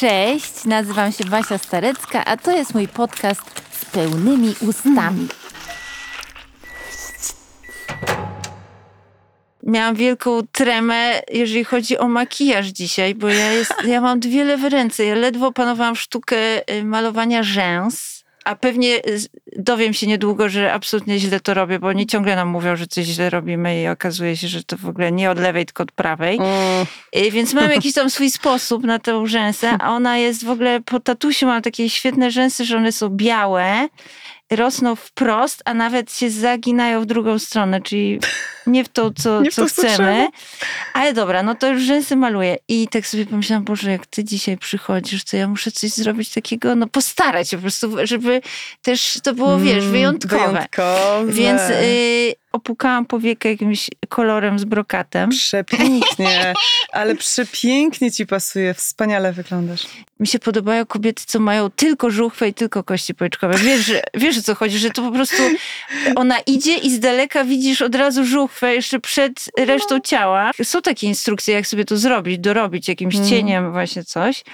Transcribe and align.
Cześć, 0.00 0.64
nazywam 0.64 1.12
się 1.12 1.24
Basia 1.24 1.58
Starecka, 1.58 2.24
a 2.24 2.36
to 2.36 2.50
jest 2.56 2.74
mój 2.74 2.88
podcast 2.88 3.42
z 3.72 3.84
pełnymi 3.84 4.54
ustami. 4.60 5.28
Miałam 9.62 9.94
wielką 9.94 10.40
tremę, 10.52 11.20
jeżeli 11.32 11.64
chodzi 11.64 11.98
o 11.98 12.08
makijaż 12.08 12.66
dzisiaj, 12.66 13.14
bo 13.14 13.28
ja, 13.28 13.52
jest, 13.52 13.74
ja 13.84 14.00
mam 14.00 14.20
dwie 14.20 14.44
lewe 14.44 14.68
ręce. 14.68 15.04
Ja 15.04 15.14
ledwo 15.14 15.46
opanowałam 15.46 15.96
sztukę 15.96 16.36
y, 16.70 16.84
malowania 16.84 17.42
rzęs, 17.42 18.19
a 18.44 18.54
pewnie 18.54 18.96
y, 18.96 19.18
dowiem 19.56 19.92
się 19.94 20.06
niedługo, 20.06 20.48
że 20.48 20.72
absolutnie 20.72 21.18
źle 21.18 21.40
to 21.40 21.54
robię, 21.54 21.78
bo 21.78 21.88
oni 21.88 22.06
ciągle 22.06 22.36
nam 22.36 22.48
mówią, 22.48 22.76
że 22.76 22.86
coś 22.86 23.04
źle 23.06 23.30
robimy 23.30 23.82
i 23.82 23.88
okazuje 23.88 24.36
się, 24.36 24.48
że 24.48 24.64
to 24.64 24.76
w 24.76 24.86
ogóle 24.88 25.12
nie 25.12 25.30
od 25.30 25.38
lewej, 25.38 25.66
tylko 25.66 25.82
od 25.82 25.92
prawej. 25.92 26.36
Mm, 26.36 26.86
Y, 27.16 27.30
Więc 27.30 27.54
mam 27.54 27.70
jakiś 27.76 27.94
tam 27.94 28.10
swój 28.10 28.30
sposób 28.30 28.84
na 28.84 28.98
tę 28.98 29.26
rzęsę, 29.26 29.70
a 29.80 29.90
ona 29.90 30.18
jest 30.18 30.44
w 30.44 30.50
ogóle, 30.50 30.80
po 30.80 31.00
tatusiu 31.00 31.46
mam 31.46 31.62
takie 31.62 31.90
świetne 31.90 32.30
rzęsy, 32.30 32.64
że 32.64 32.76
one 32.76 32.92
są 32.92 33.08
białe, 33.08 33.88
rosną 34.50 34.96
wprost, 34.96 35.62
a 35.64 35.74
nawet 35.74 36.12
się 36.12 36.30
zaginają 36.30 37.00
w 37.00 37.06
drugą 37.06 37.38
stronę, 37.38 37.80
czyli 37.80 38.20
nie 38.66 38.84
w 38.84 38.88
to, 38.88 39.10
co, 39.10 39.42
co 39.52 39.66
chcemy. 39.66 40.28
Ale 40.94 41.12
dobra, 41.12 41.42
no 41.42 41.54
to 41.54 41.68
już 41.68 41.82
rzęsy 41.82 42.16
maluję. 42.16 42.56
I 42.68 42.88
tak 42.88 43.06
sobie 43.06 43.26
pomyślałam, 43.26 43.64
Boże, 43.64 43.90
jak 43.90 44.06
ty 44.06 44.24
dzisiaj 44.24 44.58
przychodzisz, 44.58 45.24
to 45.24 45.36
ja 45.36 45.48
muszę 45.48 45.70
coś 45.70 45.90
zrobić 45.90 46.30
takiego, 46.30 46.74
no 46.74 46.86
postarać 46.86 47.50
się 47.50 47.56
po 47.56 47.60
prostu, 47.60 47.96
żeby 48.02 48.42
też 48.82 49.18
to 49.22 49.34
było, 49.34 49.58
wiesz, 49.58 49.78
mm, 49.78 49.90
wyjątkowe. 49.90 50.46
Wyjątkowe. 50.46 51.32
Więc 51.32 51.62
y, 51.62 52.34
opukałam 52.52 53.06
powiekę 53.06 53.48
jakimś 53.50 53.88
kolorem 54.08 54.58
z 54.58 54.64
brokatem. 54.64 55.30
Przepięknie, 55.30 56.54
ale 56.92 57.14
przepięknie 57.16 58.10
ci 58.12 58.26
pasuje, 58.26 58.74
wspaniale 58.74 59.32
wyglądasz. 59.32 59.86
Mi 60.20 60.26
się 60.26 60.38
podobają 60.38 60.86
kobiety, 60.86 61.22
co 61.26 61.40
mają 61.40 61.70
tylko 61.70 62.10
żuchwę 62.10 62.48
i 62.48 62.54
tylko 62.54 62.84
kości 62.84 63.14
policzkowe. 63.14 63.58
Wiesz, 63.58 63.86
że, 63.86 64.02
wiesz 64.14 64.38
o 64.38 64.42
co 64.42 64.54
chodzi, 64.54 64.78
że 64.78 64.90
to 64.90 65.02
po 65.02 65.12
prostu 65.12 65.42
ona 66.16 66.38
idzie 66.38 66.76
i 66.76 66.90
z 66.90 67.00
daleka 67.00 67.44
widzisz 67.44 67.82
od 67.82 67.94
razu 67.94 68.24
żuchwę 68.24 68.74
jeszcze 68.74 69.00
przed 69.00 69.32
resztą 69.58 70.00
ciała. 70.00 70.50
Są 70.62 70.82
takie 70.82 71.06
instrukcje, 71.06 71.54
jak 71.54 71.66
sobie 71.66 71.84
to 71.84 71.96
zrobić, 71.96 72.38
dorobić 72.38 72.88
jakimś 72.88 73.14
Mhm. 73.14 73.30
cieniem 73.30 73.72
właśnie 73.72 74.04
coś. 74.04 74.44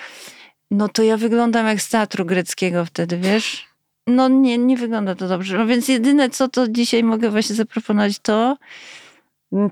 No 0.71 0.89
to 0.89 1.03
ja 1.03 1.17
wyglądam 1.17 1.67
jak 1.67 1.81
z 1.83 1.89
teatru 1.89 2.25
greckiego 2.25 2.85
wtedy, 2.85 3.19
wiesz? 3.19 3.66
No 4.07 4.29
nie, 4.29 4.59
nie 4.59 4.77
wygląda 4.77 5.15
to 5.15 5.29
dobrze. 5.29 5.59
No 5.59 5.67
więc 5.67 5.89
jedyne, 5.89 6.31
co 6.31 6.49
to 6.49 6.69
dzisiaj 6.69 7.03
mogę 7.03 7.31
właśnie 7.31 7.57
zaproponować, 7.57 8.19
to 8.19 8.57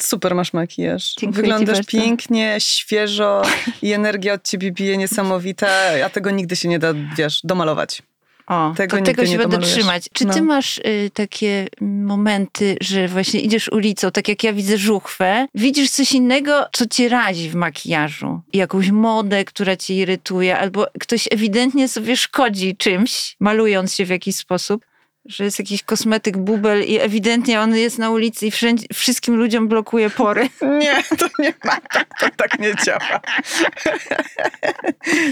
Super 0.01 0.35
masz 0.35 0.53
makijaż. 0.53 1.15
Dziękuję 1.19 1.43
Wyglądasz 1.43 1.87
pięknie, 1.87 2.57
świeżo 2.59 3.43
i 3.83 3.93
energia 3.93 4.33
od 4.33 4.49
ciebie 4.49 4.73
bije 4.73 4.97
niesamowita, 4.97 5.69
a 6.05 6.11
tego 6.11 6.31
nigdy 6.31 6.57
się 6.57 6.69
nie 6.69 6.79
da, 6.79 6.95
wiesz, 7.17 7.41
domalować. 7.45 8.03
O, 8.47 8.75
Tego 8.77 8.99
to 8.99 9.05
tego 9.05 9.27
się 9.27 9.39
będę 9.39 9.59
trzymać. 9.59 10.05
Czy 10.13 10.27
ty 10.27 10.39
No. 10.41 10.45
masz 10.45 10.79
y, 10.79 11.11
takie 11.15 11.67
momenty, 11.81 12.77
że 12.81 13.09
właśnie 13.09 13.41
idziesz 13.41 13.69
ulicą, 13.69 14.11
tak 14.11 14.29
jak 14.29 14.45
ja 14.45 14.53
widzę 14.53 14.79
żuchwę, 14.79 15.47
widzisz 15.55 15.91
coś 15.91 16.13
innego, 16.13 16.67
co 16.73 16.87
cię 16.87 17.09
razi 17.09 17.51
w 17.51 17.55
makijażu? 17.55 18.41
Jakąś 18.53 18.91
modę, 18.91 19.45
która 19.45 19.77
cię 19.77 19.95
irytuje, 19.95 20.59
albo 20.59 20.87
ktoś 21.01 21.29
ewidentnie 21.31 21.89
sobie 21.89 22.17
szkodzi 22.17 22.77
czymś, 22.77 23.37
malując 23.41 23.95
się 23.95 24.05
w 24.05 24.09
jakiś 24.09 24.37
sposób? 24.37 24.85
Że 25.25 25.45
jest 25.45 25.59
jakiś 25.59 25.83
kosmetyk 25.83 26.37
bubel 26.37 26.85
i 26.85 26.99
ewidentnie 27.01 27.61
on 27.61 27.77
jest 27.77 27.99
na 27.99 28.11
ulicy 28.11 28.47
i 28.47 28.51
wszędzie, 28.51 28.87
wszystkim 28.93 29.37
ludziom 29.37 29.69
blokuje 29.69 30.11
pory. 30.11 30.49
Nie, 30.81 31.03
to 31.19 31.27
nie 31.39 31.55
ma, 31.65 31.81
tak, 31.93 32.09
to 32.21 32.27
tak 32.37 32.59
nie 32.59 32.75
działa. 32.85 33.21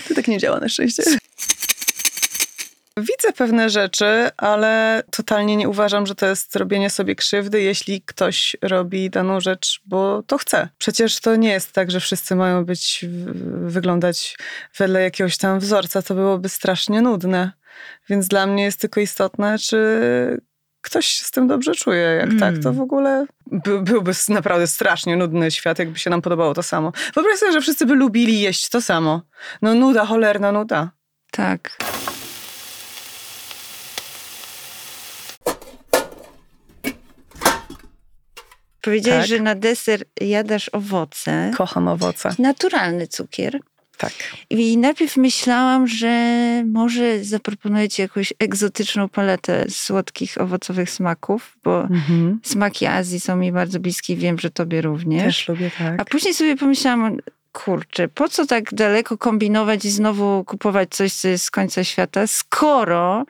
To 0.08 0.14
tak 0.14 0.28
nie 0.28 0.38
działa 0.38 0.60
na 0.60 0.68
szczęście. 0.68 1.02
Widzę 2.97 3.32
pewne 3.36 3.70
rzeczy, 3.70 4.30
ale 4.36 5.03
totalnie 5.10 5.56
nie 5.56 5.69
uważam, 5.69 6.06
że 6.06 6.14
to 6.14 6.26
jest 6.26 6.56
robienie 6.56 6.91
sobie 6.91 7.14
krzywdy, 7.14 7.62
jeśli 7.62 8.03
ktoś 8.03 8.56
robi 8.62 9.10
daną 9.10 9.41
rzecz, 9.41 9.80
bo 9.86 10.22
to 10.26 10.38
chce. 10.38 10.69
Przecież 10.78 11.20
to 11.20 11.36
nie 11.36 11.50
jest 11.50 11.72
tak, 11.72 11.91
że 11.91 12.00
wszyscy 12.00 12.36
mają 12.36 12.64
być, 12.64 13.04
wyglądać 13.66 14.36
wedle 14.78 15.02
jakiegoś 15.02 15.36
tam 15.36 15.58
wzorca. 15.60 16.02
To 16.02 16.14
byłoby 16.14 16.48
strasznie 16.48 17.02
nudne. 17.02 17.52
Więc 18.08 18.28
dla 18.28 18.47
mnie 18.47 18.64
jest 18.64 18.81
tylko 18.81 19.00
istotne, 19.00 19.58
czy 19.58 19.78
ktoś 20.81 21.06
się 21.06 21.25
z 21.25 21.31
tym 21.31 21.47
dobrze 21.47 21.75
czuje. 21.75 22.00
Jak 22.00 22.28
Mm. 22.28 22.38
tak, 22.41 22.58
to 22.62 22.72
w 22.72 22.81
ogóle 22.81 23.26
by, 23.47 23.81
byłby 23.81 24.12
naprawdę 24.28 24.66
strasznie 24.66 25.16
nudny 25.16 25.50
świat, 25.50 25.78
jakby 25.78 25.98
się 25.98 26.10
nam 26.10 26.22
podobało 26.22 26.54
to 26.54 26.62
samo. 26.62 26.92
Wyobraź 27.14 27.38
sobie, 27.38 27.52
że 27.52 27.60
wszyscy 27.60 27.86
by 27.86 27.94
lubili 27.94 28.41
jeść 28.41 28.69
to 28.69 28.82
samo. 28.82 29.22
No 29.62 29.75
nuda, 29.75 30.06
cholerna 30.06 30.52
nuda. 30.52 30.91
Tak. 31.31 31.76
Powiedziałeś, 38.82 39.20
Tak. 39.20 39.28
że 39.38 39.43
na 39.43 39.54
deser 39.54 40.00
jadasz 40.20 40.69
owoce. 40.72 41.50
Kocham 41.56 41.88
owoce. 41.88 42.34
Naturalny 42.38 43.06
cukier. 43.06 43.60
Tak. 43.98 44.12
I 44.50 44.76
najpierw 44.78 45.16
myślałam, 45.16 45.87
że 45.87 46.12
może 46.66 47.25
zaproponuję 47.25 47.88
ci 47.88 48.03
jakąś 48.03 48.32
egzotyczną 48.38 49.09
paletę 49.09 49.65
słodkich, 49.70 50.41
owocowych 50.41 50.91
smaków, 50.91 51.56
bo 51.65 51.81
Mhm. 51.82 52.41
smaki 52.43 52.87
Azji 52.87 53.20
są 53.20 53.37
mi 53.37 53.53
bardzo 53.53 53.81
bliskie 53.81 54.12
i 54.12 54.16
wiem, 54.16 54.38
że 54.38 54.50
tobie 54.50 54.81
również. 54.81 55.25
Też 55.25 55.49
lubię, 55.49 55.70
tak. 55.78 56.00
A 56.00 56.04
później 56.04 56.34
sobie 56.34 56.56
pomyślałam, 56.56 57.19
kurczę, 57.52 58.08
po 58.08 58.28
co 58.28 58.46
tak 58.46 58.74
daleko 58.74 59.18
kombinować 59.18 59.84
i 59.84 59.90
znowu 59.90 60.44
kupować 60.44 60.88
coś, 60.90 61.12
co 61.12 61.28
jest 61.28 61.44
z 61.44 61.50
końca 61.50 61.84
świata, 61.84 62.26
skoro 62.26 63.24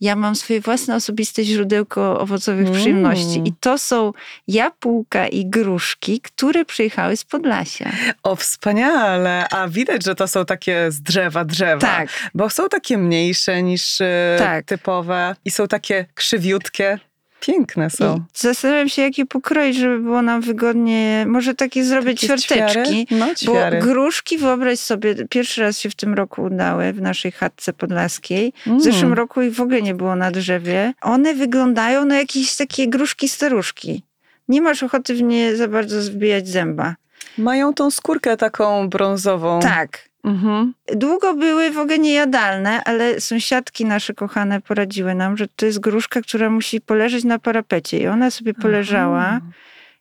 ja 0.00 0.16
mam 0.16 0.36
swoje 0.36 0.60
własne 0.60 0.96
osobiste 0.96 1.44
źródełko 1.44 2.20
owocowych 2.20 2.66
Mm. 2.66 2.80
przyjemności. 2.80 3.42
I 3.44 3.52
to 3.60 3.78
są 3.78 4.12
jabłka 4.48 5.28
i 5.28 5.46
gruszki, 5.46 6.20
które 6.20 6.64
przyjechały 6.64 7.16
z 7.16 7.24
Podlasia. 7.24 7.90
O, 8.22 8.36
wspaniale. 8.36 9.48
A 9.50 9.68
widać, 9.68 10.04
że 10.04 10.14
to 10.14 10.28
są 10.28 10.44
takie 10.44 10.90
z 10.92 11.00
drzewa, 11.02 11.44
drzewa. 11.44 11.80
Tak. 11.80 12.08
Bo 12.34 12.50
są 12.50 12.68
takie 12.68 12.98
mniejsze 12.98 13.62
niż 13.62 14.00
e, 14.00 14.36
Tak. 14.38 14.64
typowe 14.64 15.36
i 15.44 15.50
są 15.50 15.68
takie 15.68 16.06
krzywiutkie. 16.14 16.98
Piękne 17.40 17.90
są. 17.90 18.16
I 18.16 18.20
zastanawiam 18.34 18.88
się, 18.88 19.02
jakie 19.02 19.26
pokroić, 19.26 19.76
żeby 19.76 19.98
było 19.98 20.22
nam 20.22 20.40
wygodnie. 20.40 21.24
Może 21.28 21.54
takie 21.54 21.84
zrobię 21.84 22.14
Takie 22.14 22.26
ćwiarteczki. 22.26 23.06
ćwiary? 23.06 23.20
No, 23.20 23.26
Bo 23.26 23.34
ćwiary. 23.34 23.78
gruszki, 23.78 24.38
wyobraź 24.38 24.78
sobie, 24.78 25.14
pierwszy 25.30 25.60
raz 25.60 25.78
się 25.78 25.90
w 25.90 25.94
tym 25.94 26.14
roku 26.14 26.42
udały 26.42 26.92
w 26.92 27.00
naszej 27.00 27.32
chatce 27.32 27.72
podlaskiej. 27.72 28.52
W 28.62 28.66
Mm. 28.66 28.80
zeszłym 28.80 29.12
roku 29.12 29.42
ich 29.42 29.54
w 29.54 29.60
ogóle 29.60 29.82
nie 29.82 29.94
było 29.94 30.16
na 30.16 30.30
drzewie. 30.30 30.92
One 31.02 31.34
wyglądają 31.34 32.04
na 32.04 32.18
jakieś 32.18 32.56
takie 32.56 32.88
gruszki 32.88 33.28
staruszki. 33.28 34.02
Nie 34.48 34.62
masz 34.62 34.82
ochoty 34.82 35.14
w 35.14 35.22
nie 35.22 35.56
za 35.56 35.68
bardzo 35.68 36.00
wbijać 36.00 36.48
zęba. 36.48 36.94
Mają 37.38 37.74
tą 37.74 37.90
skórkę 37.90 38.36
taką 38.36 38.88
brązową. 38.88 39.60
Tak. 39.60 40.07
Mhm. 40.28 40.74
Długo 40.92 41.34
były 41.34 41.70
w 41.70 41.78
ogóle 41.78 41.98
niejadalne, 41.98 42.84
ale 42.84 43.20
sąsiadki 43.20 43.84
nasze 43.84 44.14
kochane 44.14 44.60
poradziły 44.60 45.14
nam, 45.14 45.36
że 45.36 45.48
to 45.56 45.66
jest 45.66 45.78
gruszka, 45.80 46.20
która 46.22 46.50
musi 46.50 46.80
poleżeć 46.80 47.24
na 47.24 47.38
parapecie. 47.38 47.98
I 47.98 48.06
ona 48.06 48.30
sobie 48.30 48.54
poleżała. 48.54 49.24
Aha. 49.26 49.40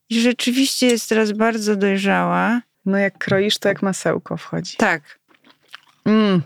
I 0.10 0.22
rzeczywiście 0.22 0.88
jest 0.88 1.10
teraz 1.10 1.32
bardzo 1.32 1.76
dojrzała. 1.76 2.62
No 2.86 2.98
jak 2.98 3.18
kroisz, 3.18 3.58
to 3.58 3.70
jak 3.70 3.82
masełko 3.82 4.38
wchodzi. 4.38 4.78
Tak. 4.78 5.20
Mm. 6.06 6.42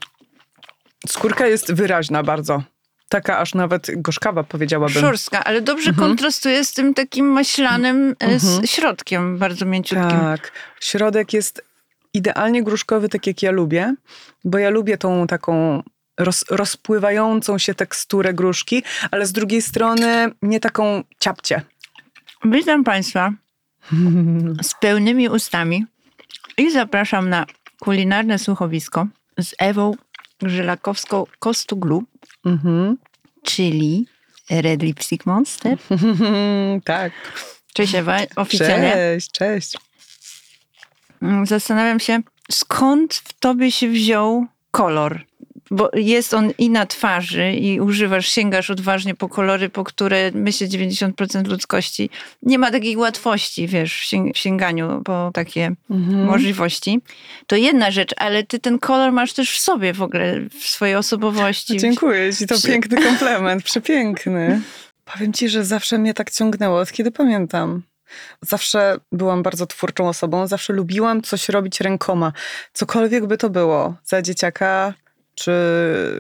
Skórka 1.08 1.48
jest 1.48 1.74
wyraźna 1.74 2.24
bardzo. 2.24 2.64
Taka 3.10 3.38
aż 3.38 3.54
nawet 3.54 3.88
gorzkawa 3.96 4.44
powiedziałabym. 4.44 5.02
Szorstka, 5.02 5.44
ale 5.44 5.62
dobrze 5.62 5.90
Mhm. 5.90 6.08
kontrastuje 6.08 6.66
z 6.66 6.74
tym 6.74 6.94
takim 6.94 7.26
maślanym 7.26 8.16
e, 8.20 8.40
z 8.40 8.46
Mhm. 8.46 8.68
środkiem, 8.68 9.38
bardzo 9.38 9.66
mięciutkim. 9.66 10.10
Tak. 10.20 10.52
Środek 10.80 11.34
jest 11.34 11.71
idealnie 12.14 12.64
gruszkowy, 12.64 13.10
tak 13.10 13.28
jak 13.28 13.44
ja 13.44 13.52
lubię, 13.52 13.96
bo 14.44 14.58
ja 14.58 14.70
lubię 14.70 14.98
tą 14.98 15.28
taką 15.28 15.84
roz, 16.20 16.46
rozpływającą 16.50 17.58
się 17.58 17.74
teksturę 17.74 18.34
gruszki, 18.34 18.84
ale 19.12 19.26
z 19.26 19.32
drugiej 19.32 19.62
strony 19.62 20.32
nie 20.42 20.60
taką 20.60 21.04
ciapcie. 21.20 21.62
Witam 22.46 22.84
Państwa 22.84 23.32
z 24.62 24.74
pełnymi 24.82 25.30
ustami 25.30 25.86
i 26.58 26.72
zapraszam 26.72 27.30
na 27.30 27.46
kulinarne 27.80 28.40
słuchowisko 28.40 29.08
z 29.40 29.56
Ewą 29.60 29.96
Grzylakowską-Kostuglu, 30.44 32.02
Mhm. 32.46 32.98
czyli 33.44 34.08
Red 34.50 34.82
Lipstick 34.84 35.26
Monster. 35.26 35.78
tak. 36.86 37.12
Cześć 37.74 37.96
Ewa, 37.96 38.18
oficjalnie. 38.36 38.92
Cześć, 38.94 39.32
cześć. 39.32 39.78
Mm, 41.22 41.46
Zastanawiam 41.46 42.00
się, 42.00 42.20
skąd 42.52 43.14
w 43.14 43.34
tobie 43.34 43.72
się 43.72 43.88
wziął 43.88 44.46
kolor? 44.72 45.26
bo 45.72 45.90
jest 45.94 46.34
on 46.34 46.52
i 46.58 46.70
na 46.70 46.86
twarzy 46.86 47.52
i 47.52 47.80
używasz, 47.80 48.28
sięgasz 48.28 48.70
odważnie 48.70 49.16
po 49.16 49.30
kolory, 49.30 49.70
po 49.70 49.84
które 49.84 50.32
myślę 50.34 50.68
90% 50.68 51.48
ludzkości 51.48 52.10
nie 52.44 52.58
ma 52.58 52.72
takiej 52.72 52.98
łatwości, 52.98 53.68
wiesz, 53.68 54.10
w 54.34 54.38
sięganiu 54.38 55.02
po 55.06 55.32
takie 55.34 55.72
mhm. 55.90 56.26
możliwości. 56.26 57.02
To 57.48 57.56
jedna 57.56 57.92
rzecz, 57.92 58.14
ale 58.18 58.44
ty 58.44 58.60
ten 58.60 58.80
kolor 58.80 59.12
masz 59.12 59.34
też 59.34 59.52
w 59.52 59.60
sobie 59.60 59.94
w 59.94 60.02
ogóle, 60.02 60.40
w 60.60 60.64
swojej 60.64 60.96
osobowości. 60.96 61.78
Dziękuję 61.78 62.34
ci, 62.34 62.48
to 62.48 62.62
piękny 62.62 63.02
komplement, 63.02 63.64
przepiękny. 63.72 64.62
Powiem 65.06 65.34
ci, 65.34 65.50
że 65.50 65.66
zawsze 65.66 65.98
mnie 65.98 66.14
tak 66.14 66.32
ciągnęło, 66.32 66.80
od 66.80 66.92
kiedy 66.92 67.12
pamiętam. 67.12 67.82
Zawsze 68.42 68.98
byłam 69.12 69.44
bardzo 69.44 69.68
twórczą 69.68 70.10
osobą, 70.10 70.48
zawsze 70.48 70.74
lubiłam 70.74 71.22
coś 71.22 71.50
robić 71.50 71.82
rękoma. 71.82 72.34
Cokolwiek 72.74 73.26
by 73.26 73.38
to 73.38 73.50
było. 73.50 73.96
Za 74.04 74.22
dzieciaka 74.22 74.94
czy 75.36 75.52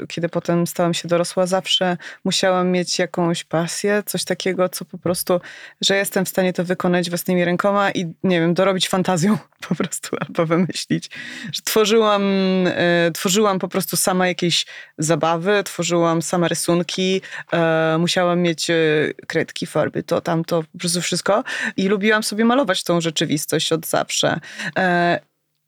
kiedy 0.07 0.29
potem 0.29 0.67
stałam 0.67 0.93
się 0.93 1.07
dorosła, 1.07 1.45
zawsze 1.45 1.97
musiałam 2.25 2.71
mieć 2.71 2.99
jakąś 2.99 3.43
pasję, 3.43 4.03
coś 4.05 4.23
takiego, 4.23 4.69
co 4.69 4.85
po 4.85 4.97
prostu, 4.97 5.41
że 5.81 5.95
jestem 5.97 6.25
w 6.25 6.29
stanie 6.29 6.53
to 6.53 6.63
wykonać 6.65 7.09
własnymi 7.09 7.45
rękoma 7.45 7.91
i 7.91 8.13
nie 8.23 8.39
wiem, 8.39 8.53
dorobić 8.53 8.89
fantazją 8.89 9.37
po 9.69 9.75
prostu 9.75 10.17
albo 10.27 10.45
wymyślić. 10.45 11.09
Że 11.51 11.61
tworzyłam, 11.61 12.23
e, 12.67 13.11
tworzyłam 13.13 13.59
po 13.59 13.67
prostu 13.67 13.97
sama 13.97 14.27
jakieś 14.27 14.65
zabawy, 14.97 15.63
tworzyłam 15.63 16.21
same 16.21 16.47
rysunki, 16.47 17.21
e, 17.53 17.97
musiałam 17.99 18.39
mieć 18.41 18.69
e, 18.69 18.75
kredki, 19.27 19.65
farby, 19.65 20.03
to, 20.03 20.21
tamto, 20.21 20.63
po 20.71 20.77
prostu 20.79 21.01
wszystko 21.01 21.43
i 21.77 21.87
lubiłam 21.87 22.23
sobie 22.23 22.45
malować 22.45 22.83
tą 22.83 23.01
rzeczywistość 23.01 23.73
od 23.73 23.87
zawsze. 23.87 24.39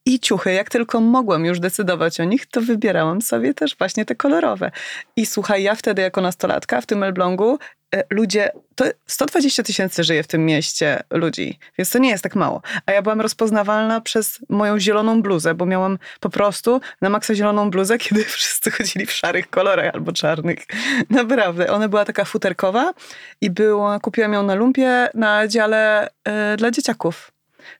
I 0.06 0.20
ciuchy. 0.20 0.54
Jak 0.54 0.70
tylko 0.70 1.00
mogłam 1.00 1.46
już 1.46 1.60
decydować 1.60 2.20
o 2.20 2.24
nich, 2.24 2.46
to 2.46 2.62
wybierałam 2.62 3.22
sobie 3.22 3.54
też 3.54 3.78
właśnie 3.78 4.06
te 4.06 4.16
kolorowe. 4.16 4.72
I 5.16 5.26
słuchaj, 5.26 5.64
ja 5.64 5.76
wtedy 5.76 6.02
jako 6.02 6.22
nastolatka 6.22 6.82
w 6.82 6.86
tym 6.86 7.04
Elblągu 7.04 7.60
e, 7.96 8.04
ludzie, 8.10 8.52
to 8.76 8.86
120 9.08 9.64
tysięcy 9.64 10.04
żyje 10.04 10.24
w 10.24 10.28
tym 10.28 10.46
mieście 10.46 11.04
ludzi, 11.12 11.60
więc 11.78 11.90
to 11.90 12.00
nie 12.00 12.10
jest 12.10 12.24
tak 12.24 12.36
mało. 12.36 12.62
A 12.86 12.92
ja 12.92 13.02
byłam 13.02 13.22
rozpoznawalna 13.22 14.02
przez 14.02 14.40
moją 14.50 14.80
zieloną 14.80 15.22
bluzę, 15.22 15.56
bo 15.56 15.66
miałam 15.66 15.98
po 16.20 16.30
prostu 16.30 16.82
na 17.02 17.10
maksa 17.10 17.36
zieloną 17.36 17.70
bluzę, 17.70 17.98
kiedy 17.98 18.24
wszyscy 18.36 18.72
chodzili 18.72 19.06
w 19.06 19.12
szarych 19.12 19.50
kolorach 19.50 19.94
albo 19.94 20.12
czarnych. 20.12 20.60
Naprawdę. 21.10 21.72
Ona 21.72 21.88
była 21.90 22.06
taka 22.06 22.26
futerkowa 22.26 22.94
i 23.42 23.50
była, 23.50 24.00
kupiłam 24.00 24.34
ją 24.34 24.44
na 24.44 24.56
lumpie 24.56 25.10
na 25.14 25.48
dziale 25.48 26.08
y, 26.54 26.58
dla 26.58 26.72
dzieciaków. 26.72 27.33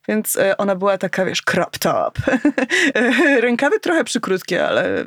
Więc 0.08 0.36
e, 0.36 0.56
ona 0.56 0.76
była 0.76 0.98
taka, 0.98 1.24
wiesz, 1.24 1.42
crop 1.42 1.78
top. 1.78 2.18
Rękawy 3.40 3.80
trochę 3.80 4.04
przykrótkie, 4.04 4.66
ale 4.66 5.04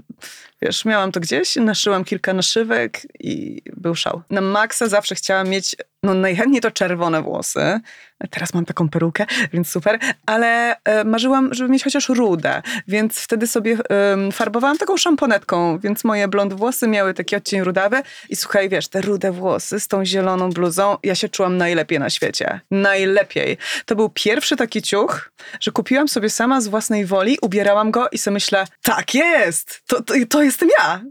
wiesz, 0.62 0.86
miałam 0.86 1.12
to 1.12 1.20
gdzieś, 1.20 1.56
naszyłam 1.56 2.04
kilka 2.04 2.34
naszywek 2.34 3.02
i 3.20 3.62
był 3.78 3.96
szał. 3.96 4.22
Na 4.30 4.42
maksa 4.42 4.88
zawsze 4.88 5.16
chciałam 5.16 5.50
mieć, 5.50 5.76
no 6.04 6.14
najchętniej 6.14 6.62
to 6.62 6.72
czerwone 6.72 7.22
włosy. 7.22 7.80
Teraz 8.30 8.54
mam 8.54 8.66
taką 8.66 8.90
perukę, 8.90 9.26
więc 9.54 9.70
super, 9.70 10.00
ale 10.26 10.76
e, 10.84 11.04
marzyłam, 11.04 11.54
żeby 11.54 11.70
mieć 11.70 11.84
chociaż 11.84 12.10
rudę, 12.10 12.62
więc 12.88 13.20
wtedy 13.20 13.48
sobie 13.48 13.78
farbowałam 14.32 14.78
taką 14.78 14.98
szamponetką, 14.98 15.80
więc 15.80 16.04
moje 16.04 16.28
blond 16.28 16.54
włosy 16.54 16.88
miały 16.88 17.14
taki 17.14 17.36
odcień 17.36 17.62
rudawy 17.62 18.02
i 18.30 18.36
słuchaj, 18.36 18.70
wiesz, 18.70 18.88
te 18.88 19.02
rude 19.02 19.32
włosy 19.32 19.80
z 19.80 19.88
tą 19.88 20.06
zieloną 20.06 20.50
bluzą, 20.50 20.98
ja 21.04 21.16
się 21.16 21.30
czułam 21.30 21.58
najlepiej 21.58 22.00
na 22.00 22.10
świecie. 22.10 22.60
Najlepiej. 22.72 23.58
To 23.86 23.96
był 23.96 24.10
pierwszy 24.10 24.56
taki 24.56 24.82
ciuch, 24.82 25.32
że 25.60 25.72
kupiłam 25.72 26.08
sobie 26.08 26.30
sama 26.30 26.62
z 26.62 26.68
własnej 26.68 27.06
woli, 27.06 27.38
ubierałam 27.42 27.92
go 27.92 28.08
i 28.12 28.18
sobie 28.18 28.34
myślę, 28.34 28.66
tak 28.82 29.16
jest, 29.16 29.82
to, 29.88 30.02
to, 30.02 30.14
to 30.30 30.44
jestem 30.44 30.70
ja. 30.80 31.02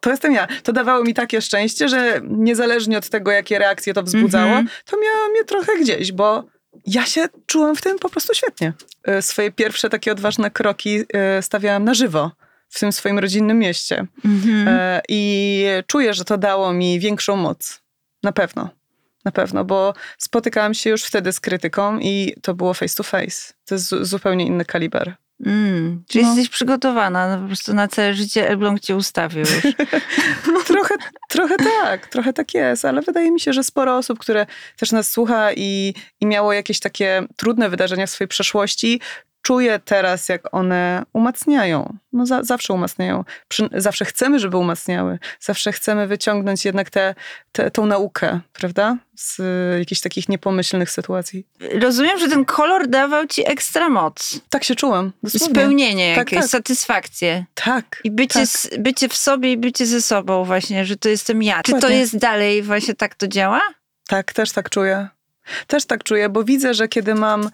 To 0.00 0.10
jestem 0.10 0.32
ja. 0.32 0.48
To 0.62 0.72
dawało 0.72 1.04
mi 1.04 1.14
takie 1.14 1.42
szczęście, 1.42 1.88
że 1.88 2.20
niezależnie 2.24 2.98
od 2.98 3.08
tego, 3.08 3.30
jakie 3.30 3.58
reakcje 3.58 3.94
to 3.94 4.02
wzbudzało, 4.02 4.52
mm 4.52 4.66
-hmm. 4.66 4.90
to 4.90 4.96
miało 4.96 5.28
mnie 5.30 5.44
trochę 5.44 5.78
gdzieś, 5.80 6.12
bo 6.12 6.44
ja 6.86 7.06
się 7.06 7.26
czułam 7.46 7.76
w 7.76 7.82
tym 7.82 7.98
po 7.98 8.08
prostu 8.08 8.34
świetnie. 8.34 8.72
E, 9.04 9.22
swoje 9.22 9.52
pierwsze 9.52 9.90
takie 9.90 10.12
odważne 10.12 10.50
kroki 10.50 11.04
e, 11.14 11.42
stawiałam 11.42 11.84
na 11.84 11.94
żywo 11.94 12.30
w 12.68 12.80
tym 12.80 12.92
swoim 12.92 13.18
rodzinnym 13.18 13.58
mieście. 13.58 14.06
Mm 14.24 14.40
-hmm. 14.40 15.00
I 15.08 15.64
czuję, 15.86 16.14
że 16.14 16.24
to 16.24 16.38
dało 16.38 16.72
mi 16.72 17.00
większą 17.00 17.36
moc. 17.36 17.80
Na 18.22 18.32
pewno. 18.32 18.70
Na 19.24 19.32
pewno, 19.32 19.64
bo 19.64 19.94
spotykałam 20.18 20.74
się 20.74 20.90
już 20.90 21.04
wtedy 21.04 21.32
z 21.32 21.40
krytyką 21.40 21.98
i 21.98 22.34
to 22.42 22.54
było 22.54 22.74
face 22.74 22.96
to 22.96 23.02
face. 23.02 23.52
To 23.64 23.74
jest 23.74 23.88
zupełnie 24.02 24.46
inny 24.46 24.64
kaliber. 24.64 25.14
Mm, 25.46 26.04
czyli 26.08 26.24
no. 26.24 26.30
jesteś 26.30 26.48
przygotowana, 26.48 27.36
no 27.36 27.42
po 27.42 27.46
prostu 27.46 27.74
na 27.74 27.88
całe 27.88 28.14
życie 28.14 28.48
Elbląg 28.48 28.80
cię 28.80 28.96
ustawił 28.96 29.40
już. 29.40 29.62
trochę, 30.66 30.94
trochę 31.28 31.56
tak, 31.56 32.06
trochę 32.06 32.32
tak 32.32 32.54
jest, 32.54 32.84
ale 32.84 33.02
wydaje 33.02 33.30
mi 33.30 33.40
się, 33.40 33.52
że 33.52 33.64
sporo 33.64 33.96
osób, 33.96 34.18
które 34.18 34.46
też 34.76 34.92
nas 34.92 35.10
słucha 35.10 35.52
i, 35.52 35.94
i 36.20 36.26
miało 36.26 36.52
jakieś 36.52 36.80
takie 36.80 37.26
trudne 37.36 37.68
wydarzenia 37.68 38.06
w 38.06 38.10
swojej 38.10 38.28
przeszłości, 38.28 39.00
czuję 39.42 39.80
teraz, 39.84 40.28
jak 40.28 40.54
one 40.54 41.02
umacniają. 41.12 41.96
No 42.12 42.26
za, 42.26 42.42
zawsze 42.42 42.72
umacniają. 42.72 43.24
Przy, 43.48 43.68
zawsze 43.72 44.04
chcemy, 44.04 44.38
żeby 44.38 44.56
umacniały. 44.56 45.18
Zawsze 45.40 45.72
chcemy 45.72 46.06
wyciągnąć 46.06 46.64
jednak 46.64 46.90
tę 46.90 47.14
te, 47.52 47.70
naukę, 47.86 48.40
prawda? 48.52 48.96
Z 49.16 49.40
y, 49.40 49.78
jakichś 49.78 50.00
takich 50.00 50.28
niepomyślnych 50.28 50.90
sytuacji. 50.90 51.46
Rozumiem, 51.80 52.18
że 52.18 52.28
ten 52.28 52.44
kolor 52.44 52.88
dawał 52.88 53.26
ci 53.26 53.50
ekstra 53.50 53.88
moc. 53.88 54.40
Tak 54.50 54.64
się 54.64 54.74
czułam. 54.74 55.12
Dosłownie. 55.22 55.54
Spełnienie 55.54 56.14
tak, 56.16 56.32
jakieś, 56.32 56.40
tak. 56.40 56.50
satysfakcję. 56.50 57.44
Tak. 57.54 58.00
I 58.04 58.10
bycie, 58.10 58.40
tak. 58.40 58.48
Z, 58.48 58.68
bycie 58.78 59.08
w 59.08 59.16
sobie 59.16 59.52
i 59.52 59.56
bycie 59.56 59.86
ze 59.86 60.02
sobą 60.02 60.44
właśnie, 60.44 60.84
że 60.84 60.96
to 60.96 61.08
jestem 61.08 61.42
ja. 61.42 61.62
Czy 61.62 61.72
to 61.72 61.88
jest 61.88 62.18
dalej 62.18 62.62
właśnie 62.62 62.94
tak 62.94 63.14
to 63.14 63.28
działa? 63.28 63.60
Tak, 64.08 64.32
też 64.32 64.52
tak 64.52 64.70
czuję. 64.70 65.08
Też 65.66 65.84
tak 65.84 66.04
czuję, 66.04 66.28
bo 66.28 66.44
widzę, 66.44 66.74
że 66.74 66.88
kiedy 66.88 67.14
mam 67.14 67.50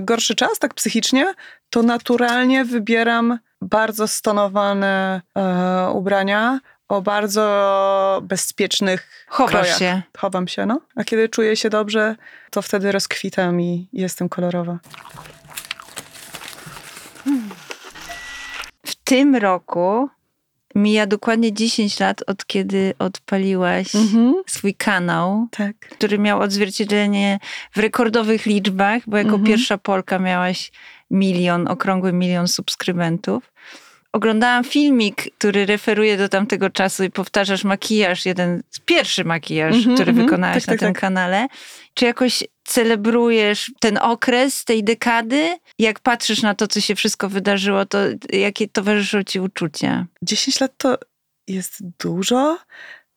gorszy 0.00 0.34
czas, 0.34 0.58
tak 0.58 0.74
psychicznie, 0.74 1.34
to 1.70 1.82
naturalnie 1.82 2.64
wybieram 2.64 3.38
bardzo 3.62 4.08
stonowane 4.08 5.22
e, 5.38 5.90
ubrania 5.90 6.60
o 6.88 7.02
bardzo 7.02 8.20
bezpiecznych 8.24 9.26
Chowasz 9.28 9.52
krojach. 9.52 9.78
się. 9.78 10.02
Chowam 10.18 10.48
się, 10.48 10.66
no. 10.66 10.80
A 10.96 11.04
kiedy 11.04 11.28
czuję 11.28 11.56
się 11.56 11.70
dobrze, 11.70 12.16
to 12.50 12.62
wtedy 12.62 12.92
rozkwitam 12.92 13.60
i 13.60 13.88
jestem 13.92 14.28
kolorowa. 14.28 14.78
W 18.86 18.94
tym 19.04 19.36
roku 19.36 20.08
Mija 20.74 21.06
dokładnie 21.06 21.52
10 21.52 22.00
lat 22.00 22.22
od 22.26 22.46
kiedy 22.46 22.94
odpaliłaś 22.98 23.94
mhm. 23.94 24.34
swój 24.46 24.74
kanał, 24.74 25.46
tak. 25.50 25.76
który 25.78 26.18
miał 26.18 26.40
odzwierciedlenie 26.40 27.38
w 27.72 27.78
rekordowych 27.78 28.46
liczbach, 28.46 29.02
bo 29.06 29.16
jako 29.16 29.28
mhm. 29.28 29.44
pierwsza 29.44 29.78
Polka 29.78 30.18
miałaś 30.18 30.72
milion, 31.10 31.68
okrągły 31.68 32.12
milion 32.12 32.48
subskrybentów. 32.48 33.52
Oglądałam 34.12 34.64
filmik, 34.64 35.34
który 35.38 35.66
referuje 35.66 36.16
do 36.16 36.28
tamtego 36.28 36.70
czasu 36.70 37.04
i 37.04 37.10
powtarzasz 37.10 37.64
makijaż, 37.64 38.26
jeden 38.26 38.62
z 38.70 38.80
pierwszy 38.80 39.24
makijaż, 39.24 39.76
mhm, 39.76 39.94
który 39.94 40.10
mhm. 40.10 40.26
wykonałaś 40.26 40.62
tak, 40.62 40.66
na 40.66 40.72
tak, 40.72 40.80
tym 40.80 40.92
tak. 40.92 41.00
kanale. 41.00 41.46
Czy 41.94 42.04
jakoś 42.04 42.44
celebrujesz 42.64 43.70
ten 43.80 43.98
okres 43.98 44.64
tej 44.64 44.84
dekady? 44.84 45.58
Jak 45.78 46.00
patrzysz 46.00 46.42
na 46.42 46.54
to, 46.54 46.66
co 46.66 46.80
się 46.80 46.94
wszystko 46.94 47.28
wydarzyło, 47.28 47.86
to 47.86 47.98
jakie 48.32 48.68
towarzyszą 48.68 49.24
ci 49.24 49.40
uczucia? 49.40 50.06
10 50.22 50.60
lat 50.60 50.72
to 50.76 50.98
jest 51.48 51.78
dużo, 51.98 52.58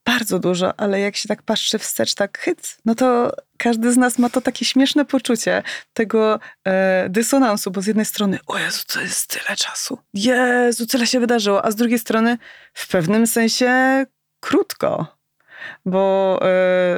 bardzo 0.06 0.40
dużo, 0.40 0.80
ale 0.80 1.00
jak 1.00 1.16
się 1.16 1.28
tak 1.28 1.44
patrzy 1.44 1.80
wstecz, 1.80 2.14
tak 2.14 2.40
hyc, 2.40 2.78
no 2.86 2.96
to 2.96 3.32
każdy 3.58 3.92
z 3.92 3.98
nas 3.98 4.20
ma 4.20 4.30
to 4.30 4.42
takie 4.42 4.66
śmieszne 4.66 5.06
poczucie 5.06 5.64
tego 5.94 6.40
e, 6.68 7.08
dysonansu, 7.10 7.72
bo 7.72 7.82
z 7.82 7.88
jednej 7.88 8.06
strony, 8.06 8.40
o 8.48 8.58
Jezu, 8.58 8.84
to 8.94 9.02
jest 9.02 9.28
tyle 9.30 9.58
czasu. 9.58 10.00
Jezu, 10.14 10.88
tyle 10.88 11.08
się 11.08 11.20
wydarzyło, 11.20 11.66
a 11.66 11.72
z 11.72 11.76
drugiej 11.76 12.00
strony 12.00 12.38
w 12.74 12.88
pewnym 12.88 13.28
sensie 13.28 14.06
krótko 14.40 15.16
bo 15.86 16.40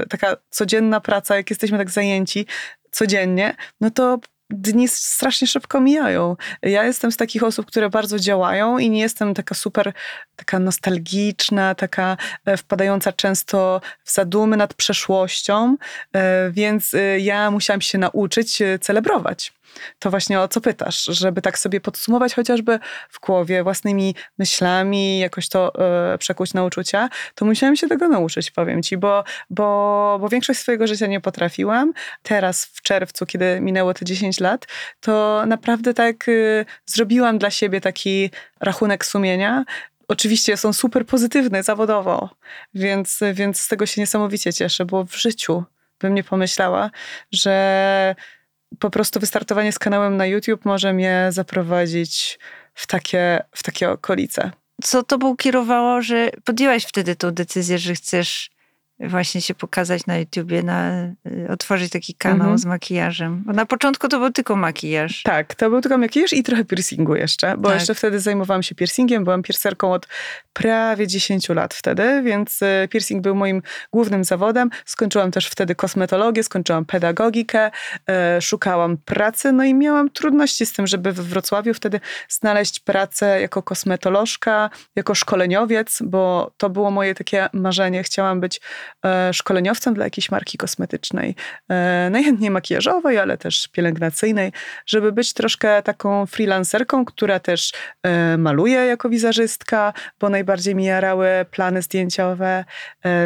y, 0.04 0.08
taka 0.08 0.38
codzienna 0.50 1.00
praca, 1.00 1.36
jak 1.36 1.50
jesteśmy 1.50 1.78
tak 1.78 1.90
zajęci 1.90 2.46
codziennie, 2.92 3.56
no 3.82 3.92
to 3.92 4.20
dni 4.50 4.88
strasznie 4.88 5.48
szybko 5.48 5.82
mijają. 5.82 6.36
Ja 6.62 6.84
jestem 6.84 7.12
z 7.12 7.18
takich 7.18 7.44
osób, 7.44 7.66
które 7.66 7.90
bardzo 7.90 8.20
działają 8.20 8.78
i 8.78 8.90
nie 8.90 9.00
jestem 9.00 9.34
taka 9.34 9.56
super, 9.56 9.94
taka 10.36 10.60
nostalgiczna, 10.60 11.76
taka 11.76 12.18
e, 12.46 12.58
wpadająca 12.58 13.14
często 13.14 13.82
w 14.04 14.14
zadumy 14.14 14.58
nad 14.58 14.74
przeszłością, 14.74 15.78
e, 16.14 16.52
więc 16.52 16.96
ja 17.20 17.52
musiałam 17.52 17.82
się 17.82 17.98
nauczyć 17.98 18.60
celebrować 18.82 19.57
to 20.00 20.10
właśnie 20.10 20.40
o 20.40 20.48
co 20.48 20.62
pytasz, 20.62 21.06
żeby 21.06 21.42
tak 21.42 21.60
sobie 21.60 21.82
podsumować 21.82 22.34
chociażby 22.34 22.80
w 23.10 23.20
głowie 23.20 23.64
własnymi 23.64 24.16
myślami, 24.38 25.20
jakoś 25.20 25.50
to 25.50 25.74
y, 26.14 26.18
przekuć 26.18 26.54
na 26.54 26.64
uczucia, 26.64 27.10
to 27.36 27.46
musiałam 27.46 27.76
się 27.76 27.88
tego 27.88 28.08
nauczyć, 28.08 28.52
powiem 28.52 28.84
ci, 28.84 28.98
bo, 28.98 29.24
bo, 29.50 30.18
bo 30.22 30.30
większość 30.30 30.60
swojego 30.60 30.88
życia 30.88 31.08
nie 31.08 31.22
potrafiłam. 31.22 31.94
Teraz 32.24 32.66
w 32.66 32.82
czerwcu, 32.82 33.26
kiedy 33.26 33.62
minęło 33.62 33.94
te 33.94 34.06
10 34.06 34.40
lat, 34.40 34.66
to 35.00 35.44
naprawdę 35.48 35.94
tak 35.94 36.28
y, 36.28 36.66
zrobiłam 36.86 37.38
dla 37.38 37.50
siebie 37.50 37.82
taki 37.82 38.32
rachunek 38.60 39.06
sumienia, 39.06 39.66
oczywiście 40.08 40.58
są 40.58 40.74
super 40.74 41.06
pozytywne 41.06 41.64
zawodowo, 41.64 42.30
więc, 42.74 43.20
więc 43.34 43.62
z 43.62 43.68
tego 43.68 43.86
się 43.86 44.02
niesamowicie 44.02 44.54
cieszę, 44.54 44.86
bo 44.86 45.04
w 45.06 45.16
życiu 45.16 45.64
bym 46.00 46.16
nie 46.16 46.24
pomyślała, 46.24 46.92
że 47.32 48.16
po 48.80 48.90
prostu 48.90 49.20
wystartowanie 49.20 49.72
z 49.72 49.80
kanałem 49.80 50.18
na 50.18 50.26
YouTube 50.26 50.66
może 50.66 50.94
mnie 50.94 51.28
zaprowadzić 51.30 52.40
w 52.74 52.88
takie, 52.88 53.44
w 53.52 53.64
takie 53.64 53.90
okolice. 53.90 54.52
Co 54.84 55.04
tobą 55.04 55.38
kierowało, 55.38 56.02
że 56.02 56.30
podjęłaś 56.44 56.86
wtedy 56.86 57.16
tą 57.16 57.32
decyzję, 57.32 57.78
że 57.78 57.94
chcesz 57.94 58.50
właśnie 59.00 59.42
się 59.42 59.56
pokazać 59.56 60.06
na 60.06 60.18
YouTubie, 60.18 60.64
na, 60.64 61.04
y, 61.06 61.48
otworzyć 61.50 61.92
taki 61.92 62.14
kanał 62.14 62.40
mhm. 62.40 62.58
z 62.58 62.66
makijażem. 62.66 63.44
Bo 63.46 63.54
na 63.54 63.66
początku 63.66 64.08
to 64.08 64.20
był 64.20 64.32
tylko 64.32 64.56
makijaż. 64.56 65.24
Tak, 65.24 65.56
to 65.56 65.70
był 65.70 65.82
tylko 65.82 65.98
makijaż 65.98 66.34
i 66.34 66.44
trochę 66.44 66.66
piercingu 66.66 67.16
jeszcze, 67.16 67.58
bo 67.58 67.70
tak. 67.70 67.78
jeszcze 67.78 67.96
wtedy 67.96 68.20
zajmowałam 68.20 68.64
się 68.64 68.76
piercingiem, 68.76 69.24
byłam 69.24 69.44
piercerką 69.44 69.94
od 69.94 70.08
prawie 70.54 71.08
10 71.08 71.50
lat 71.50 71.74
wtedy, 71.74 72.22
więc 72.26 72.62
y, 72.62 72.88
piercing 72.92 73.22
był 73.22 73.36
moim 73.36 73.62
głównym 73.92 74.24
zawodem. 74.24 74.70
Skończyłam 74.86 75.32
też 75.32 75.48
wtedy 75.48 75.76
kosmetologię, 75.76 76.44
skończyłam 76.44 76.86
pedagogikę, 76.86 77.72
y, 78.38 78.42
szukałam 78.42 78.98
pracy, 78.98 79.52
no 79.52 79.64
i 79.64 79.74
miałam 79.74 80.10
trudności 80.10 80.66
z 80.66 80.74
tym, 80.74 80.88
żeby 80.88 81.12
we 81.12 81.24
Wrocławiu 81.24 81.74
wtedy 81.74 82.00
znaleźć 82.30 82.80
pracę 82.80 83.42
jako 83.42 83.64
kosmetolożka, 83.64 84.70
jako 84.96 85.16
szkoleniowiec, 85.16 86.00
bo 86.02 86.52
to 86.58 86.70
było 86.70 86.92
moje 86.92 87.16
takie 87.16 87.50
marzenie. 87.54 88.04
Chciałam 88.04 88.40
być 88.40 88.62
szkoleniowcem 89.34 89.94
dla 89.94 90.04
jakiejś 90.04 90.32
marki 90.32 90.58
kosmetycznej, 90.58 91.36
e, 91.70 92.10
najchętniej 92.12 92.52
makijażowej, 92.52 93.18
ale 93.18 93.38
też 93.38 93.68
pielęgnacyjnej, 93.68 94.52
żeby 94.86 95.12
być 95.12 95.34
troszkę 95.34 95.84
taką 95.84 96.26
freelancerką, 96.26 97.06
która 97.06 97.40
też 97.40 97.74
e, 98.04 98.38
maluje 98.38 98.80
jako 98.86 99.10
wizerzystka, 99.10 99.94
bo 100.20 100.30
najbardziej 100.30 100.76
mi 100.76 100.84
jarały 100.84 101.28
plany 101.52 101.82
zdjęciowe, 101.82 102.66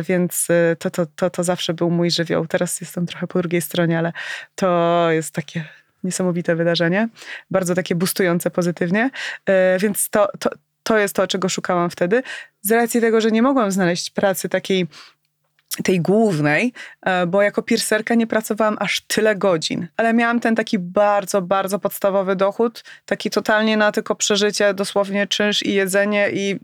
więc 0.03 0.47
to, 0.79 0.89
to, 0.89 1.05
to, 1.15 1.29
to 1.29 1.43
zawsze 1.43 1.73
był 1.73 1.89
mój 1.89 2.11
żywioł. 2.11 2.47
Teraz 2.47 2.81
jestem 2.81 3.05
trochę 3.05 3.27
po 3.27 3.39
drugiej 3.39 3.61
stronie, 3.61 3.99
ale 3.99 4.13
to 4.55 5.07
jest 5.11 5.33
takie 5.33 5.65
niesamowite 6.03 6.55
wydarzenie, 6.55 7.09
bardzo 7.51 7.75
takie 7.75 7.95
bustujące 7.95 8.51
pozytywnie, 8.51 9.09
więc 9.79 10.09
to, 10.09 10.27
to, 10.39 10.49
to 10.83 10.97
jest 10.97 11.15
to, 11.15 11.27
czego 11.27 11.49
szukałam 11.49 11.89
wtedy. 11.89 12.23
Z 12.61 12.71
racji 12.71 13.01
tego, 13.01 13.21
że 13.21 13.31
nie 13.31 13.41
mogłam 13.41 13.71
znaleźć 13.71 14.09
pracy 14.09 14.49
takiej 14.49 14.87
tej 15.83 16.01
głównej, 16.01 16.73
e, 17.01 17.27
bo 17.27 17.41
jako 17.41 17.61
piercerka 17.61 18.15
nie 18.15 18.27
pracowałam 18.27 18.77
aż 18.79 19.01
tyle 19.01 19.35
godzin, 19.35 19.87
ale 19.97 20.13
miałam 20.13 20.39
ten 20.39 20.55
taki 20.55 20.79
bardzo, 20.79 21.41
bardzo 21.41 21.79
podstawowy 21.79 22.35
dochód, 22.35 22.83
taki 23.05 23.29
totalnie 23.29 23.77
na 23.77 23.91
tylko 23.91 24.15
przeżycie, 24.15 24.73
dosłownie 24.73 25.27
czynsz 25.27 25.63
i 25.63 25.73
jedzenie 25.73 26.29
i 26.33 26.59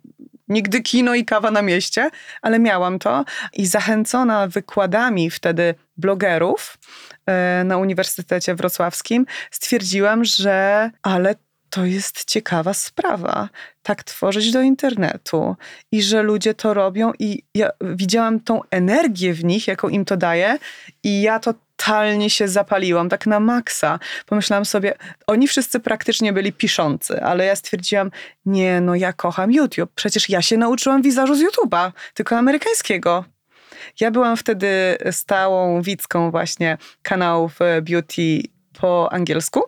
nigdy 0.48 0.82
kino 0.82 1.16
i 1.16 1.26
kawa 1.26 1.52
na 1.52 1.62
mieście, 1.62 2.10
ale 2.42 2.60
miałam 2.60 3.00
to. 3.00 3.26
I 3.54 3.68
zachęcona 3.68 4.48
wykładami 4.48 5.30
wtedy 5.30 5.76
blogerów 5.98 6.78
e, 7.26 7.64
na 7.66 7.78
Uniwersytecie 7.78 8.56
Wrocławskim 8.56 9.26
stwierdziłam, 9.52 10.26
że 10.26 10.90
ale 11.02 11.36
to 11.70 11.86
jest 11.86 12.26
ciekawa 12.26 12.74
sprawa, 12.74 13.50
tak 13.84 14.04
tworzyć 14.04 14.52
do 14.52 14.62
internetu 14.62 15.56
i 15.92 16.04
że 16.04 16.22
ludzie 16.24 16.54
to 16.54 16.74
robią 16.74 17.12
i 17.20 17.44
ja 17.54 17.70
widziałam 17.82 18.40
tą 18.40 18.62
energię 18.72 19.34
w 19.34 19.44
nich, 19.44 19.68
jaką 19.68 19.90
im 19.90 20.06
to 20.06 20.18
daje 20.18 20.58
i 21.04 21.22
ja 21.22 21.40
totalnie 21.40 22.30
się 22.30 22.48
zapaliłam, 22.48 23.10
tak 23.10 23.28
na 23.28 23.40
maksa. 23.40 24.00
Pomyślałam 24.26 24.66
sobie, 24.66 24.94
oni 25.28 25.48
wszyscy 25.48 25.80
praktycznie 25.80 26.34
byli 26.34 26.54
piszący, 26.54 27.22
ale 27.24 27.46
ja 27.46 27.56
stwierdziłam, 27.56 28.12
nie 28.46 28.82
no 28.82 28.96
ja 28.96 29.14
kocham 29.14 29.52
YouTube, 29.52 29.92
przecież 29.96 30.30
ja 30.30 30.42
się 30.42 30.58
nauczyłam 30.58 31.02
wizażu 31.02 31.36
z 31.36 31.44
YouTube'a, 31.44 31.92
tylko 32.14 32.38
amerykańskiego. 32.38 33.26
Ja 34.00 34.12
byłam 34.12 34.38
wtedy 34.38 34.98
stałą 35.12 35.82
widzką 35.82 36.32
właśnie 36.32 36.78
kanałów 37.02 37.62
e, 37.62 37.82
beauty 37.82 38.42
po 38.80 39.14
angielsku, 39.14 39.64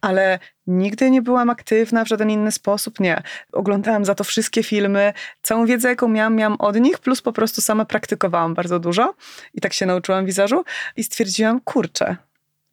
ale 0.00 0.38
Nigdy 0.66 1.10
nie 1.10 1.22
byłam 1.22 1.50
aktywna 1.50 2.04
w 2.04 2.08
żaden 2.08 2.30
inny 2.30 2.52
sposób, 2.52 3.00
nie. 3.00 3.22
Oglądałam 3.52 4.04
za 4.04 4.14
to 4.14 4.24
wszystkie 4.24 4.62
filmy, 4.62 5.12
całą 5.42 5.66
wiedzę, 5.66 5.88
jaką 5.88 6.08
miałam, 6.08 6.36
miałam 6.36 6.56
od 6.58 6.80
nich, 6.80 6.98
plus 6.98 7.22
po 7.22 7.32
prostu 7.32 7.60
sama 7.60 7.84
praktykowałam 7.84 8.54
bardzo 8.54 8.78
dużo. 8.78 9.14
I 9.54 9.60
tak 9.60 9.72
się 9.72 9.86
nauczyłam 9.86 10.26
wizażu 10.26 10.64
i 10.96 11.04
stwierdziłam, 11.04 11.60
kurczę, 11.60 12.16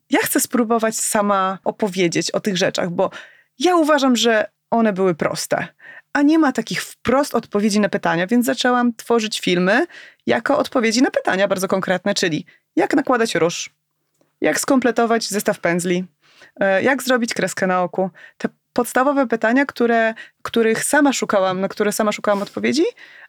ja 0.09 0.19
chcę 0.19 0.39
spróbować 0.39 0.97
sama 0.97 1.57
opowiedzieć 1.63 2.31
o 2.31 2.39
tych 2.39 2.57
rzeczach, 2.57 2.89
bo 2.89 3.09
ja 3.59 3.75
uważam, 3.75 4.15
że 4.15 4.49
one 4.69 4.93
były 4.93 5.15
proste, 5.15 5.67
a 6.13 6.21
nie 6.21 6.39
ma 6.39 6.51
takich 6.51 6.83
wprost 6.83 7.35
odpowiedzi 7.35 7.79
na 7.79 7.89
pytania, 7.89 8.27
więc 8.27 8.45
zaczęłam 8.45 8.93
tworzyć 8.95 9.39
filmy 9.39 9.85
jako 10.25 10.57
odpowiedzi 10.57 11.01
na 11.01 11.11
pytania 11.11 11.47
bardzo 11.47 11.67
konkretne, 11.67 12.13
czyli 12.13 12.45
jak 12.75 12.93
nakładać 12.93 13.35
róż, 13.35 13.69
jak 14.41 14.59
skompletować 14.59 15.27
zestaw 15.27 15.59
pędzli, 15.59 16.05
E, 16.20 16.20
jak 16.81 17.03
zrobić 17.03 17.33
kreskę 17.33 17.67
na 17.67 17.83
oku? 17.83 18.09
Te 18.37 18.49
podstawowe 18.73 19.27
pytania, 19.27 19.65
które, 19.65 20.13
których 20.41 20.83
sama 20.83 21.13
szukałam, 21.13 21.61
na 21.61 21.67
które 21.67 21.91
sama 21.91 22.11
szukałam 22.11 22.41
odpowiedzi, 22.41 22.83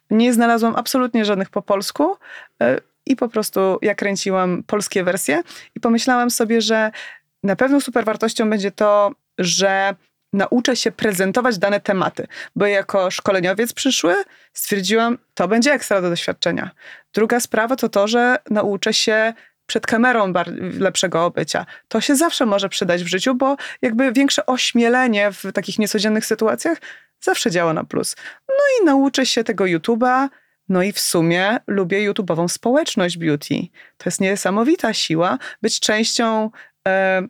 nie 0.09 0.33
znalazłam 0.33 0.75
absolutnie 0.75 1.25
żadnych 1.25 1.49
po 1.49 1.61
polsku 1.61 2.17
e, 2.61 2.77
i 3.05 3.15
po 3.15 3.29
prostu 3.29 3.79
ja 3.81 3.95
kręciłam 3.95 4.63
polskie 4.67 5.03
wersje 5.03 5.41
i 5.75 5.79
pomyślałam 5.79 6.31
sobie, 6.31 6.61
że 6.61 6.91
na 7.43 7.55
pewno 7.55 7.81
super 7.81 8.05
wartością 8.05 8.49
będzie 8.49 8.71
to, 8.71 9.11
że 9.37 9.95
nauczę 10.33 10.75
się 10.75 10.91
prezentować 10.91 11.57
dane 11.57 11.79
tematy, 11.79 12.27
bo 12.55 12.65
jako 12.65 13.11
szkoleniowiec 13.11 13.73
przyszły 13.73 14.15
stwierdziłam, 14.53 15.17
to 15.33 15.47
będzie 15.47 15.73
ekstra 15.73 16.01
do 16.01 16.09
doświadczenia. 16.09 16.71
Druga 17.13 17.39
sprawa 17.39 17.75
to 17.75 17.89
to, 17.89 18.07
że 18.07 18.37
nauczę 18.49 18.93
się 18.93 19.33
przed 19.65 19.87
kamerą 19.87 20.33
lepszego 20.79 21.25
obycia. 21.25 21.65
To 21.87 22.01
się 22.01 22.15
zawsze 22.15 22.45
może 22.45 22.69
przydać 22.69 23.03
w 23.03 23.07
życiu, 23.07 23.35
bo 23.35 23.57
jakby 23.81 24.11
większe 24.11 24.45
ośmielenie 24.45 25.31
w 25.31 25.43
takich 25.53 25.79
niecodziennych 25.79 26.25
sytuacjach 26.25 26.77
zawsze 27.21 27.51
działa 27.51 27.73
na 27.73 27.83
plus. 27.83 28.15
No 28.49 28.55
i 28.81 28.85
nauczę 28.85 29.25
się 29.25 29.43
tego 29.43 29.63
YouTube'a, 29.63 30.29
no 30.69 30.83
i 30.83 30.91
w 30.91 30.99
sumie 30.99 31.57
lubię 31.67 32.11
YouTube'ową 32.11 32.47
społeczność 32.47 33.17
beauty. 33.17 33.55
To 33.97 34.03
jest 34.05 34.21
niesamowita 34.21 34.93
siła 34.93 35.37
być 35.61 35.79
częścią 35.79 36.49
e, 36.87 37.27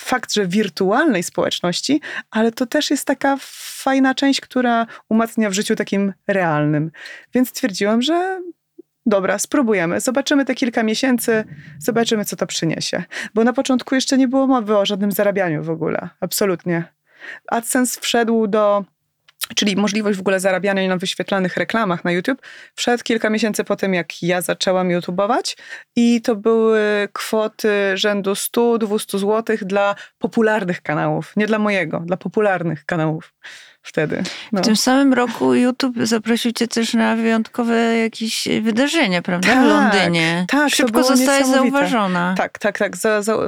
fakt, 0.00 0.32
że 0.34 0.46
wirtualnej 0.46 1.22
społeczności, 1.22 2.00
ale 2.30 2.52
to 2.52 2.66
też 2.66 2.90
jest 2.90 3.06
taka 3.06 3.36
fajna 3.82 4.14
część, 4.14 4.40
która 4.40 4.86
umacnia 5.08 5.50
w 5.50 5.52
życiu 5.52 5.76
takim 5.76 6.12
realnym. 6.26 6.90
Więc 7.34 7.48
stwierdziłam, 7.48 8.02
że 8.02 8.42
dobra, 9.06 9.38
spróbujemy, 9.38 10.00
zobaczymy 10.00 10.44
te 10.44 10.54
kilka 10.54 10.82
miesięcy, 10.82 11.44
zobaczymy, 11.78 12.24
co 12.24 12.36
to 12.36 12.46
przyniesie. 12.46 13.04
Bo 13.34 13.44
na 13.44 13.52
początku 13.52 13.94
jeszcze 13.94 14.18
nie 14.18 14.28
było 14.28 14.46
mowy 14.46 14.76
o 14.78 14.86
żadnym 14.86 15.12
zarabianiu 15.12 15.62
w 15.62 15.70
ogóle, 15.70 16.08
absolutnie. 16.20 16.84
AdSense 17.48 18.00
wszedł 18.00 18.46
do 18.46 18.84
czyli 19.54 19.76
możliwość 19.76 20.18
w 20.18 20.20
ogóle 20.20 20.40
zarabiania 20.40 20.88
na 20.88 20.96
wyświetlanych 20.96 21.56
reklamach 21.56 22.04
na 22.04 22.12
YouTube, 22.12 22.42
wszedł 22.74 23.02
kilka 23.02 23.30
miesięcy 23.30 23.64
po 23.64 23.76
tym, 23.76 23.94
jak 23.94 24.22
ja 24.22 24.40
zaczęłam 24.40 24.90
YouTubeować 24.90 25.56
i 25.96 26.22
to 26.22 26.36
były 26.36 27.08
kwoty 27.12 27.96
rzędu 27.96 28.32
100-200 28.32 29.18
zł 29.18 29.56
dla 29.62 29.94
popularnych 30.18 30.82
kanałów, 30.82 31.32
nie 31.36 31.46
dla 31.46 31.58
mojego, 31.58 32.00
dla 32.00 32.16
popularnych 32.16 32.84
kanałów 32.84 33.34
wtedy. 33.82 34.22
No. 34.52 34.60
W 34.60 34.64
tym 34.64 34.76
samym 34.76 35.14
roku 35.14 35.54
YouTube 35.54 35.96
zaprosił 36.02 36.52
cię 36.52 36.68
też 36.68 36.94
na 36.94 37.16
wyjątkowe 37.16 37.98
jakieś 37.98 38.48
wydarzenie, 38.62 39.22
prawda? 39.22 39.48
Tak, 39.48 39.64
w 39.64 39.68
Londynie. 39.68 40.44
Tak, 40.48 40.74
szybko 40.74 41.02
zostałaś 41.02 41.46
zauważona. 41.46 42.34
Tak, 42.36 42.58
tak, 42.58 42.78
tak. 42.78 42.92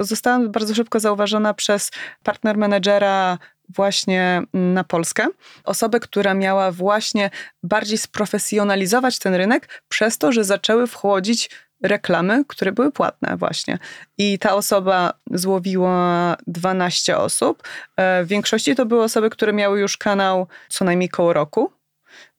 Zostałam 0.01 0.53
bardzo 0.53 0.75
szybko 0.75 1.01
zauważona 1.01 1.55
przez 1.55 1.91
partner 2.23 2.59
menedżera 2.59 3.39
właśnie 3.69 4.43
na 4.53 4.85
Polskę. 4.85 5.27
Osobę, 5.65 6.01
która 6.01 6.35
miała 6.35 6.73
właśnie 6.73 7.31
bardziej 7.63 7.99
sprofesjonalizować 7.99 9.19
ten 9.19 9.35
rynek 9.35 9.83
przez 9.89 10.19
to, 10.19 10.33
że 10.33 10.45
zaczęły 10.45 10.87
wchodzić 10.87 11.51
reklamy, 11.85 12.45
które 12.49 12.73
były 12.73 12.93
płatne 12.93 13.37
właśnie. 13.37 13.79
I 14.19 14.39
ta 14.39 14.55
osoba 14.55 15.13
złowiła 15.31 16.37
12 16.47 17.19
osób. 17.19 17.63
E, 17.97 18.25
w 18.25 18.29
większości 18.29 18.75
to 18.75 18.87
były 18.87 19.03
osoby, 19.03 19.31
które 19.31 19.53
miały 19.53 19.81
już 19.81 19.97
kanał 19.97 20.47
co 20.69 20.85
najmniej 20.85 21.09
koło 21.09 21.33
roku. 21.33 21.73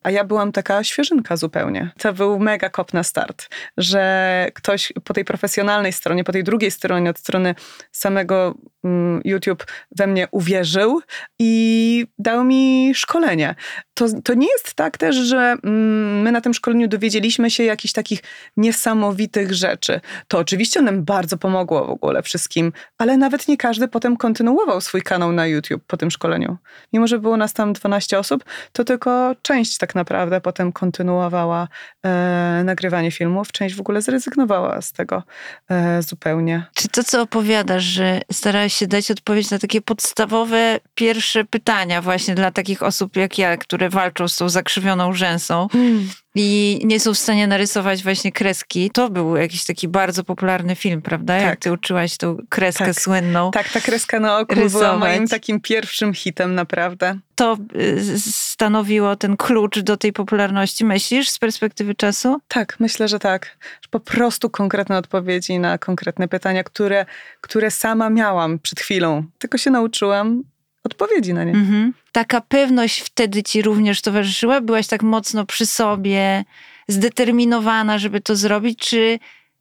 A 0.02 0.10
ja 0.10 0.24
byłam 0.24 0.52
taka 0.52 0.84
świeżynka 0.84 1.36
zupełnie. 1.36 1.90
To 1.98 2.12
był 2.12 2.38
mega 2.38 2.70
kop 2.70 2.92
na 2.92 3.02
start, 3.02 3.48
że 3.76 4.46
ktoś 4.54 4.92
po 5.04 5.14
tej 5.14 5.24
profesjonalnej 5.24 5.92
stronie, 5.92 6.24
po 6.24 6.32
tej 6.32 6.44
drugiej 6.44 6.70
stronie, 6.70 7.10
od 7.10 7.18
strony 7.18 7.54
samego 7.92 8.54
mm, 8.84 9.20
YouTube 9.24 9.66
we 9.96 10.06
mnie 10.06 10.28
uwierzył 10.30 11.00
i 11.38 12.06
dał 12.18 12.44
mi 12.44 12.94
szkolenie. 12.94 13.54
To, 13.94 14.06
to 14.24 14.34
nie 14.34 14.48
jest 14.52 14.74
tak 14.74 14.98
też, 14.98 15.16
że 15.16 15.56
mm, 15.64 16.22
my 16.22 16.32
na 16.32 16.40
tym 16.40 16.54
szkoleniu 16.54 16.88
dowiedzieliśmy 16.88 17.50
się 17.50 17.64
jakichś 17.64 17.92
takich 17.92 18.22
niesamowitych 18.56 19.52
rzeczy. 19.52 20.00
To 20.28 20.38
oczywiście 20.38 20.82
nam 20.82 21.04
bardzo 21.04 21.36
pomogło 21.36 21.86
w 21.86 21.90
ogóle 21.90 22.22
wszystkim, 22.22 22.72
ale 22.98 23.16
nawet 23.16 23.48
nie 23.48 23.56
każdy 23.56 23.88
potem 23.88 24.16
kontynuował 24.16 24.80
swój 24.80 25.02
kanał 25.02 25.32
na 25.32 25.46
YouTube 25.46 25.84
po 25.86 25.96
tym 25.96 26.10
szkoleniu. 26.10 26.56
Mimo, 26.92 27.06
że 27.06 27.18
było 27.18 27.36
nas 27.36 27.52
tam 27.52 27.72
12 27.72 28.18
osób, 28.18 28.44
to 28.72 28.84
tylko 28.84 29.34
część 29.42 29.78
tak 29.78 29.85
naprawdę 29.94 30.40
potem 30.40 30.72
kontynuowała 30.72 31.68
e, 32.02 32.62
nagrywanie 32.64 33.10
filmów, 33.10 33.52
część 33.52 33.74
w 33.74 33.80
ogóle 33.80 34.02
zrezygnowała 34.02 34.82
z 34.82 34.92
tego 34.92 35.22
e, 35.70 36.02
zupełnie. 36.02 36.66
Czy 36.74 36.88
to, 36.88 37.04
co 37.04 37.22
opowiadasz, 37.22 37.84
że 37.84 38.20
starałaś 38.32 38.72
się 38.74 38.86
dać 38.86 39.10
odpowiedź 39.10 39.50
na 39.50 39.58
takie 39.58 39.80
podstawowe 39.80 40.80
pierwsze 40.94 41.44
pytania 41.44 42.02
właśnie 42.02 42.34
dla 42.34 42.50
takich 42.50 42.82
osób 42.82 43.16
jak 43.16 43.38
ja, 43.38 43.56
które 43.56 43.88
walczą 43.88 44.28
z 44.28 44.36
tą 44.36 44.48
zakrzywioną 44.48 45.12
rzęsą, 45.12 45.68
hmm 45.72 46.08
i 46.38 46.80
nie 46.84 47.00
są 47.00 47.14
w 47.14 47.18
stanie 47.18 47.46
narysować 47.46 48.02
właśnie 48.02 48.32
kreski. 48.32 48.90
To 48.90 49.10
był 49.10 49.36
jakiś 49.36 49.64
taki 49.64 49.88
bardzo 49.88 50.24
popularny 50.24 50.76
film, 50.76 51.02
prawda? 51.02 51.38
Tak. 51.38 51.46
Jak 51.46 51.58
ty 51.58 51.72
uczyłaś 51.72 52.16
tą 52.16 52.36
kreskę 52.48 52.84
tak. 52.84 53.00
słynną. 53.00 53.50
Tak, 53.50 53.68
ta 53.68 53.80
kreska 53.80 54.20
na 54.20 54.38
oku 54.38 54.54
rysować. 54.54 54.72
była 54.72 54.96
moim 54.96 55.28
takim 55.28 55.60
pierwszym 55.60 56.14
hitem, 56.14 56.54
naprawdę. 56.54 57.18
To 57.34 57.56
y, 57.76 58.18
stanowiło 58.32 59.16
ten 59.16 59.36
klucz 59.36 59.78
do 59.78 59.96
tej 59.96 60.12
popularności, 60.12 60.84
myślisz, 60.84 61.28
z 61.28 61.38
perspektywy 61.38 61.94
czasu? 61.94 62.40
Tak, 62.48 62.80
myślę, 62.80 63.08
że 63.08 63.18
tak. 63.18 63.58
Po 63.90 64.00
prostu 64.00 64.50
konkretne 64.50 64.98
odpowiedzi 64.98 65.58
na 65.58 65.78
konkretne 65.78 66.28
pytania, 66.28 66.64
które, 66.64 67.06
które 67.40 67.70
sama 67.70 68.10
miałam 68.10 68.58
przed 68.58 68.80
chwilą. 68.80 69.24
Tylko 69.38 69.58
się 69.58 69.70
nauczyłam 69.70 70.42
odpowiedzi 70.86 71.34
na 71.34 71.44
nie. 71.44 71.52
Mhm. 71.52 71.94
Taka 72.12 72.40
pewność 72.40 73.00
wtedy 73.00 73.42
ci 73.42 73.62
również 73.62 74.02
towarzyszyła? 74.02 74.60
Byłaś 74.60 74.86
tak 74.86 75.02
mocno 75.02 75.46
przy 75.46 75.66
sobie, 75.66 76.44
zdeterminowana, 76.88 77.98
żeby 77.98 78.20
to 78.20 78.36
zrobić, 78.36 78.78
czy... 78.78 79.18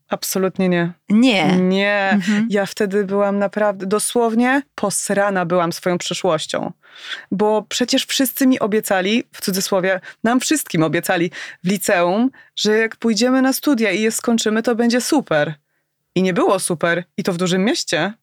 Absolutnie 0.10 0.70
nie. 0.70 0.92
Nie. 1.10 1.58
Nie. 1.58 2.10
Mhm. 2.14 2.48
Ja 2.50 2.66
wtedy 2.66 3.06
byłam 3.06 3.40
naprawdę, 3.40 3.86
dosłownie 3.86 4.62
posrana 4.76 5.46
byłam 5.46 5.74
swoją 5.74 5.98
przyszłością. 5.98 6.72
Bo 7.32 7.66
przecież 7.70 8.06
wszyscy 8.06 8.48
mi 8.48 8.60
obiecali, 8.60 9.24
w 9.32 9.42
cudzysłowie, 9.42 10.00
nam 10.24 10.40
wszystkim 10.40 10.84
obiecali 10.84 11.32
w 11.64 11.68
liceum, 11.68 12.30
że 12.56 12.78
jak 12.78 12.96
pójdziemy 12.96 13.42
na 13.42 13.54
studia 13.54 13.92
i 13.92 14.02
je 14.02 14.12
skończymy, 14.12 14.64
to 14.64 14.76
będzie 14.76 15.02
super. 15.02 15.54
I 16.16 16.24
nie 16.24 16.34
było 16.34 16.60
super. 16.60 17.04
I 17.18 17.24
to 17.24 17.34
w 17.34 17.38
dużym 17.38 17.64
mieście. 17.64 18.14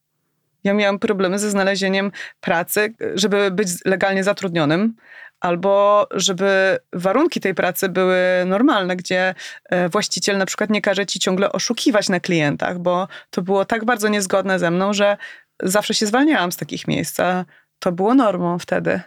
Ja 0.63 0.73
miałam 0.73 0.99
problemy 0.99 1.39
ze 1.39 1.49
znalezieniem 1.49 2.11
pracy, 2.39 2.93
żeby 3.15 3.51
być 3.51 3.69
legalnie 3.85 4.23
zatrudnionym, 4.23 4.95
albo 5.39 6.07
żeby 6.11 6.77
warunki 6.93 7.39
tej 7.39 7.53
pracy 7.53 7.89
były 7.89 8.17
normalne, 8.45 8.95
gdzie 8.95 9.35
e, 9.69 9.89
właściciel 9.89 10.37
na 10.37 10.45
przykład 10.45 10.69
nie 10.69 10.81
każe 10.81 11.05
ci 11.05 11.19
ciągle 11.19 11.51
oszukiwać 11.51 12.09
na 12.09 12.19
klientach, 12.19 12.79
bo 12.79 13.07
to 13.29 13.41
było 13.41 13.65
tak 13.65 13.85
bardzo 13.85 14.07
niezgodne 14.07 14.59
ze 14.59 14.71
mną, 14.71 14.93
że 14.93 15.17
zawsze 15.63 15.93
się 15.93 16.05
zwalniałam 16.05 16.51
z 16.51 16.57
takich 16.57 16.87
miejsc, 16.87 17.19
a 17.19 17.45
to 17.79 17.91
było 17.91 18.15
normą 18.15 18.59
wtedy. 18.59 19.01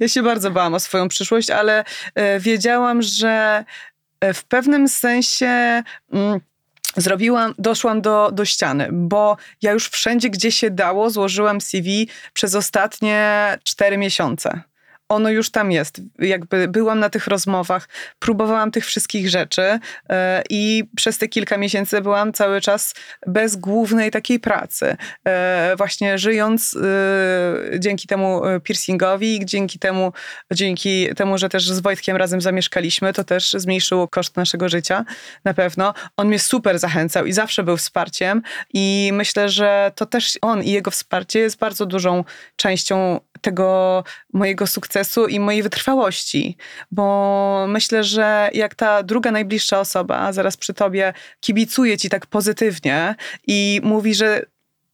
Ja 0.00 0.08
się 0.08 0.22
bardzo 0.22 0.50
bałam 0.50 0.74
o 0.74 0.80
swoją 0.80 1.08
przyszłość, 1.08 1.50
ale 1.50 1.84
e, 2.14 2.40
wiedziałam, 2.40 3.02
że 3.02 3.64
e, 4.20 4.34
w 4.34 4.44
pewnym 4.44 4.88
sensie 4.88 5.82
mm, 6.12 6.40
zrobiłam, 7.00 7.54
doszłam 7.58 8.00
do, 8.00 8.30
do 8.32 8.44
ściany, 8.44 8.88
bo 8.92 9.36
ja 9.62 9.72
już 9.72 9.88
wszędzie, 9.88 10.30
gdzie 10.30 10.52
się 10.52 10.70
dało, 10.70 11.10
złożyłam 11.10 11.60
CV 11.60 12.08
przez 12.32 12.54
ostatnie 12.54 13.58
cztery 13.64 13.98
miesiące 13.98 14.60
ono 15.08 15.30
już 15.30 15.50
tam 15.50 15.72
jest. 15.72 16.00
Jakby 16.18 16.68
byłam 16.68 16.98
na 16.98 17.10
tych 17.10 17.26
rozmowach, 17.26 17.88
próbowałam 18.18 18.70
tych 18.70 18.86
wszystkich 18.86 19.30
rzeczy 19.30 19.78
e, 20.08 20.42
i 20.50 20.84
przez 20.96 21.18
te 21.18 21.28
kilka 21.28 21.56
miesięcy 21.56 22.00
byłam 22.00 22.32
cały 22.32 22.60
czas 22.60 22.94
bez 23.26 23.56
głównej 23.56 24.10
takiej 24.10 24.40
pracy. 24.40 24.96
E, 25.24 25.74
właśnie 25.76 26.18
żyjąc 26.18 26.76
e, 26.76 27.78
dzięki 27.78 28.08
temu 28.08 28.42
piercingowi, 28.62 29.40
dzięki 29.44 29.78
temu, 29.78 30.12
dzięki 30.52 31.14
temu, 31.14 31.38
że 31.38 31.48
też 31.48 31.70
z 31.70 31.80
Wojtkiem 31.80 32.16
razem 32.16 32.40
zamieszkaliśmy, 32.40 33.12
to 33.12 33.24
też 33.24 33.52
zmniejszyło 33.52 34.08
koszt 34.08 34.36
naszego 34.36 34.68
życia 34.68 35.04
na 35.44 35.54
pewno. 35.54 35.94
On 36.16 36.28
mnie 36.28 36.38
super 36.38 36.78
zachęcał 36.78 37.26
i 37.26 37.32
zawsze 37.32 37.62
był 37.62 37.76
wsparciem 37.76 38.42
i 38.74 39.10
myślę, 39.12 39.48
że 39.48 39.92
to 39.94 40.06
też 40.06 40.38
on 40.42 40.62
i 40.62 40.70
jego 40.70 40.90
wsparcie 40.90 41.40
jest 41.40 41.58
bardzo 41.58 41.86
dużą 41.86 42.24
częścią 42.56 43.20
tego 43.40 44.04
mojego 44.32 44.66
sukcesu 44.66 45.26
i 45.26 45.40
mojej 45.40 45.62
wytrwałości, 45.62 46.56
bo 46.90 47.66
myślę, 47.68 48.04
że 48.04 48.50
jak 48.54 48.74
ta 48.74 49.02
druga 49.02 49.30
najbliższa 49.30 49.80
osoba 49.80 50.32
zaraz 50.32 50.56
przy 50.56 50.74
tobie 50.74 51.12
kibicuje 51.40 51.98
ci 51.98 52.08
tak 52.08 52.26
pozytywnie 52.26 53.14
i 53.46 53.80
mówi, 53.84 54.14
że 54.14 54.42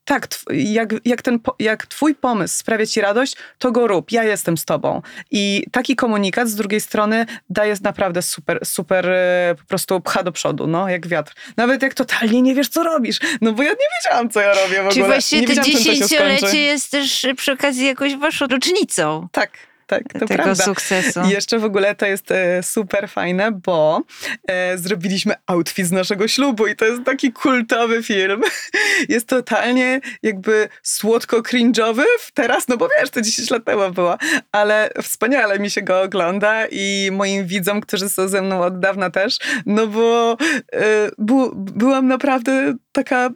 tak, 0.05 0.27
jak, 0.49 0.93
jak, 1.05 1.21
ten, 1.21 1.39
jak 1.59 1.87
twój 1.87 2.15
pomysł 2.15 2.57
sprawia 2.57 2.85
ci 2.85 3.01
radość, 3.01 3.35
to 3.59 3.71
go 3.71 3.87
rób, 3.87 4.11
ja 4.11 4.23
jestem 4.23 4.57
z 4.57 4.65
tobą. 4.65 5.01
I 5.31 5.63
taki 5.71 5.95
komunikat 5.95 6.49
z 6.49 6.55
drugiej 6.55 6.81
strony 6.81 7.25
daje 7.49 7.75
naprawdę 7.81 8.21
super, 8.21 8.59
super 8.63 9.09
e, 9.09 9.55
po 9.57 9.65
prostu 9.65 10.01
pcha 10.01 10.23
do 10.23 10.31
przodu, 10.31 10.67
no, 10.67 10.89
jak 10.89 11.07
wiatr. 11.07 11.33
Nawet 11.57 11.81
jak 11.81 11.93
totalnie 11.93 12.41
nie 12.41 12.55
wiesz, 12.55 12.69
co 12.69 12.83
robisz, 12.83 13.19
no 13.41 13.51
bo 13.51 13.63
ja 13.63 13.69
nie 13.69 13.75
wiedziałam, 13.97 14.29
co 14.29 14.41
ja 14.41 14.53
robię 14.53 14.75
w 14.75 14.79
ogóle. 14.79 14.91
Czyli 14.91 15.05
właśnie 15.05 15.47
to 15.47 15.61
dziesięciolecie 15.61 16.61
jest 16.61 16.91
też 16.91 17.27
przy 17.37 17.51
okazji 17.51 17.85
jakąś 17.85 18.15
waszą 18.15 18.47
rocznicą. 18.47 19.27
Tak, 19.31 19.51
tak, 19.87 20.03
to 20.13 20.19
tego 20.19 20.43
prawda. 20.43 20.63
sukcesu. 20.63 21.21
I 21.27 21.29
jeszcze 21.29 21.59
w 21.59 21.63
ogóle 21.63 21.95
to 21.95 22.05
jest 22.05 22.31
e, 22.31 22.63
super 22.63 23.09
fajne, 23.09 23.51
bo 23.51 24.01
e, 24.47 24.77
zrobiliśmy 24.77 25.33
outfit 25.47 25.87
z 25.87 25.91
naszego 25.91 26.27
ślubu 26.27 26.67
i 26.67 26.75
to 26.75 26.85
jest 26.85 27.03
taki 27.03 27.33
kultowy 27.33 28.03
film. 28.03 28.41
Jest 29.09 29.27
totalnie 29.27 30.01
jakby 30.23 30.69
słodko-cringe'owy 30.83 32.03
teraz, 32.33 32.67
no 32.67 32.77
bo 32.77 32.87
wiesz, 32.99 33.09
to 33.09 33.21
10 33.21 33.49
lat 33.51 33.65
temu 33.65 33.91
było, 33.91 34.17
ale 34.51 34.89
wspaniale 35.01 35.59
mi 35.59 35.69
się 35.69 35.81
go 35.81 36.01
ogląda 36.01 36.65
i 36.71 37.09
moim 37.11 37.47
widzom, 37.47 37.81
którzy 37.81 38.09
są 38.09 38.27
ze 38.27 38.41
mną 38.41 38.61
od 38.61 38.79
dawna 38.79 39.09
też, 39.09 39.37
no 39.65 39.87
bo 39.87 40.37
e, 40.73 41.09
bu, 41.17 41.51
byłam 41.55 42.07
naprawdę 42.07 42.73
taka 42.91 43.29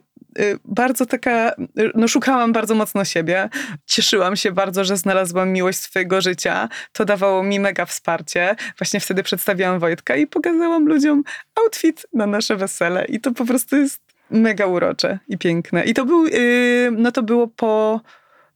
bardzo 0.64 1.06
taka, 1.06 1.50
y, 1.50 1.90
no 1.94 2.08
szukałam 2.08 2.52
bardzo 2.52 2.74
mocno 2.74 3.04
siebie. 3.04 3.48
Cieszyłam 3.86 4.36
się 4.36 4.52
bardzo, 4.52 4.84
że 4.84 4.96
znalazłam 4.96 5.52
miłość 5.52 5.78
swojego 5.78 6.20
życia. 6.20 6.68
To 6.92 7.04
dawało 7.04 7.42
mi 7.42 7.60
mega 7.60 7.86
wsparcie. 7.86 8.56
Właśnie 8.78 9.00
wtedy 9.00 9.22
przedstawiałam 9.22 9.78
Wojtka 9.78 10.16
i 10.16 10.26
pokazałam 10.26 10.86
ludziom 10.86 11.22
outfit 11.54 12.06
na 12.12 12.26
nasze 12.26 12.56
wesele. 12.56 13.04
I 13.04 13.20
to 13.20 13.32
po 13.32 13.44
prostu 13.44 13.76
jest 13.76 14.02
mega 14.30 14.66
urocze 14.66 15.18
i 15.28 15.38
piękne. 15.38 15.84
I 15.84 15.94
to 15.94 16.04
był, 16.04 16.26
y, 16.26 16.90
no 16.96 17.12
to 17.12 17.22
było 17.22 17.48
po, 17.48 18.00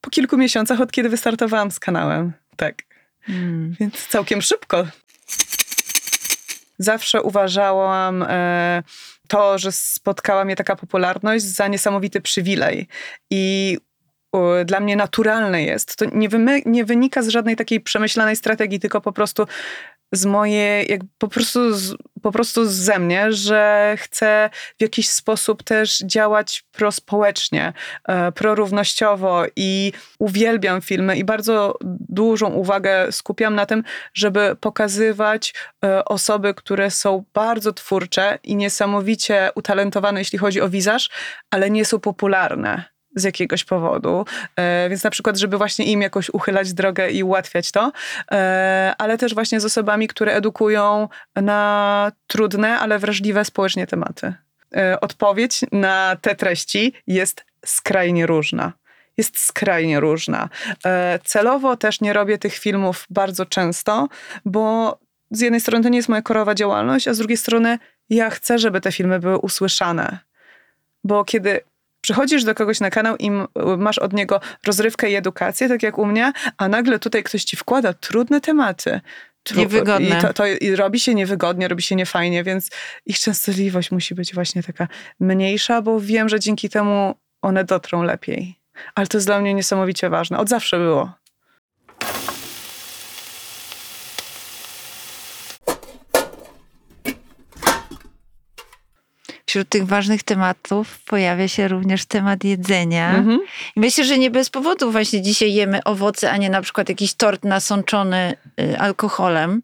po 0.00 0.10
kilku 0.10 0.36
miesiącach, 0.36 0.80
od 0.80 0.92
kiedy 0.92 1.08
wystartowałam 1.08 1.70
z 1.70 1.80
kanałem. 1.80 2.32
Tak. 2.56 2.82
Hmm. 3.22 3.76
Więc 3.80 4.06
całkiem 4.06 4.42
szybko. 4.42 4.86
Zawsze 6.78 7.22
uważałam, 7.22 8.24
e, 8.28 8.82
to, 9.28 9.58
że 9.58 9.72
spotkała 9.72 10.44
mnie 10.44 10.56
taka 10.56 10.76
popularność 10.76 11.44
za 11.44 11.68
niesamowity 11.68 12.20
przywilej. 12.20 12.88
I 13.30 13.78
dla 14.64 14.80
mnie 14.80 14.96
naturalne 14.96 15.62
jest. 15.62 15.96
To 15.96 16.04
nie, 16.12 16.28
nie, 16.66 16.84
wynika 16.84 17.22
z 17.22 17.28
żadnej 17.28 17.56
takiej 17.56 17.80
przemyślanej 17.80 18.36
strategii, 18.36 18.80
tylko 18.80 19.00
po 19.00 19.12
prostu 19.12 19.46
z 20.12 20.24
mojej, 20.24 20.86
jak 20.90 21.00
po 21.18 21.28
prostu, 21.28 21.74
z, 21.74 21.94
po 22.22 22.32
prostu 22.32 22.66
ze 22.66 22.98
mnie, 22.98 23.32
że 23.32 23.94
chcę 23.98 24.50
w 24.78 24.82
jakiś 24.82 25.08
sposób 25.08 25.62
też 25.62 25.98
działać 25.98 26.64
prospołecznie, 26.72 27.72
e, 28.08 28.32
prorównościowo 28.32 29.44
i 29.56 29.92
uwielbiam 30.18 30.80
filmy 30.80 31.16
i 31.16 31.24
bardzo 31.24 31.78
dużą 32.08 32.50
uwagę 32.50 33.12
skupiam 33.12 33.54
na 33.54 33.66
tym, 33.66 33.84
żeby 34.14 34.56
pokazywać 34.60 35.54
e, 35.84 36.04
osoby, 36.04 36.54
które 36.54 36.90
są 36.90 37.24
bardzo 37.34 37.72
twórcze 37.72 38.38
i 38.42 38.56
niesamowicie 38.56 39.50
utalentowane, 39.54 40.20
jeśli 40.20 40.38
chodzi 40.38 40.60
o 40.60 40.68
wizaż, 40.68 41.10
ale 41.50 41.70
nie 41.70 41.84
są 41.84 42.00
popularne 42.00 42.93
z 43.14 43.24
jakiegoś 43.24 43.64
powodu, 43.64 44.24
e, 44.56 44.88
więc 44.88 45.04
na 45.04 45.10
przykład, 45.10 45.36
żeby 45.36 45.58
właśnie 45.58 45.84
im 45.84 46.02
jakoś 46.02 46.30
uchylać 46.30 46.72
drogę 46.72 47.10
i 47.10 47.22
ułatwiać 47.22 47.70
to, 47.70 47.92
e, 48.32 48.94
ale 48.98 49.18
też 49.18 49.34
właśnie 49.34 49.60
z 49.60 49.64
osobami, 49.64 50.08
które 50.08 50.32
edukują 50.32 51.08
na 51.36 52.12
trudne, 52.26 52.78
ale 52.78 52.98
wrażliwe 52.98 53.44
społecznie 53.44 53.86
tematy. 53.86 54.34
E, 54.76 55.00
odpowiedź 55.00 55.60
na 55.72 56.16
te 56.20 56.34
treści 56.34 56.92
jest 57.06 57.44
skrajnie 57.64 58.26
różna 58.26 58.72
jest 59.16 59.38
skrajnie 59.38 60.00
różna. 60.00 60.48
Celowo 61.24 61.76
też 61.76 62.00
nie 62.00 62.12
robię 62.12 62.38
tych 62.38 62.54
filmów 62.54 63.06
bardzo 63.10 63.46
często, 63.46 64.08
bo 64.44 64.98
z 65.30 65.40
jednej 65.40 65.60
strony 65.60 65.84
to 65.84 65.88
nie 65.88 65.96
jest 65.96 66.08
moja 66.08 66.22
korowa 66.22 66.54
działalność, 66.54 67.08
a 67.08 67.14
z 67.14 67.18
drugiej 67.18 67.36
strony 67.36 67.78
ja 68.10 68.30
chcę, 68.30 68.58
żeby 68.58 68.80
te 68.80 68.92
filmy 68.92 69.20
były 69.20 69.38
usłyszane. 69.38 70.18
Bo 71.04 71.24
kiedy 71.24 71.60
przychodzisz 72.04 72.44
do 72.44 72.54
kogoś 72.54 72.80
na 72.80 72.90
kanał 72.90 73.16
i 73.16 73.30
masz 73.78 73.98
od 73.98 74.12
niego 74.12 74.40
rozrywkę 74.66 75.10
i 75.10 75.14
edukację, 75.14 75.68
tak 75.68 75.82
jak 75.82 75.98
u 75.98 76.06
mnie, 76.06 76.32
a 76.56 76.68
nagle 76.68 76.98
tutaj 76.98 77.22
ktoś 77.22 77.44
ci 77.44 77.56
wkłada 77.56 77.92
trudne 77.92 78.40
tematy. 78.40 79.00
Niewygodne. 79.56 80.18
I, 80.18 80.22
to, 80.22 80.32
to, 80.32 80.46
I 80.46 80.76
robi 80.76 81.00
się 81.00 81.14
niewygodnie, 81.14 81.68
robi 81.68 81.82
się 81.82 81.96
niefajnie, 81.96 82.44
więc 82.44 82.70
ich 83.06 83.18
częstotliwość 83.18 83.90
musi 83.90 84.14
być 84.14 84.34
właśnie 84.34 84.62
taka 84.62 84.88
mniejsza, 85.20 85.82
bo 85.82 86.00
wiem, 86.00 86.28
że 86.28 86.40
dzięki 86.40 86.68
temu 86.68 87.14
one 87.42 87.64
dotrą 87.64 88.02
lepiej. 88.02 88.60
Ale 88.94 89.06
to 89.06 89.16
jest 89.16 89.26
dla 89.26 89.40
mnie 89.40 89.54
niesamowicie 89.54 90.10
ważne. 90.10 90.38
Od 90.38 90.48
zawsze 90.48 90.78
było. 90.78 91.12
Wśród 99.54 99.68
tych 99.68 99.86
ważnych 99.86 100.22
tematów 100.22 100.98
pojawia 101.04 101.48
się 101.48 101.68
również 101.68 102.04
temat 102.04 102.44
jedzenia. 102.44 103.14
Mhm. 103.14 103.40
Myślę, 103.76 104.04
że 104.04 104.18
nie 104.18 104.30
bez 104.30 104.50
powodu 104.50 104.90
właśnie 104.90 105.22
dzisiaj 105.22 105.54
jemy 105.54 105.84
owoce, 105.84 106.30
a 106.30 106.36
nie 106.36 106.50
na 106.50 106.62
przykład 106.62 106.88
jakiś 106.88 107.14
tort 107.14 107.44
nasączony 107.44 108.34
y, 108.60 108.78
alkoholem. 108.78 109.62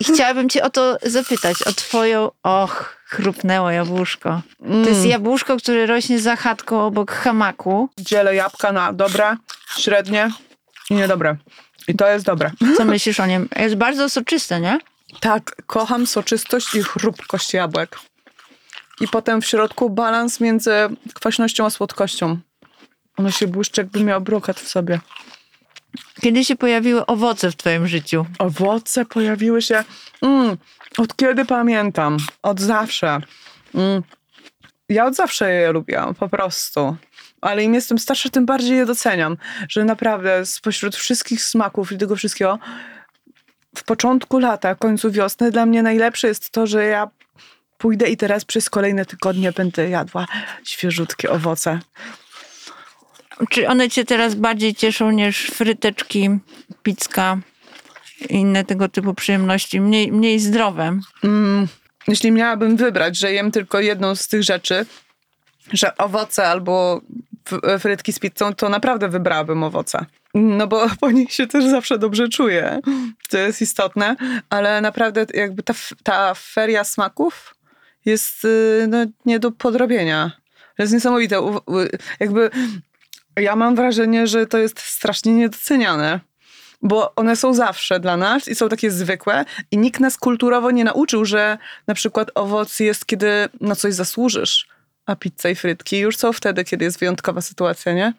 I 0.00 0.04
chciałabym 0.04 0.48
cię 0.48 0.62
o 0.62 0.70
to 0.70 0.98
zapytać, 1.02 1.62
o 1.62 1.72
twoją, 1.72 2.30
och, 2.42 2.96
chrupnęło 3.06 3.70
jabłuszko. 3.70 4.42
Mm. 4.62 4.82
To 4.82 4.88
jest 4.88 5.00
mm. 5.00 5.10
jabłuszko, 5.10 5.56
które 5.56 5.86
rośnie 5.86 6.20
za 6.20 6.36
chatką 6.36 6.86
obok 6.86 7.12
hamaku. 7.12 7.88
Dzielę 7.98 8.34
jabłka 8.34 8.72
na 8.72 8.92
dobre, 8.92 9.36
średnie 9.78 10.30
i 10.90 10.94
niedobre. 10.94 11.36
I 11.88 11.94
to 11.94 12.08
jest 12.08 12.24
dobre. 12.24 12.50
Co 12.76 12.84
myślisz 12.84 13.20
o 13.20 13.26
nim? 13.26 13.48
Jest 13.56 13.74
bardzo 13.74 14.08
soczyste, 14.08 14.60
nie? 14.60 14.78
Tak, 15.20 15.56
kocham 15.66 16.06
soczystość 16.06 16.74
i 16.74 16.82
chrupkość 16.82 17.54
jabłek 17.54 17.98
i 19.00 19.08
potem 19.08 19.42
w 19.42 19.46
środku 19.46 19.90
balans 19.90 20.40
między 20.40 20.72
kwaśnością 21.14 21.66
a 21.66 21.70
słodkością. 21.70 22.38
Ono 23.16 23.30
się 23.30 23.46
błyszczy, 23.46 23.80
jakby 23.80 24.04
miał 24.04 24.20
brokat 24.20 24.60
w 24.60 24.68
sobie. 24.68 25.00
Kiedy 26.20 26.44
się 26.44 26.56
pojawiły 26.56 27.06
owoce 27.06 27.50
w 27.50 27.56
twoim 27.56 27.86
życiu? 27.86 28.26
Owoce 28.38 29.04
pojawiły 29.04 29.62
się 29.62 29.84
mm, 30.22 30.56
od 30.98 31.16
kiedy 31.16 31.44
pamiętam. 31.44 32.16
Od 32.42 32.60
zawsze. 32.60 33.20
Mm. 33.74 34.02
Ja 34.88 35.06
od 35.06 35.14
zawsze 35.14 35.52
je 35.52 35.72
lubiłam, 35.72 36.14
po 36.14 36.28
prostu. 36.28 36.96
Ale 37.40 37.64
im 37.64 37.74
jestem 37.74 37.98
starsza, 37.98 38.30
tym 38.30 38.46
bardziej 38.46 38.76
je 38.76 38.86
doceniam. 38.86 39.36
Że 39.68 39.84
naprawdę 39.84 40.46
spośród 40.46 40.96
wszystkich 40.96 41.42
smaków 41.42 41.92
i 41.92 41.98
tego 41.98 42.16
wszystkiego 42.16 42.58
w 43.76 43.84
początku 43.84 44.38
lata, 44.38 44.74
końcu 44.74 45.10
wiosny 45.10 45.50
dla 45.50 45.66
mnie 45.66 45.82
najlepsze 45.82 46.28
jest 46.28 46.50
to, 46.50 46.66
że 46.66 46.84
ja 46.84 47.10
pójdę 47.80 48.08
i 48.08 48.16
teraz 48.16 48.44
przez 48.44 48.70
kolejne 48.70 49.04
tygodnie 49.06 49.52
będę 49.52 49.88
jadła 49.88 50.26
świeżutkie 50.64 51.30
owoce. 51.30 51.80
Czy 53.50 53.68
one 53.68 53.90
cię 53.90 54.04
teraz 54.04 54.34
bardziej 54.34 54.74
cieszą 54.74 55.10
niż 55.10 55.46
fryteczki, 55.46 56.30
pizza 56.82 57.38
i 58.28 58.34
inne 58.34 58.64
tego 58.64 58.88
typu 58.88 59.14
przyjemności? 59.14 59.80
Mniej, 59.80 60.12
mniej 60.12 60.40
zdrowe? 60.40 60.98
Mm, 61.24 61.68
jeśli 62.08 62.32
miałabym 62.32 62.76
wybrać, 62.76 63.18
że 63.18 63.32
jem 63.32 63.50
tylko 63.50 63.80
jedną 63.80 64.14
z 64.14 64.28
tych 64.28 64.42
rzeczy, 64.42 64.86
że 65.72 65.96
owoce 65.96 66.46
albo 66.46 67.00
frytki 67.78 68.12
z 68.12 68.18
pizzą, 68.18 68.54
to 68.54 68.68
naprawdę 68.68 69.08
wybrałabym 69.08 69.62
owoce. 69.62 70.06
No 70.34 70.66
bo 70.66 70.86
po 71.00 71.10
nich 71.10 71.32
się 71.32 71.46
też 71.46 71.64
zawsze 71.64 71.98
dobrze 71.98 72.28
czuję. 72.28 72.80
To 73.30 73.38
jest 73.38 73.62
istotne, 73.62 74.16
ale 74.50 74.80
naprawdę 74.80 75.26
jakby 75.34 75.62
ta, 75.62 75.74
ta 76.02 76.34
feria 76.34 76.84
smaków 76.84 77.54
jest 78.04 78.44
y, 78.44 78.86
no, 78.88 78.98
nie 79.26 79.38
do 79.38 79.50
podrobienia. 79.52 80.32
To 80.76 80.82
jest 80.82 80.92
niesamowite. 80.92 81.60
Jakby 82.20 82.50
ja 83.36 83.56
mam 83.56 83.76
wrażenie, 83.76 84.26
że 84.26 84.46
to 84.46 84.58
jest 84.58 84.80
strasznie 84.80 85.32
niedoceniane. 85.32 86.20
Bo 86.82 87.14
one 87.14 87.36
są 87.36 87.54
zawsze 87.54 88.00
dla 88.00 88.16
nas 88.16 88.48
i 88.48 88.54
są 88.54 88.68
takie 88.68 88.90
zwykłe, 88.90 89.44
i 89.70 89.78
nikt 89.78 90.00
nas 90.00 90.16
kulturowo 90.16 90.70
nie 90.70 90.84
nauczył, 90.84 91.24
że 91.24 91.58
na 91.86 91.94
przykład 91.94 92.30
owoc 92.34 92.80
jest, 92.80 93.06
kiedy 93.06 93.48
na 93.60 93.76
coś 93.76 93.94
zasłużysz, 93.94 94.68
a 95.06 95.16
pizza 95.16 95.48
i 95.48 95.54
frytki 95.54 95.98
już 95.98 96.16
są 96.16 96.32
wtedy, 96.32 96.64
kiedy 96.64 96.84
jest 96.84 96.98
wyjątkowa 96.98 97.40
sytuacja, 97.40 97.92
nie? 97.92 98.12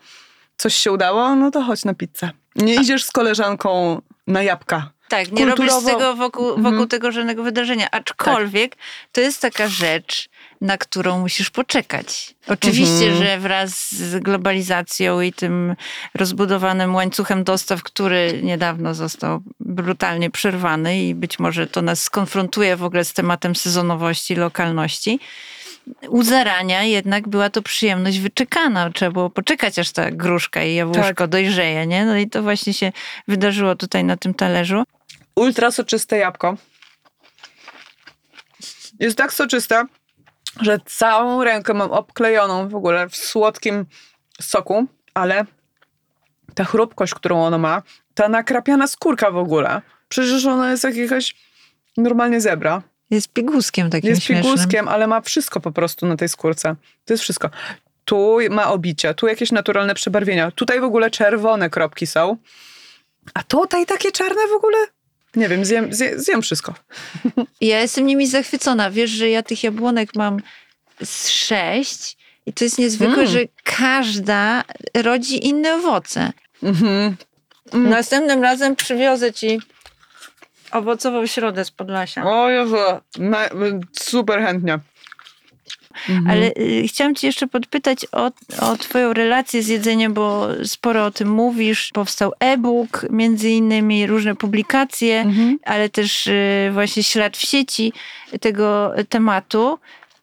Coś 0.58 0.76
się 0.76 0.92
udało, 0.92 1.36
no 1.36 1.52
to 1.52 1.62
chodź 1.62 1.86
na 1.86 1.94
pizzę. 1.94 2.30
Nie 2.56 2.76
idziesz 2.76 3.04
z 3.04 3.12
koleżanką 3.12 4.02
na 4.28 4.44
jabłka. 4.44 4.92
Tak, 5.12 5.32
nie 5.32 5.46
robisz 5.46 5.72
z 5.72 5.86
tego 5.86 6.16
wokół, 6.16 6.48
wokół 6.48 6.68
mhm. 6.68 6.88
tego 6.88 7.12
żadnego 7.12 7.44
wydarzenia. 7.44 7.92
Aczkolwiek 7.92 8.76
tak. 8.76 8.84
to 9.12 9.22
jest 9.22 9.42
taka 9.42 9.68
rzecz, 9.68 10.30
na 10.62 10.78
którą 10.78 11.20
musisz 11.20 11.50
poczekać. 11.50 12.36
Oczywiście, 12.48 13.06
mhm. 13.06 13.18
że 13.24 13.40
wraz 13.40 13.92
z 13.92 14.24
globalizacją 14.24 15.22
i 15.22 15.34
tym 15.34 15.76
rozbudowanym 16.16 16.96
łańcuchem 16.96 17.44
dostaw, 17.44 17.84
który 17.84 18.40
niedawno 18.44 18.94
został 18.94 19.42
brutalnie 19.60 20.30
przerwany 20.30 21.04
i 21.04 21.16
być 21.16 21.40
może 21.40 21.68
to 21.68 21.82
nas 21.82 22.02
skonfrontuje 22.02 22.76
w 22.76 22.84
ogóle 22.84 23.06
z 23.06 23.14
tematem 23.14 23.56
sezonowości, 23.56 24.36
lokalności, 24.36 25.20
u 26.10 26.24
zarania 26.24 26.84
jednak 26.84 27.28
była 27.28 27.50
to 27.50 27.62
przyjemność 27.62 28.20
wyczekana. 28.20 28.90
Trzeba 28.90 29.12
było 29.12 29.30
poczekać, 29.30 29.80
aż 29.80 29.92
ta 29.92 30.12
gruszka 30.12 30.64
i 30.64 30.76
jabłuszko 30.76 31.14
tak. 31.14 31.30
dojrzeje, 31.30 31.88
nie? 31.88 32.06
No 32.06 32.18
i 32.18 32.30
to 32.30 32.42
właśnie 32.44 32.74
się 32.74 32.92
wydarzyło 33.28 33.76
tutaj 33.76 34.04
na 34.04 34.18
tym 34.18 34.34
talerzu 34.34 34.84
ultra 35.36 35.72
soczyste 35.72 36.18
jabłko. 36.18 36.58
Jest 39.00 39.18
tak 39.18 39.34
soczyste, 39.34 39.86
że 40.62 40.80
całą 40.86 41.44
rękę 41.44 41.74
mam 41.74 41.92
obklejoną 41.92 42.70
w 42.70 42.76
ogóle 42.76 43.10
w 43.10 43.16
słodkim 43.16 43.86
soku, 44.42 44.86
ale 45.14 45.46
ta 46.56 46.64
chrupkość, 46.64 47.14
którą 47.14 47.44
ono 47.44 47.58
ma, 47.58 47.82
ta 48.14 48.30
nakrapiana 48.30 48.88
skórka 48.88 49.32
w 49.32 49.38
ogóle, 49.38 49.82
przecież 50.10 50.46
ona 50.46 50.72
jest 50.72 50.84
jak 50.84 50.96
jakaś 50.96 51.36
normalnie 51.98 52.42
zebra. 52.42 52.82
Jest 53.10 53.34
piguskiem 53.34 53.90
takim 53.90 54.10
Jest 54.10 54.24
śmiesznym. 54.24 54.54
piguskiem, 54.54 54.88
ale 54.88 55.08
ma 55.08 55.22
wszystko 55.22 55.60
po 55.60 55.72
prostu 55.72 56.06
na 56.06 56.18
tej 56.18 56.30
skórce. 56.30 56.76
To 57.06 57.14
jest 57.14 57.24
wszystko. 57.24 57.50
Tu 58.06 58.38
ma 58.50 58.72
obicie, 58.72 59.14
tu 59.14 59.28
jakieś 59.28 59.52
naturalne 59.52 59.96
przebarwienia. 59.96 60.52
Tutaj 60.52 60.80
w 60.80 60.84
ogóle 60.84 61.12
czerwone 61.12 61.70
kropki 61.70 62.08
są. 62.08 62.38
A 63.34 63.44
tutaj 63.44 63.86
takie 63.86 64.12
czarne 64.12 64.48
w 64.48 64.54
ogóle? 64.54 64.78
Nie 65.36 65.50
wiem, 65.50 65.66
zjem, 65.66 65.94
zjem, 65.94 66.20
zjem 66.20 66.42
wszystko. 66.42 66.74
Ja 67.62 67.80
jestem 67.80 68.06
nimi 68.06 68.28
zachwycona. 68.28 68.92
Wiesz, 68.92 69.10
że 69.10 69.30
ja 69.30 69.44
tych 69.44 69.64
jabłonek 69.64 70.16
mam 70.16 70.40
z 71.04 71.30
sześć 71.30 72.18
i 72.46 72.54
to 72.54 72.64
jest 72.64 72.78
niezwykłe, 72.78 73.16
mm. 73.16 73.28
że 73.28 73.40
każda 73.64 74.64
rodzi 74.94 75.48
inne 75.48 75.76
owoce. 75.76 76.34
Mm-hmm. 76.64 77.14
Mm. 77.74 77.90
Następnym 77.90 78.44
razem 78.44 78.76
przywiozę 78.76 79.34
ci 79.34 79.60
owocową 80.72 81.28
środę 81.28 81.66
z 81.66 81.72
Podlasia. 81.72 82.24
O 82.26 82.50
Jezu, 82.50 82.76
super 83.92 84.40
chętnie. 84.42 84.80
Mhm. 86.10 86.30
Ale 86.30 86.52
y, 86.58 86.88
chciałam 86.88 87.16
Ci 87.16 87.26
jeszcze 87.26 87.48
podpytać 87.48 88.06
o, 88.12 88.32
o 88.60 88.78
Twoją 88.78 89.14
relację 89.14 89.64
z 89.64 89.68
jedzeniem, 89.68 90.14
bo 90.14 90.48
sporo 90.64 91.06
o 91.06 91.12
tym 91.12 91.30
mówisz. 91.30 91.90
Powstał 91.94 92.34
e-book, 92.40 93.06
między 93.10 93.50
innymi 93.50 94.08
różne 94.08 94.36
publikacje, 94.36 95.22
mhm. 95.22 95.60
ale 95.66 95.90
też 95.90 96.28
y, 96.28 96.70
właśnie 96.74 97.04
ślad 97.04 97.38
w 97.38 97.42
sieci 97.42 97.94
tego 98.42 98.94
tematu. 99.10 99.80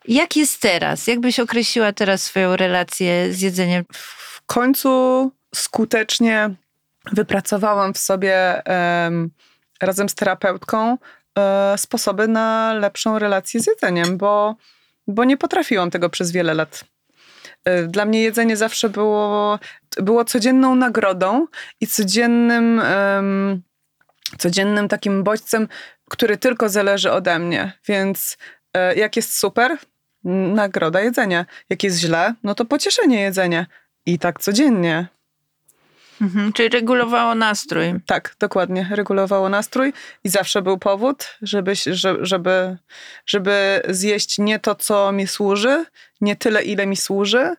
Jak 0.08 0.36
jest 0.36 0.60
teraz? 0.60 1.06
Jak 1.06 1.20
byś 1.20 1.40
określiła 1.40 1.92
teraz 1.92 2.22
swoją 2.22 2.56
relację 2.56 3.32
z 3.32 3.40
jedzeniem? 3.40 3.84
W 3.92 4.42
końcu 4.46 5.32
skutecznie 5.54 6.50
wypracowałam 7.12 7.94
w 7.94 7.98
sobie 7.98 8.62
um, 9.04 9.30
razem 9.82 10.08
z 10.08 10.14
terapeutką 10.14 10.88
um, 10.88 10.98
sposoby 11.78 12.28
na 12.28 12.74
lepszą 12.74 13.18
relację 13.18 13.60
z 13.60 13.66
jedzeniem, 13.66 14.16
bo 14.16 14.54
bo 15.08 15.24
nie 15.24 15.36
potrafiłam 15.36 15.90
tego 15.90 16.10
przez 16.10 16.32
wiele 16.32 16.54
lat. 16.54 16.84
E, 17.64 17.82
dla 17.82 18.04
mnie 18.04 18.22
jedzenie 18.22 18.56
zawsze 18.56 18.88
było, 18.88 19.58
było 19.96 20.24
codzienną 20.24 20.74
nagrodą 20.74 21.46
i 21.80 21.86
codziennym, 21.86 22.82
um, 23.14 23.62
codziennym 24.38 24.88
takim 24.88 25.22
bodźcem, 25.22 25.68
który 26.10 26.36
tylko 26.36 26.68
zależy 26.68 27.12
ode 27.12 27.38
mnie. 27.38 27.72
Więc 27.88 28.38
e, 28.74 28.94
jak 28.94 29.16
jest 29.16 29.38
super, 29.38 29.78
nagroda 30.24 31.00
jedzenia. 31.00 31.46
Jak 31.70 31.82
jest 31.82 31.98
źle, 31.98 32.34
no 32.42 32.54
to 32.54 32.64
pocieszenie 32.64 33.20
jedzenia. 33.20 33.66
I 34.06 34.18
tak 34.18 34.40
codziennie. 34.40 35.06
Mhm, 36.20 36.52
czyli 36.52 36.68
regulowało 36.68 37.34
nastrój. 37.34 37.94
Tak, 38.06 38.36
dokładnie. 38.40 38.88
Regulowało 38.90 39.48
nastrój 39.48 39.92
i 40.24 40.28
zawsze 40.28 40.62
był 40.62 40.78
powód, 40.78 41.36
żeby, 41.42 41.72
żeby, 42.22 42.76
żeby 43.26 43.82
zjeść 43.88 44.38
nie 44.38 44.58
to, 44.58 44.74
co 44.74 45.12
mi 45.12 45.26
służy, 45.26 45.84
nie 46.20 46.36
tyle, 46.36 46.62
ile 46.62 46.86
mi 46.86 46.96
służy, 46.96 47.54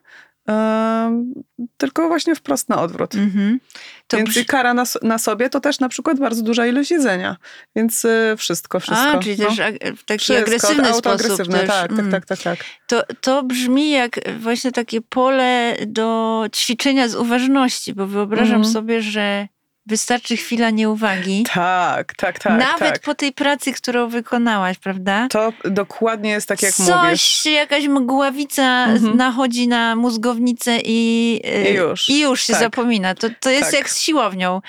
tylko 1.76 2.08
właśnie 2.08 2.34
wprost 2.34 2.68
na 2.68 2.82
odwrót. 2.82 3.14
Mhm. 3.14 3.60
To 4.06 4.16
Więc 4.16 4.30
przy... 4.30 4.44
kara 4.44 4.74
na, 4.74 4.84
na, 5.02 5.18
sobie 5.18 5.50
to 5.50 5.60
też 5.60 5.80
na 5.80 5.88
przykład 5.88 6.18
bardzo 6.18 6.42
duża 6.42 6.66
ilość 6.66 6.90
jedzenia. 6.90 7.36
Więc 7.76 8.06
wszystko, 8.36 8.80
wszystko. 8.80 9.10
A, 9.10 9.18
czyli 9.18 9.36
no. 9.38 9.46
też 9.46 9.56
w 9.98 10.04
taki 10.04 10.24
wszystko, 10.24 10.42
agresywny 10.42 10.94
sposób. 10.94 11.48
Też. 11.52 11.68
Tak, 11.68 11.92
mm. 11.92 12.10
tak, 12.10 12.26
tak, 12.26 12.38
tak, 12.38 12.58
tak. 12.58 12.66
To, 12.86 13.02
to 13.20 13.42
brzmi 13.42 13.90
jak 13.90 14.20
właśnie 14.40 14.72
takie 14.72 15.00
pole 15.00 15.76
do 15.86 16.44
ćwiczenia 16.56 17.08
z 17.08 17.14
uważności, 17.14 17.94
bo 17.94 18.06
wyobrażam 18.06 18.56
mhm. 18.56 18.72
sobie, 18.72 19.02
że 19.02 19.48
Wystarczy 19.86 20.36
chwila 20.36 20.70
nieuwagi. 20.70 21.44
Tak, 21.54 22.14
tak, 22.14 22.38
tak. 22.38 22.58
Nawet 22.58 22.92
tak. 22.92 23.00
po 23.00 23.14
tej 23.14 23.32
pracy, 23.32 23.72
którą 23.72 24.08
wykonałaś, 24.08 24.78
prawda? 24.78 25.28
To 25.30 25.52
dokładnie 25.64 26.30
jest 26.30 26.48
tak, 26.48 26.62
jak 26.62 26.74
Coś, 26.74 26.88
mówisz. 26.88 27.42
Coś, 27.42 27.52
jakaś 27.52 27.84
mgławica 27.86 28.84
mhm. 28.84 29.16
nachodzi 29.16 29.68
na 29.68 29.96
mózgownicę 29.96 30.78
i, 30.84 31.40
I 31.70 31.74
już, 31.74 32.08
i 32.08 32.20
już 32.20 32.42
się 32.42 32.52
tak. 32.52 32.62
zapomina. 32.62 33.14
To, 33.14 33.28
to 33.40 33.50
jest 33.50 33.70
tak. 33.70 33.80
jak 33.80 33.90
z 33.90 34.00
siłownią. 34.00 34.60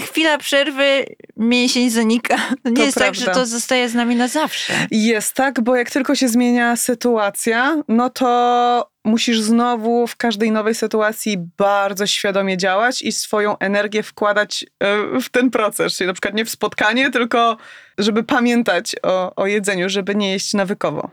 Chwila 0.00 0.38
przerwy, 0.38 1.04
mięsień 1.36 1.90
zanika. 1.90 2.36
To 2.62 2.70
nie 2.70 2.76
to 2.76 2.82
jest 2.82 2.98
prawda. 2.98 3.24
tak, 3.24 3.34
że 3.34 3.40
to 3.40 3.46
zostaje 3.46 3.88
z 3.88 3.94
nami 3.94 4.16
na 4.16 4.28
zawsze. 4.28 4.72
Jest 4.90 5.34
tak, 5.34 5.60
bo 5.60 5.76
jak 5.76 5.90
tylko 5.90 6.14
się 6.14 6.28
zmienia 6.28 6.76
sytuacja, 6.76 7.82
no 7.88 8.10
to 8.10 8.90
musisz 9.04 9.40
znowu 9.40 10.06
w 10.06 10.16
każdej 10.16 10.50
nowej 10.50 10.74
sytuacji 10.74 11.38
bardzo 11.56 12.06
świadomie 12.06 12.56
działać 12.56 13.02
i 13.02 13.12
swoją 13.12 13.58
energię 13.58 14.02
wkładać 14.02 14.64
e, 14.80 15.20
w 15.20 15.28
ten 15.28 15.50
proces. 15.50 15.96
Czyli 15.96 16.08
na 16.08 16.12
przykład 16.12 16.34
nie 16.34 16.44
w 16.44 16.50
spotkanie, 16.50 17.10
tylko 17.10 17.56
żeby 17.98 18.24
pamiętać 18.24 18.96
o, 19.02 19.34
o 19.34 19.46
jedzeniu, 19.46 19.88
żeby 19.88 20.14
nie 20.14 20.32
jeść 20.32 20.54
nawykowo. 20.54 21.10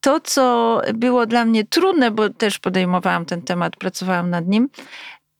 To, 0.00 0.20
co 0.20 0.80
było 0.94 1.26
dla 1.26 1.44
mnie 1.44 1.64
trudne, 1.64 2.10
bo 2.10 2.30
też 2.30 2.58
podejmowałam 2.58 3.24
ten 3.24 3.42
temat, 3.42 3.76
pracowałam 3.76 4.30
nad 4.30 4.46
nim, 4.46 4.68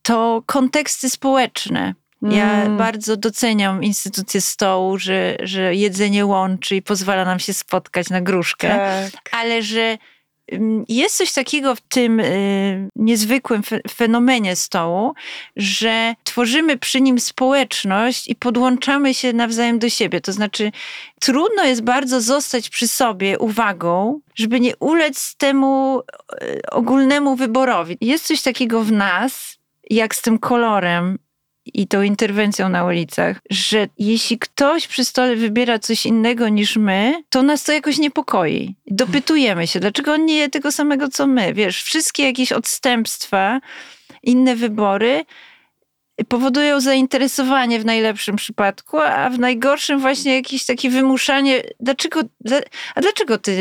to 0.02 0.42
konteksty 0.46 1.10
społeczne. 1.10 1.94
Ja 2.22 2.62
mm. 2.62 2.76
bardzo 2.76 3.16
doceniam 3.16 3.84
instytucję 3.84 4.40
stołu, 4.40 4.98
że, 4.98 5.36
że 5.42 5.74
jedzenie 5.74 6.26
łączy 6.26 6.76
i 6.76 6.82
pozwala 6.82 7.24
nam 7.24 7.38
się 7.38 7.54
spotkać 7.54 8.10
na 8.10 8.20
gruszkę, 8.20 8.68
tak. 8.68 9.34
ale 9.40 9.62
że 9.62 9.98
jest 10.88 11.16
coś 11.16 11.32
takiego 11.32 11.74
w 11.74 11.80
tym 11.80 12.20
y, 12.20 12.88
niezwykłym 12.96 13.62
fenomenie 13.90 14.56
stołu, 14.56 15.14
że 15.56 16.14
tworzymy 16.24 16.78
przy 16.78 17.00
nim 17.00 17.20
społeczność 17.20 18.28
i 18.28 18.34
podłączamy 18.34 19.14
się 19.14 19.32
nawzajem 19.32 19.78
do 19.78 19.88
siebie. 19.88 20.20
To 20.20 20.32
znaczy, 20.32 20.72
trudno 21.20 21.64
jest 21.64 21.82
bardzo 21.82 22.20
zostać 22.20 22.68
przy 22.68 22.88
sobie 22.88 23.38
uwagą, 23.38 24.20
żeby 24.34 24.60
nie 24.60 24.76
ulec 24.76 25.34
temu 25.36 26.02
y, 26.42 26.62
ogólnemu 26.70 27.36
wyborowi. 27.36 27.96
Jest 28.00 28.26
coś 28.26 28.42
takiego 28.42 28.84
w 28.84 28.92
nas, 28.92 29.58
jak 29.90 30.14
z 30.14 30.22
tym 30.22 30.38
kolorem, 30.38 31.18
i 31.66 31.86
tą 31.86 32.02
interwencją 32.02 32.68
na 32.68 32.84
ulicach, 32.84 33.40
że 33.50 33.88
jeśli 33.98 34.38
ktoś 34.38 34.86
przy 34.86 35.04
stole 35.04 35.36
wybiera 35.36 35.78
coś 35.78 36.06
innego 36.06 36.48
niż 36.48 36.76
my, 36.76 37.22
to 37.28 37.42
nas 37.42 37.64
to 37.64 37.72
jakoś 37.72 37.98
niepokoi. 37.98 38.74
Dopytujemy 38.86 39.66
się, 39.66 39.80
dlaczego 39.80 40.12
on 40.12 40.26
nie 40.26 40.36
je 40.36 40.48
tego 40.48 40.72
samego 40.72 41.08
co 41.08 41.26
my. 41.26 41.54
Wiesz, 41.54 41.82
wszystkie 41.82 42.24
jakieś 42.24 42.52
odstępstwa, 42.52 43.60
inne 44.22 44.56
wybory 44.56 45.24
powodują 46.28 46.80
zainteresowanie 46.80 47.80
w 47.80 47.84
najlepszym 47.84 48.36
przypadku, 48.36 48.98
a 48.98 49.30
w 49.30 49.38
najgorszym 49.38 50.00
właśnie 50.00 50.34
jakieś 50.34 50.64
takie 50.64 50.90
wymuszanie. 50.90 51.62
Dlaczego, 51.80 52.20
a 52.94 53.00
dlaczego 53.00 53.38
ty 53.38 53.52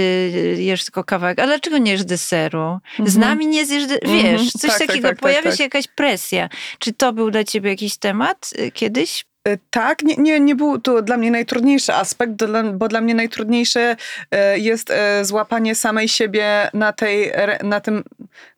jesz 0.57 0.83
tylko 0.83 1.03
kawałek? 1.03 1.39
A 1.39 1.45
dlaczego 1.45 1.77
nie 1.77 1.91
jesz 1.91 2.05
deseru? 2.05 2.79
Z 3.05 3.15
mhm. 3.15 3.19
nami 3.19 3.47
nie 3.47 3.65
zjesz, 3.65 3.85
de- 3.85 4.01
mhm. 4.01 4.37
wiesz, 4.37 4.51
coś 4.51 4.71
tak, 4.71 4.79
tak 4.79 4.87
takiego. 4.87 5.07
Tak, 5.07 5.17
tak, 5.17 5.21
Pojawia 5.21 5.49
tak, 5.49 5.57
się 5.57 5.63
jakaś 5.63 5.87
presja. 5.87 6.49
Czy 6.79 6.93
to 6.93 7.13
był 7.13 7.31
dla 7.31 7.43
ciebie 7.43 7.69
jakiś 7.69 7.97
temat 7.97 8.49
y, 8.59 8.71
kiedyś? 8.71 9.25
E, 9.47 9.57
tak, 9.69 10.03
nie, 10.03 10.15
nie, 10.15 10.39
nie 10.39 10.55
był 10.55 10.79
to 10.79 11.01
dla 11.01 11.17
mnie 11.17 11.31
najtrudniejszy 11.31 11.93
aspekt, 11.93 12.31
bo 12.73 12.87
dla 12.87 13.01
mnie 13.01 13.15
najtrudniejsze 13.15 13.95
e, 14.31 14.59
jest 14.59 14.91
e, 14.91 15.25
złapanie 15.25 15.75
samej 15.75 16.07
siebie 16.07 16.69
na, 16.73 16.93
tej, 16.93 17.31
na, 17.63 17.79
tym, 17.79 18.03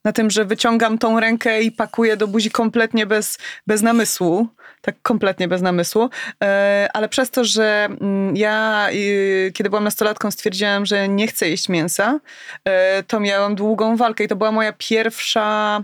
na 0.03 0.11
tym, 0.11 0.29
że 0.29 0.45
wyciągam 0.45 0.97
tą 0.97 1.19
rękę 1.19 1.61
i 1.61 1.71
pakuję 1.71 2.17
do 2.17 2.27
buzi 2.27 2.51
kompletnie 2.51 3.05
bez, 3.05 3.37
bez 3.67 3.81
namysłu. 3.81 4.47
Tak 4.81 4.95
kompletnie 5.01 5.47
bez 5.47 5.61
namysłu. 5.61 6.09
Ale 6.93 7.09
przez 7.09 7.31
to, 7.31 7.43
że 7.45 7.87
mm, 8.01 8.35
ja, 8.35 8.87
kiedy 9.53 9.69
byłam 9.69 9.83
nastolatką, 9.83 10.31
stwierdziłam, 10.31 10.85
że 10.85 11.07
nie 11.07 11.27
chcę 11.27 11.49
jeść 11.49 11.69
mięsa, 11.69 12.19
to 13.07 13.19
miałam 13.19 13.55
długą 13.55 13.97
walkę 13.97 14.23
i 14.23 14.27
to 14.27 14.35
była 14.35 14.51
moja 14.51 14.73
pierwsza. 14.73 15.83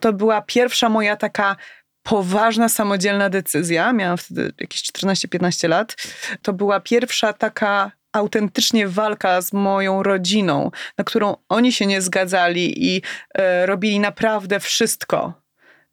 To 0.00 0.12
była 0.12 0.42
pierwsza 0.42 0.88
moja 0.88 1.16
taka 1.16 1.56
poważna, 2.02 2.68
samodzielna 2.68 3.30
decyzja. 3.30 3.92
Miałam 3.92 4.18
wtedy 4.18 4.52
jakieś 4.60 4.82
14-15 4.82 5.68
lat. 5.68 5.96
To 6.42 6.52
była 6.52 6.80
pierwsza 6.80 7.32
taka 7.32 7.92
autentycznie 8.12 8.88
walka 8.88 9.40
z 9.40 9.52
moją 9.52 10.02
rodziną, 10.02 10.70
na 10.98 11.04
którą 11.04 11.36
oni 11.48 11.72
się 11.72 11.86
nie 11.86 12.02
zgadzali 12.02 12.94
i 12.94 13.02
e, 13.34 13.66
robili 13.66 14.00
naprawdę 14.00 14.60
wszystko, 14.60 15.32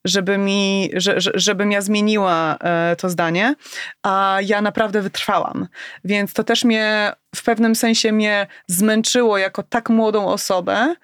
żeby 0.06 0.38
mi, 0.38 0.89
że, 0.93 1.15
żebym 1.17 1.72
ja 1.72 1.82
zmieniła 1.82 2.58
e, 2.58 2.96
to 2.96 3.10
zdanie, 3.10 3.56
a 4.04 4.38
ja 4.41 4.62
naprawdę 4.62 5.02
wytrwałam. 5.02 5.67
Więc 6.04 6.34
to 6.34 6.43
też 6.43 6.63
mnie 6.63 7.13
w 7.36 7.43
pewnym 7.43 7.76
sensie 7.76 8.12
mnie 8.12 8.48
zmęczyło 8.67 9.38
jako 9.38 9.63
tak 9.63 9.89
młodą 9.89 10.28
osobę 10.28 10.96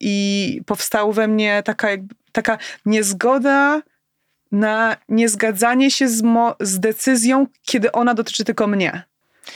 i 0.00 0.60
powstała 0.66 1.12
we 1.12 1.28
mnie 1.28 1.62
taka, 1.64 1.88
taka 2.32 2.58
niezgoda 2.86 3.82
na 4.52 4.96
niezgadzanie 5.08 5.90
się 5.90 6.08
z, 6.08 6.22
mo- 6.22 6.56
z 6.60 6.80
decyzją, 6.80 7.46
kiedy 7.62 7.92
ona 7.92 8.14
dotyczy 8.14 8.44
tylko 8.44 8.66
mnie. 8.66 9.08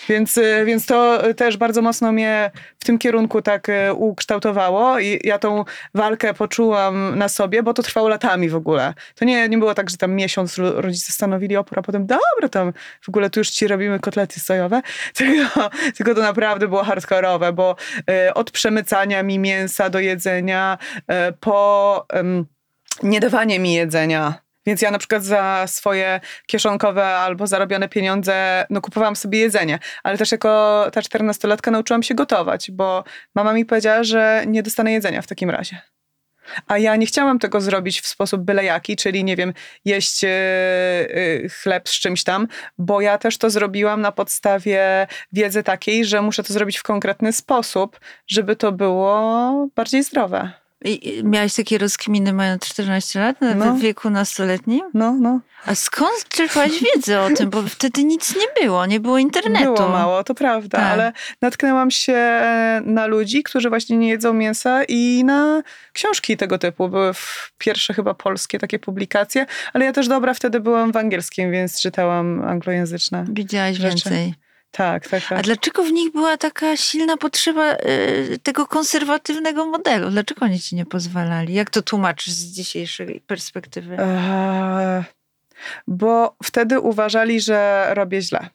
Więc, 0.08 0.38
y, 0.38 0.64
więc 0.64 0.86
to 0.86 1.22
też 1.36 1.56
bardzo 1.56 1.82
mocno 1.82 2.12
mnie 2.12 2.50
w 2.78 2.84
tym 2.84 2.98
kierunku 2.98 3.42
tak 3.42 3.68
y, 3.68 3.94
ukształtowało 3.94 4.98
i 4.98 5.20
ja 5.24 5.38
tą 5.38 5.64
walkę 5.94 6.34
poczułam 6.34 7.18
na 7.18 7.28
sobie, 7.28 7.62
bo 7.62 7.74
to 7.74 7.82
trwało 7.82 8.08
latami 8.08 8.48
w 8.48 8.54
ogóle. 8.54 8.94
To 9.14 9.24
nie, 9.24 9.48
nie 9.48 9.58
było 9.58 9.74
tak, 9.74 9.90
że 9.90 9.96
tam 9.96 10.12
miesiąc 10.12 10.58
rodzice 10.58 11.12
stanowili 11.12 11.56
opór, 11.56 11.78
a 11.78 11.82
potem 11.82 12.06
dobra, 12.06 12.48
tam 12.50 12.72
w 13.00 13.08
ogóle 13.08 13.30
tu 13.30 13.40
już 13.40 13.50
ci 13.50 13.66
robimy 13.66 14.00
kotlety 14.00 14.40
sojowe, 14.40 14.82
tylko, 15.14 15.70
tylko 15.96 16.14
to 16.14 16.20
naprawdę 16.20 16.68
było 16.68 16.84
hardkorowe, 16.84 17.52
bo 17.52 17.76
y, 18.28 18.34
od 18.34 18.50
przemycania 18.50 19.22
mi 19.22 19.38
mięsa 19.38 19.90
do 19.90 19.98
jedzenia 19.98 20.78
po 21.40 22.06
nie 23.02 23.20
dawanie 23.20 23.58
mi 23.58 23.74
jedzenia 23.74 24.41
więc 24.66 24.82
ja 24.82 24.90
na 24.90 24.98
przykład 24.98 25.24
za 25.24 25.64
swoje 25.66 26.20
kieszonkowe 26.46 27.06
albo 27.06 27.46
zarobione 27.46 27.88
pieniądze, 27.88 28.66
no 28.70 28.80
kupowałam 28.80 29.16
sobie 29.16 29.38
jedzenie, 29.38 29.78
ale 30.02 30.18
też 30.18 30.32
jako 30.32 30.86
ta 30.92 31.02
czternastolatka 31.02 31.70
nauczyłam 31.70 32.02
się 32.02 32.14
gotować, 32.14 32.70
bo 32.70 33.04
mama 33.34 33.52
mi 33.52 33.64
powiedziała, 33.64 34.04
że 34.04 34.44
nie 34.46 34.62
dostanę 34.62 34.92
jedzenia 34.92 35.22
w 35.22 35.26
takim 35.26 35.50
razie. 35.50 35.92
A 36.66 36.78
ja 36.78 36.96
nie 36.96 37.06
chciałam 37.06 37.38
tego 37.38 37.60
zrobić 37.60 38.00
w 38.00 38.06
sposób 38.06 38.42
byle 38.42 38.64
jaki, 38.64 38.96
czyli 38.96 39.24
nie 39.24 39.36
wiem, 39.36 39.52
jeść 39.84 40.22
yy, 40.22 40.30
chleb 41.48 41.88
z 41.88 41.92
czymś 41.92 42.24
tam, 42.24 42.48
bo 42.78 43.00
ja 43.00 43.18
też 43.18 43.38
to 43.38 43.50
zrobiłam 43.50 44.00
na 44.00 44.12
podstawie 44.12 45.06
wiedzy 45.32 45.62
takiej, 45.62 46.04
że 46.04 46.22
muszę 46.22 46.42
to 46.42 46.52
zrobić 46.52 46.78
w 46.78 46.82
konkretny 46.82 47.32
sposób, 47.32 48.00
żeby 48.26 48.56
to 48.56 48.72
było 48.72 49.68
bardziej 49.74 50.02
zdrowe. 50.02 50.61
I 50.84 51.22
miałaś 51.24 51.54
takie 51.54 51.78
rozkminy 51.78 52.32
mając 52.32 52.62
14 52.62 53.20
lat, 53.20 53.40
na 53.40 53.54
no. 53.54 53.76
wieku 53.76 54.10
nastoletnim? 54.10 54.80
No, 54.94 55.16
no. 55.20 55.40
A 55.66 55.74
skąd 55.74 56.28
czerpałaś 56.28 56.72
wiedzę 56.94 57.20
o 57.20 57.30
tym? 57.30 57.50
Bo 57.50 57.62
wtedy 57.62 58.04
nic 58.04 58.36
nie 58.36 58.62
było, 58.62 58.86
nie 58.86 59.00
było 59.00 59.18
internetu. 59.18 59.74
Było 59.74 59.88
mało, 59.88 60.24
to 60.24 60.34
prawda, 60.34 60.78
tak. 60.78 60.92
ale 60.92 61.12
natknęłam 61.42 61.90
się 61.90 62.42
na 62.84 63.06
ludzi, 63.06 63.42
którzy 63.42 63.68
właśnie 63.68 63.96
nie 63.96 64.08
jedzą 64.08 64.32
mięsa 64.32 64.84
i 64.88 65.22
na 65.24 65.62
książki 65.92 66.36
tego 66.36 66.58
typu. 66.58 66.88
Były 66.88 67.12
pierwsze 67.58 67.94
chyba 67.94 68.14
polskie 68.14 68.58
takie 68.58 68.78
publikacje, 68.78 69.46
ale 69.72 69.84
ja 69.84 69.92
też 69.92 70.08
dobra 70.08 70.34
wtedy 70.34 70.60
byłam 70.60 70.92
w 70.92 70.96
angielskim, 70.96 71.52
więc 71.52 71.80
czytałam 71.80 72.44
anglojęzyczne 72.44 73.24
Widziałaś 73.28 73.76
rzeczy. 73.76 73.88
więcej. 74.10 74.34
Tak, 74.72 75.08
tak, 75.08 75.22
tak. 75.28 75.38
A 75.38 75.42
dlaczego 75.42 75.84
w 75.84 75.92
nich 75.92 76.12
była 76.12 76.36
taka 76.36 76.76
silna 76.76 77.16
potrzeba 77.16 77.72
y, 77.74 78.38
tego 78.42 78.66
konserwatywnego 78.66 79.66
modelu? 79.66 80.10
Dlaczego 80.10 80.44
oni 80.44 80.60
ci 80.60 80.76
nie 80.76 80.86
pozwalali? 80.86 81.54
Jak 81.54 81.70
to 81.70 81.82
tłumaczysz 81.82 82.32
z 82.32 82.44
dzisiejszej 82.44 83.20
perspektywy? 83.26 83.96
Eee, 83.98 85.04
bo 85.86 86.36
wtedy 86.42 86.80
uważali, 86.80 87.40
że 87.40 87.86
robię 87.94 88.22
źle. 88.22 88.48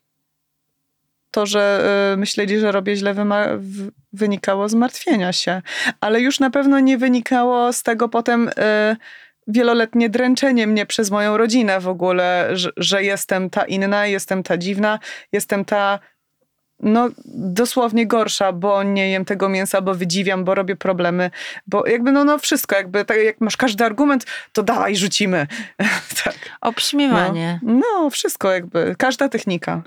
To, 1.32 1.46
że 1.46 1.90
y, 2.14 2.18
myśleli, 2.18 2.60
że 2.60 2.72
robię 2.72 2.96
źle, 2.96 3.14
w, 3.14 3.92
wynikało 4.14 4.70
z 4.70 4.74
martwienia 4.74 5.34
się, 5.34 5.62
ale 6.02 6.22
już 6.22 6.40
na 6.40 6.50
pewno 6.50 6.80
nie 6.80 6.98
wynikało 6.98 7.74
z 7.74 7.84
tego 7.84 8.10
potem. 8.10 8.48
Y, 8.50 8.98
wieloletnie 9.48 10.10
dręczenie 10.10 10.68
mnie 10.68 10.86
przez 10.86 11.12
moją 11.12 11.38
rodzinę 11.38 11.80
w 11.80 11.88
ogóle, 11.88 12.50
że, 12.54 12.70
że, 12.78 13.04
jestem 13.04 13.50
ta 13.50 13.66
inna, 13.66 14.08
jestem 14.08 14.44
ta 14.44 14.58
dziwna, 14.58 15.00
jestem 15.32 15.66
ta 15.66 16.00
no 16.80 17.10
dosłownie 17.26 18.08
gorsza, 18.08 18.52
bo 18.52 18.84
nie 18.84 19.10
jem 19.10 19.26
tego 19.26 19.50
mięsa, 19.50 19.82
bo 19.82 19.94
wydziwiam, 19.94 20.44
bo 20.44 20.56
robię 20.56 20.76
problemy, 20.76 21.32
bo 21.68 21.88
jakby 21.88 22.12
no, 22.12 22.24
no 22.24 22.38
wszystko, 22.38 22.76
jakby 22.76 23.06
tak 23.06 23.18
jak 23.18 23.42
masz 23.42 23.58
każdy 23.58 23.86
argument, 23.86 24.26
to 24.54 24.64
dawaj, 24.64 24.96
rzucimy. 24.96 25.48
tak. 26.24 26.36
Obśmiewanie. 26.62 27.60
No, 27.64 27.74
no, 27.74 28.10
wszystko 28.10 28.52
jakby, 28.52 28.96
każda 28.98 29.30
technika. 29.30 29.82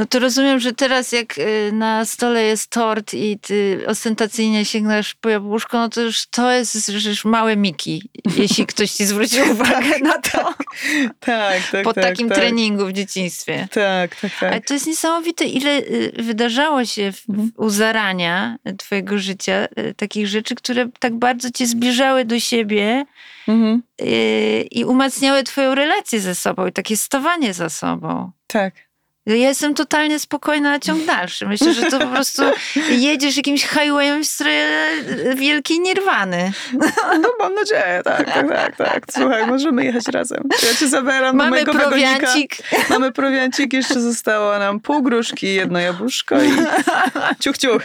No 0.00 0.06
to 0.06 0.18
rozumiem, 0.18 0.60
że 0.60 0.72
teraz 0.72 1.12
jak 1.12 1.38
y, 1.38 1.70
na 1.72 2.04
stole 2.04 2.42
jest 2.42 2.70
tort 2.70 3.14
i 3.14 3.38
ty 3.38 3.84
ostentacyjnie 3.86 4.64
sięgnasz 4.64 5.14
po 5.14 5.28
jabłuszko, 5.28 5.78
no 5.78 5.88
to 5.88 6.00
już 6.00 6.26
to 6.26 6.50
jest 6.52 6.88
już 6.88 7.24
małe 7.24 7.56
Miki, 7.56 8.10
jeśli 8.36 8.66
ktoś 8.66 8.90
ci 8.90 9.06
zwrócił 9.06 9.44
uwagę 9.52 9.98
na 10.02 10.18
to. 10.18 10.54
Tak, 11.20 11.62
tak, 11.72 11.84
Po 11.84 11.92
tak, 11.94 12.04
takim 12.04 12.28
tak. 12.28 12.38
treningu 12.38 12.86
w 12.86 12.92
dzieciństwie. 12.92 13.68
Tak, 13.72 14.16
tak, 14.16 14.30
tak. 14.40 14.52
Ale 14.52 14.60
to 14.60 14.74
jest 14.74 14.86
niesamowite, 14.86 15.44
ile 15.44 15.78
y, 15.78 16.12
wydarzało 16.18 16.84
się 16.84 17.12
w, 17.12 17.28
Mhm. 17.30 17.52
u 17.56 17.70
zarania 17.70 18.56
twojego 18.78 19.18
życia, 19.18 19.68
y, 19.78 19.94
takich 19.94 20.26
rzeczy, 20.26 20.54
które 20.54 20.88
tak 20.98 21.14
bardzo 21.18 21.50
cię 21.50 21.66
zbliżały 21.66 22.24
do 22.24 22.40
siebie 22.40 23.04
Mhm. 23.48 23.82
y, 24.02 24.66
i 24.70 24.84
umacniały 24.84 25.42
twoją 25.42 25.74
relację 25.74 26.20
ze 26.20 26.34
sobą 26.34 26.66
i 26.66 26.72
takie 26.72 26.96
stawanie 26.96 27.54
za 27.54 27.68
sobą. 27.68 28.30
Tak. 28.46 28.89
Ja 29.36 29.48
jestem 29.48 29.74
totalnie 29.74 30.18
spokojna 30.18 30.70
na 30.70 30.78
ciąg 30.78 31.04
dalszy. 31.04 31.46
Myślę, 31.46 31.74
że 31.74 31.82
to 31.82 31.98
po 31.98 32.06
prostu 32.06 32.42
jedziesz 32.90 33.36
jakimś 33.36 33.62
highwayem 33.66 34.24
w 34.24 34.26
stronę 34.26 34.88
wielkiej 35.36 35.80
nirwany. 35.80 36.52
No 37.22 37.28
mam 37.38 37.54
nadzieję, 37.54 38.00
tak, 38.04 38.26
tak, 38.34 38.48
tak, 38.48 38.76
tak. 38.76 39.02
Słuchaj, 39.12 39.46
możemy 39.46 39.84
jechać 39.84 40.06
razem. 40.08 40.42
Ja 40.68 40.74
cię 40.74 40.88
zabieram 40.88 41.32
do 41.32 41.36
Mamy 41.36 41.50
mojego 41.50 41.72
wagonika. 41.72 42.08
prowiancik. 42.16 42.56
Mamy 42.90 43.12
prowiancik, 43.12 43.72
jeszcze 43.72 44.00
zostało 44.00 44.58
nam 44.58 44.80
pół 44.80 45.02
gruszki, 45.02 45.54
jedno 45.54 45.78
jabłuszko 45.78 46.42
i 46.42 46.50
ciuch, 47.40 47.58
ciuch. 47.58 47.82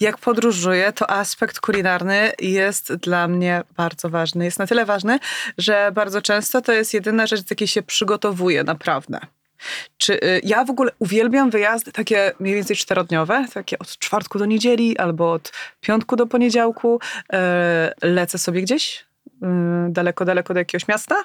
Jak 0.00 0.18
podróżuję, 0.18 0.92
to 0.92 1.10
aspekt 1.10 1.60
kulinarny 1.60 2.32
jest 2.40 2.94
dla 2.94 3.28
mnie 3.28 3.62
bardzo 3.76 4.08
ważny. 4.08 4.44
Jest 4.44 4.58
na 4.58 4.66
tyle 4.66 4.84
ważny, 4.84 5.18
że 5.58 5.90
bardzo 5.94 6.22
często 6.22 6.60
to 6.60 6.72
jest 6.72 6.94
jedyna 6.94 7.26
rzecz, 7.26 7.46
z 7.46 7.50
jakiej 7.50 7.68
się 7.68 7.82
przygotowuję 7.82 8.64
naprawdę. 8.64 9.20
Czy 9.96 10.14
y, 10.14 10.40
ja 10.44 10.64
w 10.64 10.70
ogóle 10.70 10.92
uwielbiam 10.98 11.50
wyjazdy 11.50 11.92
takie 11.92 12.32
mniej 12.40 12.54
więcej 12.54 12.76
czterodniowe, 12.76 13.46
takie 13.54 13.78
od 13.78 13.98
czwartku 13.98 14.38
do 14.38 14.46
niedzieli 14.46 14.98
albo 14.98 15.32
od 15.32 15.52
piątku 15.80 16.16
do 16.16 16.26
poniedziałku. 16.26 17.00
E, 17.32 17.92
lecę 18.02 18.38
sobie 18.38 18.62
gdzieś 18.62 19.04
y, 19.26 19.46
daleko, 19.88 20.24
daleko 20.24 20.54
do 20.54 20.60
jakiegoś 20.60 20.88
miasta. 20.88 21.16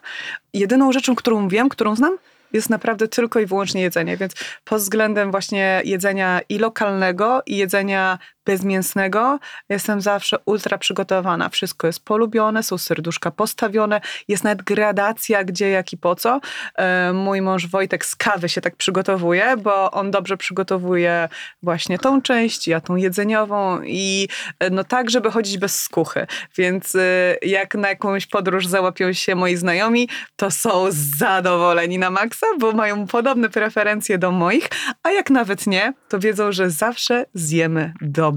Jedyną 0.54 0.92
rzeczą, 0.92 1.16
którą 1.16 1.48
wiem, 1.48 1.70
którą 1.70 1.96
znam, 1.96 2.18
jest 2.54 2.70
naprawdę 2.70 3.08
tylko 3.08 3.40
i 3.40 3.46
wyłącznie 3.46 3.82
jedzenie, 3.82 4.18
więc 4.18 4.34
pod 4.66 4.82
względem 4.82 5.32
właśnie 5.32 5.82
jedzenia 5.86 6.42
i 6.50 6.58
lokalnego, 6.58 7.42
i 7.46 7.58
jedzenia 7.58 8.20
bezmięsnego 8.46 9.40
jestem 9.70 10.02
zawsze 10.02 10.38
ultra 10.46 10.78
przygotowana. 10.78 11.50
Wszystko 11.50 11.88
jest 11.88 12.06
polubione, 12.06 12.64
są 12.64 12.78
serduszka 12.78 13.32
postawione, 13.32 14.02
jest 14.28 14.44
nawet 14.44 14.62
gradacja 14.62 15.44
gdzie, 15.44 15.70
jak 15.70 15.94
i 15.94 15.98
po 15.98 16.16
co. 16.16 16.40
E, 16.76 17.14
Mój 17.14 17.42
mąż 17.42 17.68
Wojtek 17.68 18.06
z 18.06 18.16
kawy 18.16 18.50
się 18.50 18.62
tak 18.62 18.76
przygotowuje, 18.76 19.58
bo 19.58 19.92
on 19.92 20.12
dobrze 20.12 20.38
przygotowuje 20.38 21.30
właśnie 21.64 22.00
tą 22.00 22.22
część, 22.22 22.68
ja 22.68 22.82
tą 22.82 22.96
jedzeniową 22.96 23.82
i 23.82 24.28
e, 24.60 24.70
no 24.70 24.84
tak, 24.84 25.10
żeby 25.10 25.32
chodzić 25.32 25.58
bez 25.58 25.84
skuchy. 25.84 26.28
Więc 26.58 26.96
e, 26.96 27.36
jak 27.42 27.76
na 27.76 27.90
jakąś 27.90 28.28
podróż 28.28 28.68
załapią 28.68 29.14
się 29.14 29.36
moi 29.36 29.56
znajomi, 29.56 30.10
to 30.36 30.52
są 30.52 30.86
zadowoleni 30.92 31.98
na 32.00 32.10
maksa, 32.10 32.48
bo 32.60 32.72
mają 32.72 33.08
podobne 33.08 33.50
preferencje 33.50 34.18
do 34.18 34.32
moich, 34.32 34.70
a 35.04 35.12
jak 35.12 35.30
nawet 35.30 35.68
nie, 35.68 35.94
to 36.10 36.20
wiedzą, 36.20 36.52
że 36.52 36.70
zawsze 36.70 37.26
zjemy 37.34 37.94
dobrze. 38.02 38.33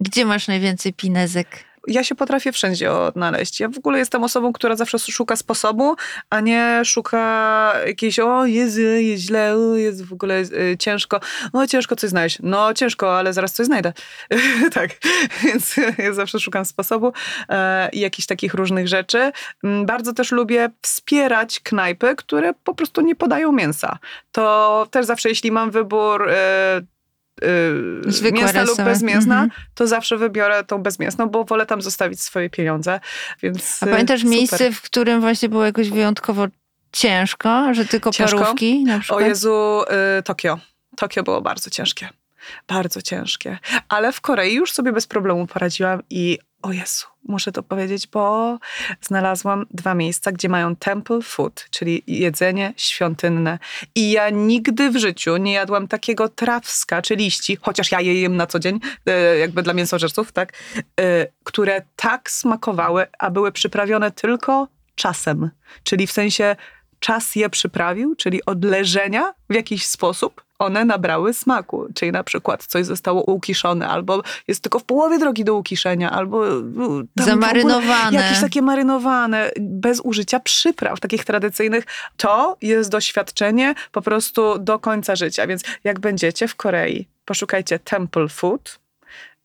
Gdzie 0.00 0.24
masz 0.24 0.48
najwięcej 0.48 0.92
pinezek? 0.92 1.68
Ja 1.88 2.04
się 2.04 2.14
potrafię 2.14 2.52
wszędzie 2.52 2.92
odnaleźć. 2.92 3.60
Ja 3.60 3.68
w 3.68 3.78
ogóle 3.78 3.98
jestem 3.98 4.24
osobą, 4.24 4.52
która 4.52 4.76
zawsze 4.76 4.98
szuka 4.98 5.36
sposobu, 5.36 5.96
a 6.30 6.40
nie 6.40 6.80
szuka 6.84 7.74
jakiejś, 7.86 8.18
o 8.18 8.46
Jezu, 8.46 8.80
jest 8.80 9.22
źle, 9.22 9.56
o, 9.56 9.76
jest 9.76 10.04
w 10.04 10.12
ogóle 10.12 10.40
y, 10.40 10.76
ciężko. 10.78 11.20
No 11.52 11.66
ciężko 11.66 11.96
coś 11.96 12.10
znaleźć. 12.10 12.38
No 12.42 12.74
ciężko, 12.74 13.18
ale 13.18 13.32
zaraz 13.32 13.52
coś 13.52 13.66
znajdę. 13.66 13.92
tak, 14.74 14.90
więc 15.44 15.76
ja 15.98 16.12
zawsze 16.12 16.40
szukam 16.40 16.64
sposobu 16.64 17.12
e, 17.48 17.88
i 17.92 18.00
jakichś 18.00 18.26
takich 18.26 18.54
różnych 18.54 18.88
rzeczy. 18.88 19.32
Mm, 19.64 19.86
Bardzo 19.86 20.12
też 20.12 20.32
lubię 20.32 20.70
wspierać 20.82 21.60
knajpy, 21.60 22.14
które 22.16 22.54
po 22.64 22.74
prostu 22.74 23.00
nie 23.00 23.14
podają 23.14 23.52
mięsa. 23.52 23.98
To 24.32 24.86
też 24.90 25.06
zawsze, 25.06 25.28
jeśli 25.28 25.52
mam 25.52 25.70
wybór... 25.70 26.28
E, 26.28 26.78
y, 26.78 26.97
Zwykła 28.06 28.40
mięsna 28.40 28.62
lub 28.62 28.76
bezmięsna, 28.82 29.42
Mhm. 29.42 29.50
to 29.74 29.86
zawsze 29.86 30.16
wybiorę 30.16 30.64
tą 30.64 30.78
bezmięsną, 30.82 31.26
bo 31.26 31.44
wolę 31.44 31.66
tam 31.66 31.82
zostawić 31.82 32.20
swoje 32.20 32.50
pieniądze. 32.50 33.00
Więc 33.42 33.82
A 33.82 33.86
y, 33.86 33.90
pamiętasz 33.90 34.20
super. 34.20 34.30
miejsce, 34.36 34.72
w 34.72 34.80
którym 34.82 35.20
właśnie 35.20 35.48
było 35.48 35.64
jakoś 35.64 35.90
wyjątkowo 35.90 36.46
ciężko, 36.92 37.74
że 37.74 37.84
tylko 37.84 38.10
Ciężko? 38.10 38.38
parówki 38.38 38.84
na 38.84 38.96
O 38.96 39.00
przykład? 39.00 39.24
Jezu, 39.26 39.82
y, 40.18 40.22
Tokio. 40.22 40.58
Tokio 40.96 41.22
było 41.22 41.42
bardzo 41.42 41.70
ciężkie. 41.70 42.08
Bardzo 42.68 43.02
ciężkie. 43.02 43.58
Ale 43.88 44.12
w 44.12 44.20
Korei 44.20 44.54
już 44.54 44.72
sobie 44.72 44.92
bez 44.92 45.06
problemu 45.06 45.46
poradziłam 45.46 46.02
i 46.10 46.38
o 46.62 46.72
Jezu, 46.72 47.06
muszę 47.24 47.52
to 47.52 47.62
powiedzieć, 47.62 48.06
bo 48.06 48.58
znalazłam 49.00 49.66
dwa 49.70 49.94
miejsca, 49.94 50.32
gdzie 50.32 50.48
mają 50.48 50.76
temple 50.76 51.22
food, 51.22 51.66
czyli 51.70 52.02
jedzenie 52.06 52.74
świątynne. 52.76 53.58
I 53.94 54.10
ja 54.10 54.30
nigdy 54.30 54.90
w 54.90 54.96
życiu 54.96 55.36
nie 55.36 55.52
jadłam 55.52 55.88
takiego 55.88 56.28
trawska 56.28 57.02
czy 57.02 57.16
liści, 57.16 57.58
chociaż 57.62 57.92
ja 57.92 58.00
je 58.00 58.20
jem 58.20 58.36
na 58.36 58.46
co 58.46 58.58
dzień, 58.58 58.80
e, 59.06 59.38
jakby 59.38 59.62
dla 59.62 59.72
mięsożerców, 59.72 60.32
tak, 60.32 60.52
e, 61.00 61.26
które 61.44 61.82
tak 61.96 62.30
smakowały, 62.30 63.06
a 63.18 63.30
były 63.30 63.52
przyprawione 63.52 64.10
tylko 64.10 64.68
czasem. 64.94 65.50
Czyli 65.82 66.06
w 66.06 66.12
sensie 66.12 66.56
czas 67.00 67.36
je 67.36 67.50
przyprawił, 67.50 68.14
czyli 68.14 68.44
od 68.44 68.64
leżenia 68.64 69.34
w 69.50 69.54
jakiś 69.54 69.86
sposób 69.86 70.47
one 70.58 70.84
nabrały 70.84 71.34
smaku. 71.34 71.86
Czyli 71.94 72.12
na 72.12 72.24
przykład 72.24 72.66
coś 72.66 72.86
zostało 72.86 73.22
ukiszone, 73.22 73.88
albo 73.88 74.22
jest 74.48 74.62
tylko 74.62 74.78
w 74.78 74.84
połowie 74.84 75.18
drogi 75.18 75.44
do 75.44 75.54
ukiszenia, 75.54 76.10
albo 76.10 76.44
no, 76.62 76.88
tam 76.88 77.06
w 77.16 77.22
Zamarynowane. 77.24 78.16
Jakieś 78.16 78.40
takie 78.40 78.62
marynowane, 78.62 79.50
bez 79.60 80.00
użycia 80.00 80.40
przypraw 80.40 81.00
takich 81.00 81.24
tradycyjnych. 81.24 81.84
To 82.16 82.56
jest 82.62 82.90
doświadczenie 82.90 83.74
po 83.92 84.02
prostu 84.02 84.58
do 84.58 84.78
końca 84.78 85.16
życia. 85.16 85.46
Więc 85.46 85.62
jak 85.84 86.00
będziecie 86.00 86.48
w 86.48 86.56
Korei, 86.56 87.08
poszukajcie 87.24 87.78
temple 87.78 88.28
food, 88.28 88.78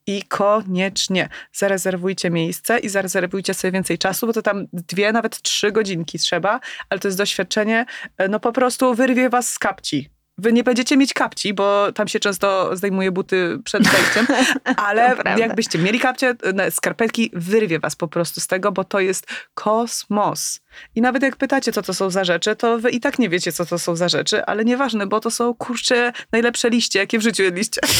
i 0.07 0.23
koniecznie 0.23 1.29
zarezerwujcie 1.53 2.29
miejsce 2.29 2.79
i 2.79 2.89
zarezerwujcie 2.89 3.53
sobie 3.53 3.71
więcej 3.71 3.97
czasu, 3.97 4.27
bo 4.27 4.33
to 4.33 4.41
tam 4.41 4.67
dwie, 4.73 5.11
nawet 5.11 5.41
trzy 5.41 5.71
godzinki 5.71 6.19
trzeba, 6.19 6.59
ale 6.89 6.99
to 6.99 7.07
jest 7.07 7.17
doświadczenie, 7.17 7.85
e, 8.17 8.27
no 8.27 8.39
po 8.39 8.51
prostu 8.51 8.93
wyrwie 8.93 9.29
was 9.29 9.53
z 9.53 9.59
kapci. 9.59 10.09
Wy 10.37 10.53
nie 10.53 10.63
będziecie 10.63 10.97
mieć 10.97 11.13
kapci, 11.13 11.53
bo 11.53 11.91
tam 11.91 12.07
się 12.07 12.19
często 12.19 12.75
zdejmuje 12.75 13.11
buty 13.11 13.59
przed 13.63 13.87
wejściem, 13.87 14.27
ale 14.87 15.15
jakbyście 15.37 15.79
mieli 15.79 15.99
kapcie, 15.99 16.35
skarpetki, 16.69 17.31
wyrwie 17.33 17.79
was 17.79 17.95
po 17.95 18.07
prostu 18.07 18.41
z 18.41 18.47
tego, 18.47 18.71
bo 18.71 18.83
to 18.83 18.99
jest 18.99 19.25
kosmos. 19.53 20.59
I 20.95 21.01
nawet 21.01 21.23
jak 21.23 21.35
pytacie, 21.35 21.71
co 21.71 21.81
to 21.81 21.93
są 21.93 22.09
za 22.09 22.23
rzeczy, 22.23 22.55
to 22.55 22.79
wy 22.79 22.89
i 22.89 22.99
tak 22.99 23.19
nie 23.19 23.29
wiecie, 23.29 23.51
co 23.51 23.65
to 23.65 23.79
są 23.79 23.95
za 23.95 24.09
rzeczy, 24.09 24.45
ale 24.45 24.65
nieważne, 24.65 25.07
bo 25.07 25.19
to 25.19 25.31
są, 25.31 25.53
kurcze, 25.53 26.13
najlepsze 26.31 26.69
liście, 26.69 26.99
jakie 26.99 27.19
w 27.19 27.21
życiu 27.21 27.43
jedliście. 27.43 27.81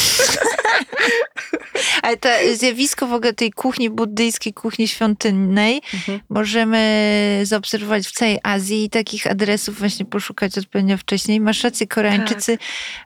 Ale 2.02 2.18
to 2.18 2.30
zjawisko 2.56 3.08
w 3.08 3.14
ogóle 3.14 3.34
tej 3.34 3.52
kuchni 3.52 3.90
buddyjskiej, 3.90 4.54
kuchni 4.54 4.88
świątynnej 4.88 5.82
Mhm. 5.94 6.20
możemy 6.30 7.42
zaobserwować 7.44 8.08
w 8.08 8.12
całej 8.12 8.40
Azji 8.44 8.84
i 8.84 8.90
takich 8.90 9.28
adresów 9.28 9.80
właśnie 9.80 10.06
poszukać 10.06 10.58
odpowiednio 10.58 10.98
wcześniej. 10.98 11.40
Masz 11.40 11.64
rację, 11.64 11.88
Koreańczycy 11.88 12.23
Tak. 12.30 12.58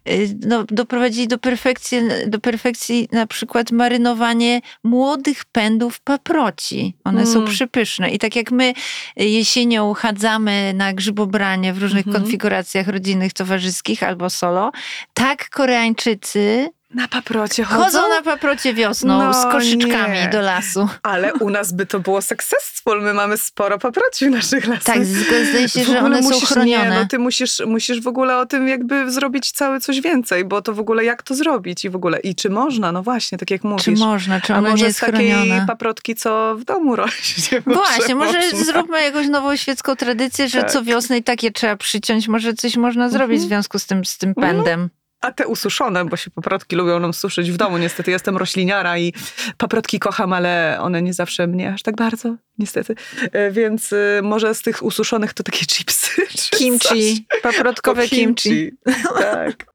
y, 0.09 0.35
no, 0.47 0.63
doprowadzili 0.63 1.27
do 1.27 1.37
perfekcji, 1.37 1.97
do 2.27 2.39
perfekcji 2.39 3.07
na 3.11 3.27
przykład 3.27 3.71
marynowanie 3.71 4.61
młodych 4.83 5.45
pędów 5.45 5.99
paproci. 5.99 6.95
One 7.03 7.25
są 7.25 7.39
Mm. 7.39 7.51
przypyszne. 7.51 8.09
I 8.09 8.19
tak 8.19 8.35
jak 8.35 8.51
my 8.51 8.73
jesienią 9.15 9.93
chadzamy 9.93 10.73
na 10.75 10.93
grzybobranie 10.93 11.73
w 11.73 11.81
różnych 11.81 12.07
Mhm. 12.07 12.23
konfiguracjach 12.23 12.87
rodzinnych, 12.87 13.33
towarzyskich 13.33 14.03
albo 14.03 14.29
solo, 14.29 14.71
tak 15.13 15.49
Koreańczycy 15.49 16.69
Na 16.93 17.07
paprocie 17.07 17.63
chodzą? 17.63 17.83
Chodzą 17.83 18.09
na 18.09 18.21
paprocie 18.21 18.73
wiosną 18.73 19.19
No 19.19 19.33
z 19.33 19.43
koszyczkami 19.51 20.13
nie. 20.13 20.29
do 20.31 20.41
lasu. 20.41 20.89
Ale 21.03 21.33
u 21.33 21.49
nas 21.49 21.71
by 21.73 21.85
to 21.85 21.99
było 21.99 22.21
successful. 22.21 23.01
My 23.01 23.13
mamy 23.13 23.37
sporo 23.37 23.79
paproci 23.79 24.25
w 24.25 24.29
naszych 24.29 24.67
lasach. 24.67 24.95
Tak, 24.95 25.05
zdaje 25.05 25.69
się, 25.69 25.83
W 25.83 25.87
że 25.87 25.99
one 25.99 26.23
są 26.23 26.29
musisz, 26.29 26.49
chronione. 26.49 26.89
Nie, 26.89 26.99
no 26.99 27.05
ty 27.07 27.19
musisz, 27.19 27.61
musisz 27.65 28.01
w 28.01 28.07
ogóle 28.07 28.37
o 28.37 28.45
tym 28.45 28.67
jakby 28.67 29.11
zrobić 29.11 29.51
całe 29.51 29.79
coś 29.79 30.01
więcej, 30.01 30.45
bo 30.45 30.61
to 30.61 30.73
w 30.73 30.79
ogóle 30.79 31.05
jak 31.05 31.23
to 31.23 31.35
zrobić 31.35 31.85
i 31.85 31.89
w 31.89 31.95
ogóle, 31.95 32.19
i 32.19 32.35
czy 32.35 32.49
można, 32.49 32.91
no 32.91 33.03
właśnie, 33.03 33.37
tak 33.37 33.51
jak 33.51 33.63
mówisz. 33.63 33.85
Czy 33.85 33.91
można, 33.91 34.41
czy 34.41 34.53
A 34.53 34.57
ona 34.57 34.69
może 34.69 34.81
nie 34.81 34.87
jest 34.87 34.97
z 34.97 35.01
takiej 35.01 35.51
paprotki, 35.67 36.15
co 36.15 36.55
w 36.57 36.63
domu 36.63 36.95
rośnie. 36.95 37.61
Właśnie, 37.65 38.15
może 38.15 38.39
można. 38.39 38.63
zróbmy 38.63 39.03
jakąś 39.03 39.27
nową 39.27 39.55
świecką 39.55 39.95
tradycję, 39.95 40.47
że 40.49 40.61
Tak. 40.61 40.71
co 40.71 40.83
wiosnę 40.83 41.17
i 41.17 41.23
takie 41.23 41.51
trzeba 41.51 41.75
przyciąć. 41.77 42.27
Może 42.27 42.53
coś 42.53 42.77
można 42.77 43.09
zrobić 43.09 43.39
w 43.39 43.43
Mhm. 43.43 43.47
związku 43.49 43.79
z 43.79 43.85
tym, 43.85 44.05
z 44.05 44.17
tym 44.17 44.35
pędem. 44.35 44.89
A 45.21 45.31
te 45.31 45.47
ususzone, 45.47 46.05
bo 46.05 46.17
się 46.17 46.31
paprotki 46.31 46.75
lubią 46.75 46.99
nam 46.99 47.13
suszyć 47.13 47.51
w 47.51 47.57
domu. 47.57 47.77
Niestety 47.77 48.11
jestem 48.11 48.37
rośliniara 48.37 48.97
i 48.97 49.13
paprotki 49.57 49.99
kocham, 49.99 50.33
ale 50.33 50.77
one 50.81 51.01
nie 51.01 51.13
zawsze 51.13 51.47
mnie 51.47 51.73
aż 51.73 51.83
tak 51.83 51.95
bardzo, 51.95 52.35
niestety. 52.57 52.95
E, 53.31 53.51
Więc 53.51 53.93
y, 53.93 54.19
może 54.23 54.55
z 54.55 54.61
tych 54.61 54.83
ususzonych 54.83 55.33
to 55.33 55.43
takie 55.43 55.65
chipsy. 55.65 56.21
Kimchi, 56.57 57.25
paprotkowe 57.41 58.03
O, 58.03 58.07
kimchi. 58.07 58.71
Tak. 59.19 59.65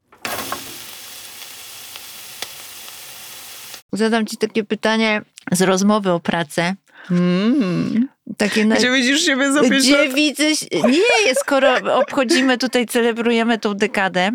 Zadam 3.93 4.27
ci 4.27 4.37
takie 4.37 4.65
pytanie 4.65 5.23
z 5.53 5.63
rozmowy 5.63 6.11
o 6.11 6.21
pracę. 6.21 6.75
Mm. 7.11 8.09
Takie 8.37 8.65
na... 8.65 8.77
Gdzie 8.77 8.91
widzisz 8.91 9.25
siebie 9.25 9.53
za 9.53 9.61
pięć 9.61 9.85
Gdzie 9.85 10.05
lat? 10.05 10.15
widzę... 10.15 10.45
Nie, 10.73 11.35
skoro 11.35 11.95
obchodzimy 11.95 12.59
tutaj, 12.59 12.87
celebrujemy 12.87 13.59
tą 13.59 13.75
dekadę, 13.75 14.31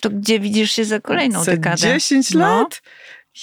to 0.00 0.10
gdzie 0.10 0.40
widzisz 0.40 0.72
się 0.72 0.84
za 0.84 1.00
kolejną 1.00 1.44
Za 1.44 1.52
dekadę? 1.52 1.76
10 1.76 2.34
No. 2.34 2.40
lat? 2.40 2.82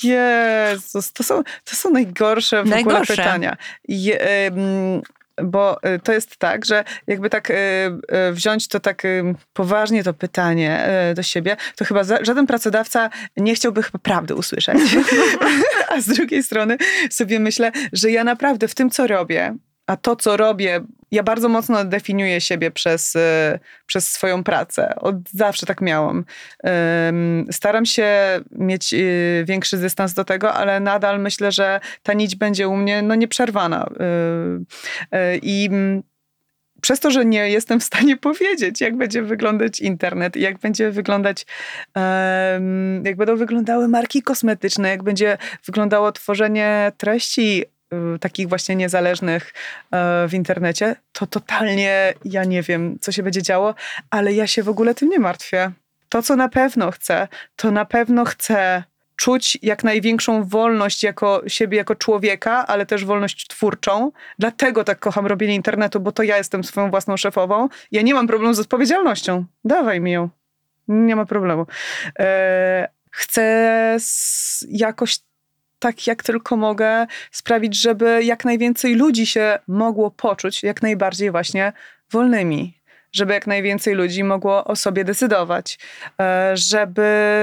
Jezus, 0.03 1.13
to 1.13 1.23
są, 1.23 1.43
to 1.63 1.75
są 1.75 1.89
najgorsze 1.89 2.63
w 2.63 2.67
Najgorsze. 2.69 3.13
ogóle 3.13 3.17
pytania. 3.17 3.57
Je, 3.87 4.19
bo 5.43 5.77
y, 5.95 5.99
to 5.99 6.13
jest 6.13 6.37
tak, 6.37 6.65
że 6.65 6.83
jakby 7.07 7.29
tak 7.29 7.49
y, 7.49 7.53
y, 7.53 8.33
wziąć 8.33 8.67
to 8.67 8.79
tak 8.79 9.03
poważnie 9.53 10.03
to 10.03 10.13
pytanie 10.13 10.89
do 11.15 11.23
siebie, 11.23 11.57
to 11.75 11.85
chyba 11.85 12.03
żaden 12.03 12.47
pracodawca 12.47 13.09
nie 13.37 13.55
chciałby 13.55 13.83
chyba 13.83 13.99
prawdy 13.99 14.35
usłyszeć. 14.35 14.77
A 15.89 16.01
z 16.01 16.05
drugiej 16.05 16.43
strony 16.43 16.77
sobie 17.09 17.39
myślę, 17.39 17.71
że 17.93 18.11
ja 18.11 18.23
naprawdę 18.23 18.67
w 18.67 18.75
tym, 18.75 18.89
co 18.89 19.07
robię, 19.07 19.55
a 19.87 19.97
to, 19.97 20.15
co 20.15 20.37
robię, 20.37 20.81
ja 21.11 21.23
bardzo 21.23 21.49
mocno 21.49 21.85
definiuję 21.85 22.41
siebie 22.41 22.71
przez, 22.71 23.15
y, 23.15 23.19
przez 23.85 24.11
swoją 24.11 24.43
pracę. 24.43 24.95
Od 24.95 25.15
zawsze 25.29 25.65
tak 25.65 25.81
miałam. 25.81 26.25
Staram 27.51 27.85
się 27.85 28.09
mieć 28.51 28.93
y, 28.93 29.43
większy 29.47 29.77
dystans 29.77 30.13
do 30.13 30.25
tego, 30.25 30.53
ale 30.53 30.79
nadal 30.79 31.19
myślę, 31.19 31.51
że 31.51 31.79
ta 32.03 32.13
nić 32.13 32.35
będzie 32.35 32.67
u 32.67 32.75
mnie 32.75 33.01
no, 33.01 33.15
nieprzerwana. 33.15 33.89
Y, 35.13 35.39
I 35.41 35.67
mm, 35.71 36.03
przez 36.81 36.99
to, 36.99 37.11
że 37.11 37.25
nie 37.25 37.49
jestem 37.49 37.79
w 37.79 37.83
stanie 37.83 38.17
powiedzieć, 38.27 38.81
jak 38.81 38.97
będzie 38.97 39.21
wyglądać 39.21 39.79
internet, 39.79 40.35
jak 40.35 40.57
będzie 40.57 40.91
wyglądać, 40.91 41.45
jak 43.03 43.15
będą 43.15 43.35
wyglądały 43.35 43.87
marki 43.87 44.21
kosmetyczne, 44.21 44.89
jak 44.89 45.03
będzie 45.03 45.37
wyglądało 45.65 46.11
tworzenie 46.11 46.91
treści 46.97 47.65
takich 48.19 48.49
właśnie 48.49 48.75
niezależnych 48.75 49.53
e, 49.91 50.27
w 50.27 50.33
internecie, 50.33 50.95
to 51.11 51.27
totalnie 51.27 52.13
ja 52.25 52.43
nie 52.43 52.61
wiem, 52.61 52.97
co 53.01 53.11
się 53.11 53.23
będzie 53.23 53.41
działo, 53.41 53.75
ale 54.09 54.33
ja 54.33 54.47
się 54.47 54.63
w 54.63 54.69
ogóle 54.69 54.95
tym 54.95 55.09
nie 55.09 55.19
martwię. 55.19 55.71
To, 56.09 56.21
co 56.21 56.35
na 56.35 56.49
pewno 56.49 56.91
chcę, 56.91 57.27
to 57.55 57.71
na 57.71 57.85
pewno 57.85 58.25
chcę 58.25 58.83
czuć 59.15 59.57
jak 59.61 59.83
największą 59.83 60.43
wolność 60.43 61.03
jako 61.03 61.41
siebie, 61.47 61.77
jako 61.77 61.95
człowieka, 61.95 62.67
ale 62.67 62.85
też 62.85 63.05
wolność 63.05 63.47
twórczą. 63.47 64.11
Dlatego 64.39 64.83
tak 64.83 64.99
kocham 64.99 65.25
robienie 65.27 65.55
internetu, 65.55 65.99
bo 65.99 66.11
to 66.11 66.23
ja 66.23 66.37
jestem 66.37 66.63
swoją 66.63 66.89
własną 66.89 67.17
szefową. 67.17 67.69
Ja 67.91 68.01
nie 68.01 68.13
mam 68.13 68.27
problemu 68.27 68.53
z 68.53 68.59
odpowiedzialnością. 68.59 69.45
Dawaj 69.65 70.01
mi 70.01 70.11
ją. 70.11 70.29
Nie 70.87 71.15
ma 71.15 71.25
problemu. 71.25 71.65
E, 72.19 72.87
chcę 73.11 73.97
jakoś 74.67 75.19
tak 75.79 76.07
jak 76.07 76.23
tylko 76.23 76.57
mogę 76.57 77.07
sprawić, 77.31 77.81
żeby 77.81 78.23
jak 78.23 78.45
najwięcej 78.45 78.95
ludzi 78.95 79.25
się 79.25 79.59
mogło 79.67 80.11
poczuć 80.11 80.63
jak 80.63 80.81
najbardziej 80.81 81.31
właśnie 81.31 81.73
wolnymi. 82.11 82.77
Żeby 83.11 83.33
jak 83.33 83.47
najwięcej 83.47 83.93
ludzi 83.95 84.23
mogło 84.23 84.63
o 84.65 84.75
sobie 84.75 85.03
decydować. 85.03 85.79
E, 86.19 86.51
Żeby, 86.57 87.01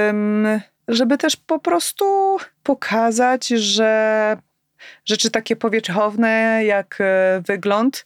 mm, 0.09 0.61
żeby 0.87 1.17
też 1.17 1.35
po 1.35 1.59
prostu 1.59 2.37
pokazać, 2.63 3.47
że 3.47 4.37
rzeczy 5.05 5.31
takie 5.31 5.55
powierzchowne 5.55 6.61
jak 6.65 6.97
e, 7.01 7.41
wygląd, 7.47 8.05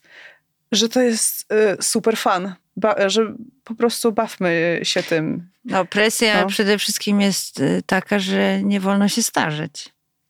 że 0.72 0.88
to 0.88 1.00
jest 1.00 1.52
e, 1.52 1.82
super 1.82 2.16
fan. 2.16 2.54
Ba- 2.76 3.08
że 3.08 3.34
po 3.64 3.74
prostu 3.74 4.12
bawmy 4.12 4.80
się 4.82 5.02
tym. 5.02 5.48
No, 5.64 5.84
presja 5.84 6.40
No. 6.40 6.46
przede 6.46 6.78
wszystkim 6.78 7.20
jest 7.20 7.62
taka, 7.86 8.18
że 8.18 8.62
nie 8.62 8.80
wolno 8.80 9.08
się 9.08 9.22
starzeć. 9.22 9.88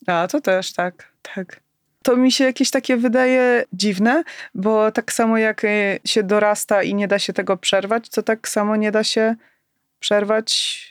A, 0.08 0.28
to 0.28 0.40
też, 0.40 0.72
tak, 0.72 1.12
tak. 1.34 1.60
To 2.02 2.16
mi 2.16 2.32
się 2.32 2.44
jakieś 2.44 2.70
takie 2.70 2.96
wydaje 2.96 3.64
dziwne, 3.72 4.24
bo 4.54 4.92
tak 4.92 5.12
samo 5.12 5.38
jak 5.38 5.64
y, 5.64 6.00
się 6.04 6.22
dorasta 6.22 6.82
i 6.82 6.94
nie 6.94 7.08
da 7.08 7.18
się 7.18 7.32
tego 7.32 7.56
przerwać, 7.56 8.08
to 8.08 8.22
tak 8.22 8.48
samo 8.48 8.76
nie 8.76 8.92
da 8.92 9.04
się 9.04 9.34
przerwać 10.00 10.90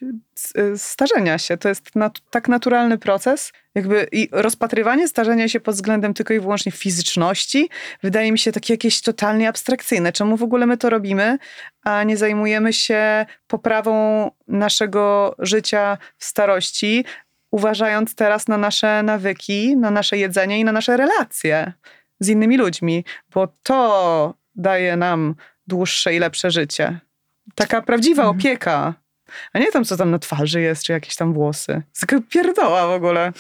y, 0.58 0.78
starzenia 0.78 1.38
się. 1.38 1.58
To 1.58 1.70
jest 1.70 1.96
nat- 1.96 2.22
tak 2.30 2.48
naturalny 2.48 2.98
proces. 2.98 3.52
Jakby 3.76 4.08
i 4.12 4.30
rozpatrywanie 4.32 5.08
starzenia 5.08 5.48
się 5.48 5.60
pod 5.60 5.76
względem 5.76 6.14
tylko 6.14 6.34
i 6.34 6.40
wyłącznie 6.40 6.72
fizyczności 6.72 7.70
wydaje 8.04 8.32
mi 8.32 8.40
się 8.40 8.52
takie 8.52 8.74
jakieś 8.74 9.02
totalnie 9.02 9.50
abstrakcyjne. 9.50 10.12
Czemu 10.12 10.38
w 10.38 10.44
ogóle 10.44 10.66
my 10.66 10.78
to 10.78 10.90
robimy, 10.90 11.38
a 11.84 12.04
nie 12.04 12.18
zajmujemy 12.18 12.74
się 12.74 13.26
poprawą 13.48 14.32
naszego 14.48 15.36
życia 15.40 15.98
w 16.18 16.26
starości, 16.26 17.06
uważając 17.52 18.16
teraz 18.16 18.48
na 18.48 18.58
nasze 18.58 19.04
nawyki, 19.04 19.78
na 19.78 19.92
nasze 19.92 20.18
jedzenie 20.18 20.60
i 20.60 20.64
na 20.64 20.72
nasze 20.72 20.98
relacje 20.98 21.74
z 22.20 22.30
innymi 22.30 22.58
ludźmi, 22.58 23.06
bo 23.34 23.48
to 23.64 24.34
daje 24.56 24.98
nam 24.98 25.36
dłuższe 25.68 26.16
i 26.16 26.20
lepsze 26.20 26.52
życie. 26.52 27.00
Taka 27.56 27.82
prawdziwa 27.82 28.22
Mhm. 28.24 28.40
opieka. 28.40 28.94
A 29.54 29.60
nie 29.60 29.72
tam, 29.72 29.86
co 29.86 29.98
tam 29.98 30.12
na 30.12 30.20
twarzy 30.20 30.62
jest, 30.62 30.84
czy 30.84 30.92
jakieś 30.94 31.16
tam 31.16 31.34
włosy. 31.34 31.82
Taka 32.00 32.18
pierdoła 32.30 32.88
w 32.88 32.92
ogóle 32.92 33.32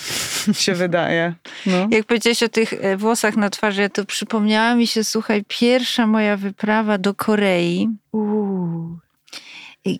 się 0.53 0.73
wydaje. 0.85 1.33
No. 1.65 1.87
Jak 1.91 2.05
powiedziałeś 2.05 2.43
o 2.43 2.49
tych 2.49 2.73
e, 2.73 2.97
włosach 2.97 3.35
na 3.35 3.49
twarzy, 3.49 3.89
to 3.89 4.05
przypomniała 4.05 4.75
mi 4.75 4.87
się, 4.87 5.03
słuchaj, 5.03 5.43
pierwsza 5.47 6.07
moja 6.07 6.37
wyprawa 6.37 6.97
do 6.97 7.13
Korei. 7.13 7.89
Uuu. 8.11 8.99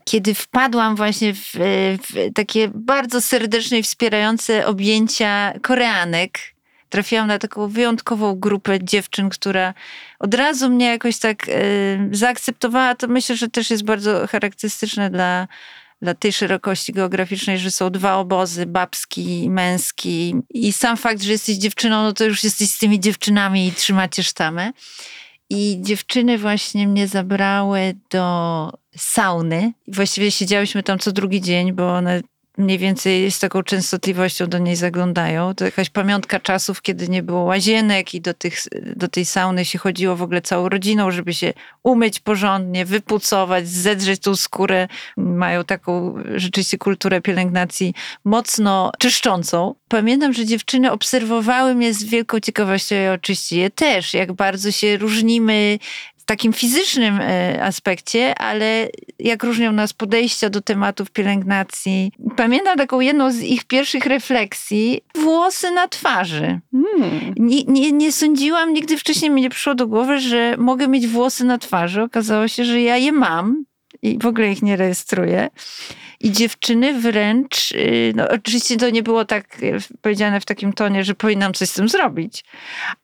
Kiedy 0.03 0.33
wpadłam 0.33 0.95
właśnie 0.95 1.33
w, 1.33 1.51
w 1.53 2.33
takie 2.35 2.67
bardzo 2.73 3.21
serdeczne 3.21 3.79
i 3.79 3.83
wspierające 3.83 4.65
objęcia 4.65 5.53
Koreanek, 5.61 6.39
trafiłam 6.89 7.27
na 7.27 7.39
taką 7.39 7.67
wyjątkową 7.67 8.35
grupę 8.35 8.83
dziewczyn, 8.83 9.29
która 9.29 9.73
od 10.19 10.33
razu 10.33 10.69
mnie 10.69 10.85
jakoś 10.85 11.17
tak 11.17 11.49
e, 11.49 11.53
zaakceptowała. 12.11 12.95
To 12.95 13.07
myślę, 13.07 13.35
że 13.35 13.49
też 13.49 13.69
jest 13.69 13.83
bardzo 13.83 14.27
charakterystyczne 14.27 15.09
dla, 15.09 15.47
dla 16.01 16.13
tej 16.13 16.33
szerokości 16.33 16.93
geograficznej, 16.93 17.59
że 17.59 17.71
są 17.71 17.89
dwa 17.89 18.15
obozy, 18.15 18.65
babski 18.65 19.43
i 19.43 19.49
męski. 19.49 20.35
I 20.49 20.73
sam 20.73 20.97
fakt, 20.97 21.21
że 21.21 21.31
jesteś 21.31 21.57
dziewczyną, 21.57 22.03
no 22.03 22.13
to 22.13 22.25
już 22.25 22.43
jesteś 22.43 22.69
z 22.69 22.77
tymi 22.77 22.99
dziewczynami 22.99 23.67
i 23.67 23.71
trzymacie 23.71 24.23
sztamę. 24.23 24.71
I 25.49 25.77
dziewczyny 25.81 26.37
właśnie 26.37 26.87
mnie 26.87 27.07
zabrały 27.07 27.95
do 28.09 28.71
sauny. 28.97 29.73
Właściwie 29.87 30.31
siedziałyśmy 30.31 30.83
tam 30.83 30.99
co 30.99 31.11
drugi 31.11 31.41
dzień, 31.41 31.73
bo 31.73 31.93
one 31.95 32.21
mniej 32.57 32.77
więcej 32.77 33.31
z 33.31 33.39
taką 33.39 33.63
częstotliwością 33.63 34.47
do 34.47 34.57
niej 34.57 34.75
zaglądają. 34.75 35.55
To 35.55 35.65
jakaś 35.65 35.89
pamiątka 35.89 36.39
czasów, 36.39 36.81
kiedy 36.81 37.07
nie 37.07 37.23
było 37.23 37.43
łazienek 37.43 38.13
i 38.13 38.21
do, 38.21 38.33
tych, 38.33 38.59
do 38.95 39.07
tej 39.07 39.25
sauny 39.25 39.65
się 39.65 39.79
chodziło 39.79 40.15
w 40.15 40.21
ogóle 40.21 40.41
całą 40.41 40.69
rodziną, 40.69 41.11
żeby 41.11 41.33
się 41.33 41.53
umyć 41.83 42.19
porządnie, 42.19 42.85
wypucować, 42.85 43.67
zedrzeć 43.67 44.21
tą 44.21 44.35
skórę. 44.35 44.87
Mają 45.17 45.63
taką 45.63 46.15
rzeczywiście 46.35 46.77
kulturę 46.77 47.21
pielęgnacji 47.21 47.93
mocno 48.23 48.91
czyszczącą. 48.99 49.75
Pamiętam, 49.87 50.33
że 50.33 50.45
dziewczyny 50.45 50.91
obserwowały 50.91 51.75
mnie 51.75 51.93
z 51.93 52.03
wielką 52.03 52.39
ciekawością 52.39 52.95
i 52.95 53.07
oczywiście 53.07 53.57
je 53.57 53.69
też, 53.69 54.13
jak 54.13 54.33
bardzo 54.33 54.71
się 54.71 54.97
różnimy 54.97 55.79
takim 56.27 56.53
fizycznym 56.53 57.19
e, 57.21 57.63
aspekcie, 57.63 58.39
ale 58.39 58.87
jak 59.19 59.43
różnią 59.43 59.71
nas 59.71 59.93
podejścia 59.93 60.49
do 60.49 60.61
tematów 60.61 61.11
pielęgnacji. 61.11 62.11
Pamiętam 62.35 62.77
taką 62.77 62.99
jedną 62.99 63.31
z 63.31 63.41
ich 63.41 63.65
pierwszych 63.65 64.05
refleksji, 64.05 65.01
włosy 65.15 65.71
na 65.71 65.87
twarzy. 65.87 66.59
Hmm. 66.71 67.33
Nie, 67.37 67.63
nie, 67.63 67.91
nie 67.91 68.11
sądziłam, 68.11 68.73
nigdy 68.73 68.97
wcześniej 68.97 69.31
mi 69.31 69.41
nie 69.41 69.49
przyszło 69.49 69.75
do 69.75 69.87
głowy, 69.87 70.19
że 70.19 70.55
mogę 70.57 70.87
mieć 70.87 71.07
włosy 71.07 71.45
na 71.45 71.57
twarzy. 71.57 72.01
Okazało 72.01 72.47
się, 72.47 72.65
że 72.65 72.81
ja 72.81 72.97
je 72.97 73.11
mam. 73.11 73.65
I 74.01 74.19
w 74.19 74.25
ogóle 74.25 74.51
ich 74.51 74.61
nie 74.61 74.75
rejestruję. 74.75 75.49
I 76.19 76.31
dziewczyny 76.31 77.01
wręcz, 77.01 77.71
y, 77.71 78.13
no 78.15 78.29
oczywiście 78.29 78.77
to 78.77 78.89
nie 78.89 79.03
było 79.03 79.25
tak 79.25 79.63
y, 79.63 79.77
powiedziane 80.01 80.41
w 80.41 80.45
takim 80.45 80.73
tonie, 80.73 81.03
że 81.03 81.15
powinnam 81.15 81.53
coś 81.53 81.69
z 81.69 81.73
tym 81.73 81.89
zrobić, 81.89 82.43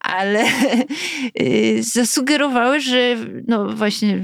ale 0.00 0.44
y, 1.40 1.82
zasugerowały, 1.82 2.80
że 2.80 3.16
no 3.48 3.68
właśnie 3.68 4.18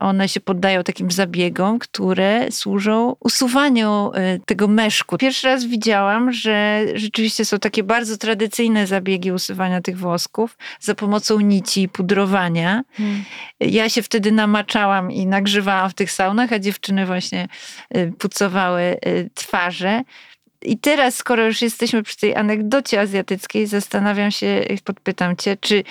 one 0.00 0.28
się 0.28 0.40
poddają 0.40 0.82
takim 0.82 1.10
zabiegom, 1.10 1.78
które 1.78 2.52
służą 2.52 3.16
usuwaniu 3.20 4.10
tego 4.46 4.68
meszku. 4.68 5.18
Pierwszy 5.18 5.46
raz 5.46 5.64
widziałam, 5.64 6.32
że 6.32 6.86
rzeczywiście 6.94 7.44
są 7.44 7.58
takie 7.58 7.82
bardzo 7.82 8.16
tradycyjne 8.16 8.86
zabiegi 8.86 9.32
usuwania 9.32 9.80
tych 9.80 9.98
włosków 9.98 10.58
za 10.80 10.94
pomocą 10.94 11.40
nici 11.40 11.82
i 11.82 11.88
pudrowania. 11.88 12.82
Hmm. 12.92 13.24
Ja 13.60 13.88
się 13.88 14.02
wtedy 14.02 14.32
namaczałam 14.32 15.12
i 15.12 15.26
nagrzewałam 15.26 15.90
w 15.90 15.94
tych 15.94 16.09
saunach, 16.12 16.52
a 16.52 16.58
dziewczyny 16.58 17.06
właśnie 17.06 17.48
pucowały 18.18 18.82
y, 19.06 19.30
twarze. 19.34 20.02
I 20.62 20.78
teraz, 20.78 21.14
skoro 21.14 21.46
już 21.46 21.62
jesteśmy 21.62 22.02
przy 22.02 22.16
tej 22.16 22.36
anegdocie 22.36 23.00
azjatyckiej, 23.00 23.66
zastanawiam 23.66 24.30
się, 24.30 24.64
podpytam 24.84 25.36
cię, 25.36 25.56
czy 25.60 25.84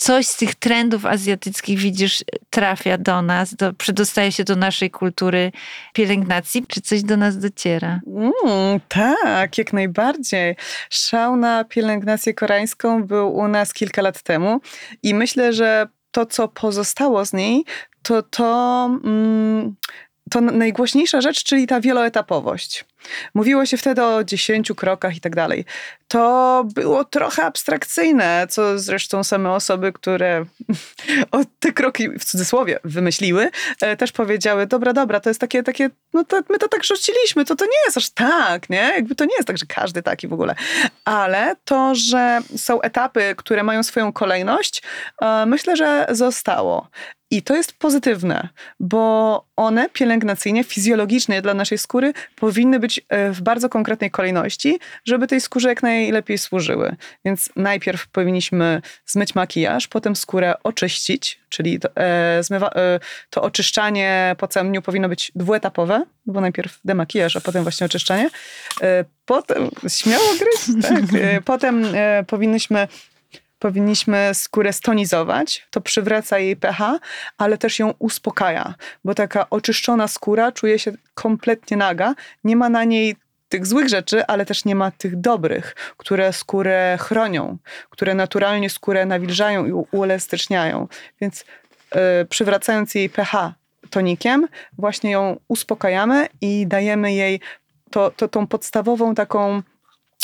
coś 0.00 0.26
z 0.26 0.36
tych 0.36 0.54
trendów 0.54 1.06
azjatyckich 1.06 1.78
widzisz 1.78 2.24
trafia 2.50 2.98
do 2.98 3.22
nas, 3.22 3.54
do, 3.54 3.72
przedostaje 3.72 4.32
się 4.32 4.44
do 4.44 4.56
naszej 4.56 4.90
kultury 4.90 5.52
pielęgnacji, 5.94 6.64
czy 6.68 6.80
coś 6.80 7.02
do 7.02 7.16
nas 7.16 7.38
dociera? 7.38 8.00
Mm, 8.06 8.80
tak, 8.88 9.58
jak 9.58 9.72
najbardziej. 9.72 10.56
Szał 10.90 11.36
na 11.36 11.64
pielęgnację 11.64 12.34
koreańską 12.34 13.04
był 13.04 13.36
u 13.36 13.48
nas 13.48 13.72
kilka 13.72 14.02
lat 14.02 14.22
temu 14.22 14.60
i 15.02 15.14
myślę, 15.14 15.52
że 15.52 15.86
to, 16.12 16.26
co 16.26 16.48
pozostało 16.48 17.24
z 17.24 17.32
niej, 17.32 17.64
to 18.02 18.22
to, 18.22 18.84
mm, 19.04 19.76
to 20.30 20.40
najgłośniejsza 20.40 21.20
rzecz, 21.20 21.44
czyli 21.44 21.66
ta 21.66 21.80
wieloetapowość. 21.80 22.84
Mówiło 23.34 23.66
się 23.66 23.76
wtedy 23.76 24.04
o 24.04 24.24
dziesięciu 24.24 24.74
krokach 24.74 25.16
i 25.16 25.20
tak 25.20 25.36
dalej. 25.36 25.64
To 26.08 26.64
było 26.74 27.04
trochę 27.04 27.44
abstrakcyjne, 27.44 28.46
co 28.50 28.78
zresztą 28.78 29.24
same 29.24 29.52
osoby, 29.52 29.92
które 29.92 30.44
te 31.60 31.72
kroki 31.72 32.08
w 32.08 32.24
cudzysłowie 32.24 32.78
wymyśliły, 32.84 33.50
e, 33.80 33.96
też 33.96 34.12
powiedziały, 34.12 34.66
dobra, 34.66 34.92
dobra, 34.92 35.20
to 35.20 35.30
jest 35.30 35.40
takie, 35.40 35.62
takie 35.62 35.90
no 36.12 36.24
to, 36.24 36.40
my 36.48 36.58
to 36.58 36.68
tak 36.68 36.84
rzuciliśmy, 36.84 37.44
to 37.44 37.56
to 37.56 37.64
nie 37.64 37.84
jest 37.86 37.96
aż 37.96 38.10
tak, 38.10 38.70
nie? 38.70 38.92
Jakby 38.96 39.14
to 39.14 39.24
nie 39.24 39.34
jest 39.34 39.46
tak, 39.46 39.58
że 39.58 39.66
każdy 39.66 40.02
taki 40.02 40.28
w 40.28 40.32
ogóle. 40.32 40.54
Ale 41.04 41.56
to, 41.64 41.94
że 41.94 42.40
są 42.56 42.80
etapy, 42.80 43.34
które 43.36 43.62
mają 43.62 43.82
swoją 43.82 44.12
kolejność, 44.12 44.82
e, 45.22 45.46
myślę, 45.46 45.76
że 45.76 46.06
zostało. 46.10 46.88
I 47.32 47.42
to 47.42 47.56
jest 47.56 47.72
pozytywne, 47.72 48.48
bo 48.80 49.44
one 49.56 49.88
pielęgnacyjnie, 49.88 50.64
fizjologicznie 50.64 51.42
dla 51.42 51.54
naszej 51.54 51.78
skóry 51.78 52.12
powinny 52.36 52.78
być 52.80 52.89
e, 52.98 53.32
w 53.32 53.40
bardzo 53.42 53.68
konkretnej 53.68 54.10
kolejności, 54.10 54.78
żeby 55.04 55.26
tej 55.26 55.40
skórze 55.40 55.68
jak 55.68 55.82
najlepiej 55.82 56.38
służyły. 56.38 56.96
Więc 57.24 57.50
najpierw 57.56 58.08
powinniśmy 58.08 58.82
zmyć 59.06 59.34
makijaż, 59.34 59.88
potem 59.88 60.16
skórę 60.16 60.54
oczyścić, 60.64 61.40
czyli 61.48 61.80
to, 61.80 61.88
e, 61.96 62.42
zmywa, 62.42 62.70
e, 62.70 63.00
to 63.30 63.42
oczyszczanie 63.42 64.36
po 64.38 64.48
całym 64.48 64.68
dniu 64.68 64.82
powinno 64.82 65.08
być 65.08 65.32
dwuetapowe, 65.34 66.04
bo 66.26 66.40
najpierw 66.40 66.78
demakijaż, 66.84 67.36
a 67.36 67.40
potem 67.40 67.62
właśnie 67.62 67.84
oczyszczanie. 67.84 68.30
E, 68.82 69.04
potem, 69.24 69.70
śmiało 69.88 70.24
gryźć, 70.38 70.88
tak? 70.88 71.20
E, 71.20 71.40
potem 71.40 71.84
e, 71.94 72.24
powinnyśmy 72.26 72.88
powinniśmy 73.60 74.30
skórę 74.32 74.72
stonizować, 74.72 75.66
to 75.70 75.80
przywraca 75.80 76.38
jej 76.38 76.56
pH, 76.56 76.98
ale 77.38 77.58
też 77.58 77.78
ją 77.78 77.94
uspokaja, 77.98 78.74
bo 79.04 79.14
taka 79.14 79.50
oczyszczona 79.50 80.08
skóra 80.08 80.52
czuje 80.52 80.78
się 80.78 80.92
kompletnie 81.14 81.76
naga, 81.76 82.14
nie 82.44 82.56
ma 82.56 82.68
na 82.68 82.84
niej 82.84 83.16
tych 83.48 83.66
złych 83.66 83.88
rzeczy, 83.88 84.26
ale 84.26 84.46
też 84.46 84.64
nie 84.64 84.74
ma 84.74 84.90
tych 84.90 85.20
dobrych, 85.20 85.74
które 85.96 86.32
skórę 86.32 86.98
chronią, 87.00 87.58
które 87.90 88.14
naturalnie 88.14 88.70
skórę 88.70 89.06
nawilżają 89.06 89.66
i 89.66 89.72
uelastyczniają. 89.72 90.88
Więc 91.20 91.44
yy, 91.94 92.00
przywracając 92.28 92.94
jej 92.94 93.10
pH 93.10 93.54
tonikiem, 93.90 94.48
właśnie 94.78 95.10
ją 95.10 95.40
uspokajamy 95.48 96.28
i 96.40 96.66
dajemy 96.66 97.12
jej 97.12 97.40
to, 97.90 98.10
to, 98.10 98.28
tą 98.28 98.46
podstawową 98.46 99.14
taką 99.14 99.62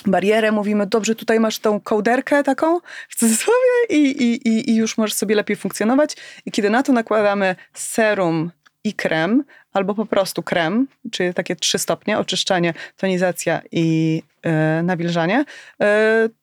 barierę, 0.07 0.53
mówimy, 0.53 0.87
dobrze, 0.87 1.15
tutaj 1.15 1.41
masz 1.41 1.59
tą 1.59 1.81
kołderkę 1.81 2.43
taką 2.43 2.81
w 3.09 3.17
cudzysłowie 3.17 3.87
i, 3.89 4.11
i, 4.23 4.71
i 4.71 4.77
już 4.77 4.99
możesz 4.99 5.15
sobie 5.15 5.35
lepiej 5.35 5.57
funkcjonować. 5.57 6.17
I 6.47 6.51
kiedy 6.51 6.71
na 6.71 6.83
to 6.83 6.93
nakładamy 6.93 7.57
serum 7.75 8.51
i 8.85 8.93
krem, 8.93 9.45
albo 9.73 9.95
po 9.95 10.07
prostu 10.07 10.43
krem, 10.43 10.89
czyli 11.11 11.35
takie 11.35 11.57
trzy 11.57 11.79
stopnie, 11.79 12.19
oczyszczanie, 12.19 12.75
tonizacja 12.97 13.63
i 13.73 14.23
yy, 14.45 14.83
nawilżanie, 14.83 15.45
yy, 15.81 15.87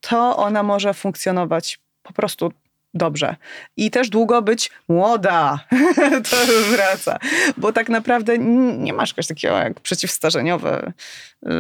to 0.01 0.37
ona 0.37 0.63
może 0.63 0.93
funkcjonować 0.93 1.79
po 2.03 2.13
prostu 2.13 2.51
dobrze. 2.93 3.35
I 3.77 3.91
też 3.91 4.09
długo 4.09 4.41
być 4.41 4.71
młoda. 4.87 5.59
to 6.29 6.37
wraca. 6.71 7.19
Bo 7.57 7.73
tak 7.73 7.89
naprawdę 7.89 8.37
nie 8.77 8.93
masz 8.93 9.09
czegoś 9.09 9.27
takiego 9.27 9.57
jak 9.57 9.79
przeciwstarzeniowe 9.79 10.93
yy, 11.41 11.51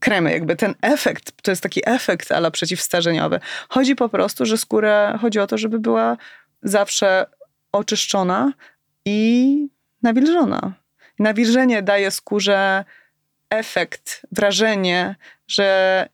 kremy. 0.00 0.32
Jakby 0.32 0.56
ten 0.56 0.74
efekt, 0.82 1.42
to 1.42 1.50
jest 1.50 1.62
taki 1.62 1.80
efekt 1.86 2.32
ale 2.32 2.50
przeciwstarzeniowy. 2.50 3.40
Chodzi 3.68 3.96
po 3.96 4.08
prostu, 4.08 4.46
że 4.46 4.58
skóra, 4.58 5.18
chodzi 5.18 5.38
o 5.38 5.46
to, 5.46 5.58
żeby 5.58 5.78
była 5.78 6.16
zawsze 6.62 7.26
oczyszczona 7.72 8.52
i 9.04 9.68
nawilżona. 10.02 10.72
Nawilżenie 11.18 11.82
daje 11.82 12.10
skórze 12.10 12.84
efekt, 13.50 14.26
wrażenie, 14.32 15.16
że 15.48 16.08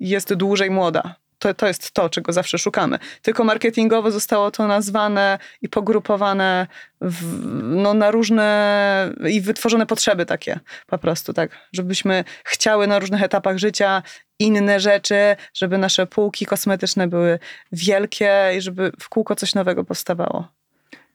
jest 0.00 0.34
dłużej 0.34 0.70
młoda 0.70 1.14
to, 1.38 1.54
to 1.54 1.66
jest 1.66 1.92
to, 1.92 2.08
czego 2.08 2.32
zawsze 2.32 2.58
szukamy. 2.58 2.98
Tylko 3.22 3.44
marketingowo 3.44 4.10
zostało 4.10 4.50
to 4.50 4.66
nazwane 4.66 5.38
i 5.62 5.68
pogrupowane 5.68 6.66
w, 7.00 7.46
no, 7.62 7.94
na 7.94 8.10
różne 8.10 9.12
i 9.28 9.40
wytworzone 9.40 9.86
potrzeby 9.86 10.26
takie 10.26 10.60
po 10.86 10.98
prostu, 10.98 11.32
tak. 11.32 11.50
Żebyśmy 11.72 12.24
chciały 12.44 12.86
na 12.86 12.98
różnych 12.98 13.22
etapach 13.22 13.58
życia 13.58 14.02
inne 14.38 14.80
rzeczy, 14.80 15.36
żeby 15.54 15.78
nasze 15.78 16.06
półki 16.06 16.46
kosmetyczne 16.46 17.08
były 17.08 17.38
wielkie 17.72 18.52
i 18.58 18.60
żeby 18.60 18.92
w 19.00 19.08
kółko 19.08 19.36
coś 19.36 19.54
nowego 19.54 19.84
powstawało. 19.84 20.48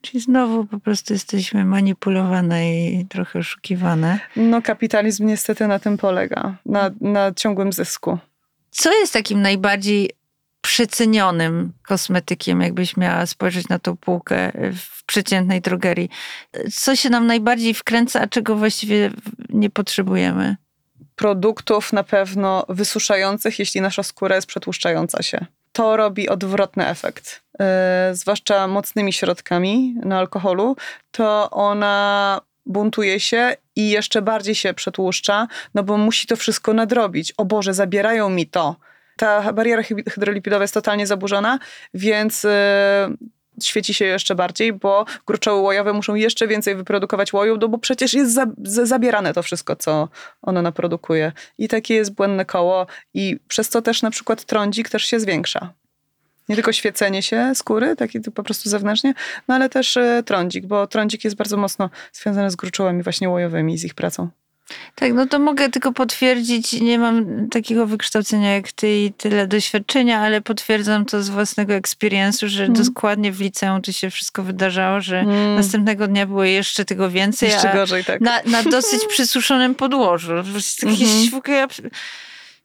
Czyli 0.02 0.20
znowu 0.20 0.66
po 0.66 0.80
prostu 0.80 1.14
jesteśmy 1.14 1.66
manipulowane 1.66 2.86
i 2.86 3.06
trochę 3.06 3.40
oszukiwane. 3.40 4.20
No 4.36 4.62
kapitalizm 4.62 5.26
niestety 5.26 5.68
na 5.68 5.80
tym 5.80 5.98
polega, 5.98 6.58
na, 6.66 6.92
na 7.02 7.32
ciągłym 7.34 7.74
zysku. 7.74 8.18
Co 8.72 8.94
jest 8.94 9.14
takim 9.14 9.42
najbardziej 9.42 10.10
przecenionym 10.62 11.74
kosmetykiem, 11.88 12.62
jakbyś 12.62 12.98
miała 12.98 13.26
spojrzeć 13.26 13.70
na 13.70 13.80
tą 13.80 13.98
półkę 13.98 14.52
w 14.78 15.06
przeciętnej 15.06 15.62
drogerii? 15.62 16.10
Co 16.74 16.96
się 16.96 17.10
nam 17.10 17.28
najbardziej 17.28 17.74
wkręca, 17.74 18.22
a 18.22 18.28
czego 18.28 18.56
właściwie 18.56 19.12
nie 19.50 19.70
potrzebujemy? 19.70 20.56
Produktów 21.16 21.94
na 21.94 22.04
pewno 22.04 22.66
wysuszających, 22.70 23.60
jeśli 23.60 23.82
nasza 23.82 24.04
skóra 24.04 24.36
jest 24.36 24.48
przetłuszczająca 24.48 25.24
się. 25.24 25.46
To 25.72 25.98
robi 25.98 26.30
odwrotny 26.30 26.88
efekt. 26.88 27.42
Yy, 27.60 27.66
zwłaszcza 28.12 28.68
mocnymi 28.68 29.14
środkami 29.14 29.96
na 30.04 30.20
alkoholu, 30.20 30.76
to 31.12 31.50
ona 31.52 32.42
buntuje 32.66 33.20
się 33.20 33.56
i 33.76 33.90
jeszcze 33.90 34.22
bardziej 34.22 34.56
się 34.56 34.74
przetłuszcza, 34.74 35.48
no 35.74 35.84
bo 35.84 35.98
musi 35.98 36.28
to 36.28 36.36
wszystko 36.36 36.74
nadrobić. 36.74 37.34
O 37.38 37.46
Boże, 37.46 37.74
zabierają 37.74 38.30
mi 38.30 38.48
to 38.48 38.76
ta 39.22 39.54
bariera 39.54 39.84
hydrolipidowa 40.10 40.64
jest 40.64 40.74
totalnie 40.74 41.08
zaburzona, 41.08 41.60
więc 41.94 42.46
y, 42.46 42.50
świeci 43.64 43.94
się 43.94 44.06
jeszcze 44.06 44.36
bardziej, 44.36 44.74
bo 44.74 45.06
gruczoły 45.28 45.62
łojowe 45.62 45.94
muszą 45.94 46.16
jeszcze 46.16 46.48
więcej 46.48 46.76
wyprodukować 46.76 47.34
łoju, 47.34 47.58
no 47.58 47.68
bo 47.68 47.78
przecież 47.78 48.14
jest 48.14 48.34
za, 48.34 48.46
za, 48.64 48.86
zabierane 48.86 49.34
to 49.34 49.44
wszystko, 49.44 49.76
co 49.76 50.10
ono 50.42 50.62
naprodukuje. 50.62 51.32
I 51.58 51.68
takie 51.68 51.96
jest 51.96 52.14
błędne 52.14 52.46
koło 52.46 52.88
i 53.14 53.40
przez 53.48 53.70
co 53.70 53.82
też 53.82 54.02
na 54.02 54.12
przykład 54.12 54.46
trądzik 54.46 54.90
też 54.90 55.06
się 55.06 55.20
zwiększa. 55.20 55.74
Nie 56.52 56.56
tylko 56.56 56.74
świecenie 56.74 57.24
się 57.24 57.52
skóry, 57.56 57.96
taki 57.96 58.20
po 58.20 58.44
prostu 58.44 58.70
zewnętrznie, 58.70 59.14
no 59.48 59.56
ale 59.56 59.70
też 59.70 59.98
y, 59.98 60.24
trądzik, 60.26 60.66
bo 60.66 60.88
trądzik 60.88 61.24
jest 61.24 61.36
bardzo 61.36 61.58
mocno 61.58 61.90
związany 62.14 62.52
z 62.52 62.56
gruczołami 62.56 63.04
właśnie 63.04 63.30
łojowymi, 63.30 63.78
z 63.78 63.84
ich 63.84 63.94
pracą. 63.94 64.30
Tak, 64.96 65.14
no 65.14 65.26
to 65.26 65.40
mogę 65.40 65.70
tylko 65.70 65.94
potwierdzić, 65.94 66.74
nie 66.74 67.00
mam 67.00 67.48
takiego 67.50 67.88
wykształcenia 67.88 68.54
jak 68.54 68.72
ty 68.72 68.98
i 68.98 69.14
tyle 69.14 69.48
doświadczenia, 69.48 70.20
ale 70.20 70.42
potwierdzam 70.42 71.06
to 71.06 71.24
z 71.24 71.30
własnego 71.30 71.74
experience'u, 71.74 72.48
że 72.48 72.64
mm. 72.64 72.84
dokładnie 72.84 73.32
w 73.32 73.42
liceum 73.42 73.82
to 73.82 73.92
się 73.92 74.10
wszystko 74.10 74.44
wydarzało, 74.44 75.02
że 75.02 75.20
mm. 75.20 75.56
następnego 75.56 76.08
dnia 76.08 76.26
było 76.26 76.44
jeszcze 76.44 76.86
tego 76.86 77.10
więcej. 77.10 77.50
Jeszcze 77.50 77.74
gorzej, 77.74 78.06
tak. 78.06 78.22
Na, 78.22 78.42
na 78.46 78.64
dosyć 78.64 79.02
przysuszonym 79.14 79.76
podłożu. 79.76 80.36
Jakieś 80.36 80.84
mm 80.84 80.96
-hmm. 80.96 81.90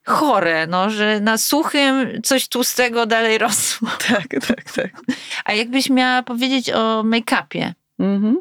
Chore, 0.07 0.66
no, 0.66 0.90
że 0.90 1.20
na 1.20 1.38
suchym 1.38 2.22
coś 2.22 2.48
tłustego 2.48 3.07
dalej 3.07 3.38
rosło. 3.46 3.88
Tak, 4.09 4.28
tak, 4.48 4.72
tak. 4.72 4.90
A 5.44 5.52
jakbyś 5.52 5.90
miała 5.90 6.22
powiedzieć 6.22 6.70
o 6.70 7.02
make-upie, 7.02 7.72
-hmm. 8.00 8.34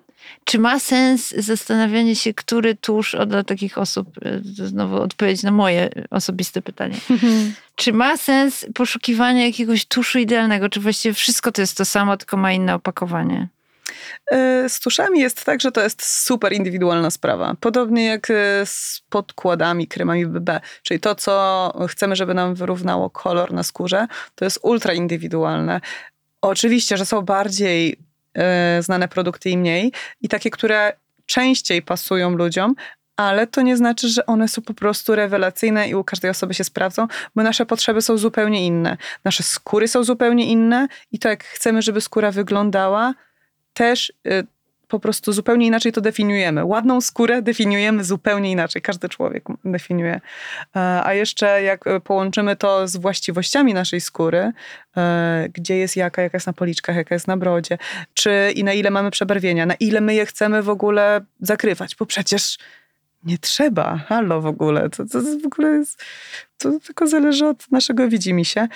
Czy 0.43 0.59
ma 0.59 0.80
sens 0.80 1.30
zastanawianie 1.38 2.16
się, 2.16 2.34
który 2.34 2.76
tusz, 2.76 3.16
o, 3.16 3.26
dla 3.26 3.43
takich 3.43 3.78
osób, 3.78 4.07
e, 4.26 4.39
znowu 4.43 5.01
odpowiedź 5.01 5.43
na 5.43 5.51
moje 5.51 5.89
osobiste 6.09 6.61
pytanie. 6.61 6.95
Czy 7.76 7.93
ma 7.93 8.18
sens 8.18 8.66
poszukiwanie 8.74 9.45
jakiegoś 9.45 9.86
tuszu 9.86 10.20
idealnego? 10.20 10.70
Czy 10.70 10.80
właściwie 10.80 11.13
wszystko 11.13 11.51
to 11.51 11.61
jest 11.61 11.78
to 11.78 11.86
samo, 11.86 12.18
tylko 12.18 12.38
ma 12.38 12.51
inne 12.51 12.76
opakowanie? 12.76 13.47
E, 14.32 14.70
z 14.70 14.80
tuszami 14.80 15.20
jest 15.20 15.45
tak, 15.45 15.62
że 15.62 15.72
to 15.72 15.82
jest 15.82 16.06
super 16.06 16.53
indywidualna 16.53 17.12
sprawa. 17.12 17.56
Podobnie 17.60 18.06
jak 18.06 18.30
e, 18.30 18.66
z 18.66 19.01
podkładami, 19.10 19.88
kremami 19.88 20.26
BB. 20.26 20.62
Czyli 20.84 20.99
to, 20.99 21.16
co 21.16 21.74
chcemy, 21.88 22.16
żeby 22.16 22.34
nam 22.34 22.56
wyrównało 22.56 23.10
kolor 23.10 23.53
na 23.53 23.64
skórze, 23.64 24.08
to 24.36 24.45
jest 24.45 24.60
ultra 24.62 24.93
indywidualne. 24.93 25.82
Oczywiście, 26.41 26.97
że 26.97 27.06
są 27.06 27.22
bardziej 27.22 27.97
y, 28.78 28.82
znane 28.82 29.08
produkty 29.08 29.49
i 29.49 29.58
mniej, 29.58 29.91
i 30.22 30.30
takie, 30.30 30.49
które 30.49 30.93
częściej 31.26 31.82
pasują 31.82 32.30
ludziom, 32.30 32.76
ale 33.18 33.47
to 33.47 33.62
nie 33.62 33.78
znaczy, 33.78 34.10
że 34.10 34.26
one 34.26 34.47
są 34.47 34.62
po 34.62 34.74
prostu 34.74 35.16
rewelacyjne 35.16 35.89
i 35.89 35.95
u 35.95 36.03
każdej 36.03 36.32
osoby 36.32 36.53
się 36.53 36.64
sprawdzą, 36.64 37.08
bo 37.36 37.43
nasze 37.43 37.66
potrzeby 37.66 38.01
są 38.01 38.18
zupełnie 38.18 38.66
inne. 38.66 38.97
Nasze 39.26 39.43
skóry 39.43 39.88
są 39.88 40.03
zupełnie 40.03 40.45
inne 40.45 40.88
i 41.12 41.20
to, 41.20 41.30
jak 41.30 41.43
chcemy, 41.43 41.82
żeby 41.82 42.01
skóra 42.01 42.32
wyglądała, 42.32 43.14
też 43.76 44.13
y, 44.28 44.47
po 44.88 44.99
prostu 44.99 45.34
zupełnie 45.34 45.67
inaczej 45.67 45.91
to 45.91 46.01
definiujemy. 46.01 46.65
Ładną 46.65 47.01
skórę 47.01 47.41
definiujemy 47.41 48.03
zupełnie 48.03 48.51
inaczej. 48.51 48.82
Każdy 48.82 49.09
człowiek 49.09 49.43
definiuje. 49.65 50.21
E, 50.76 51.01
a 51.03 51.13
jeszcze 51.13 51.63
jak 51.63 51.88
e, 51.88 51.99
połączymy 51.99 52.55
to 52.55 52.88
z 52.88 52.97
właściwościami 52.97 53.73
naszej 53.73 54.01
skóry, 54.01 54.51
e, 54.97 55.49
gdzie 55.53 55.78
jest 55.78 55.95
jaka, 55.95 56.21
jaka 56.21 56.38
jest 56.38 56.47
na 56.47 56.53
policzkach, 56.53 56.95
jaka 56.95 57.15
jest 57.15 57.28
na 57.28 57.38
brodzie, 57.38 57.78
czy 58.13 58.51
i 58.55 58.63
na 58.63 58.73
ile 58.73 58.89
mamy 58.89 59.11
przebarwienia, 59.11 59.65
na 59.65 59.73
ile 59.73 60.01
my 60.01 60.13
je 60.13 60.26
chcemy 60.26 60.63
w 60.63 60.69
ogóle 60.69 61.21
zakrywać, 61.41 61.95
bo 61.95 62.05
przecież 62.05 62.57
nie 63.23 63.38
trzeba, 63.38 63.97
halo 63.97 64.41
w 64.41 64.45
ogóle, 64.45 64.89
to, 64.89 65.05
to 65.05 65.21
w 65.21 65.45
ogóle 65.45 65.69
jest, 65.69 66.03
to 66.57 66.80
tylko 66.80 67.07
zależy 67.07 67.47
od 67.47 67.71
naszego 67.71 68.07
widzimisię, 68.09 68.67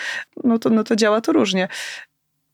no 0.44 0.60
to, 0.60 0.70
no 0.70 0.84
to 0.84 0.96
działa 0.96 1.22
to 1.22 1.32
różnie. 1.32 1.68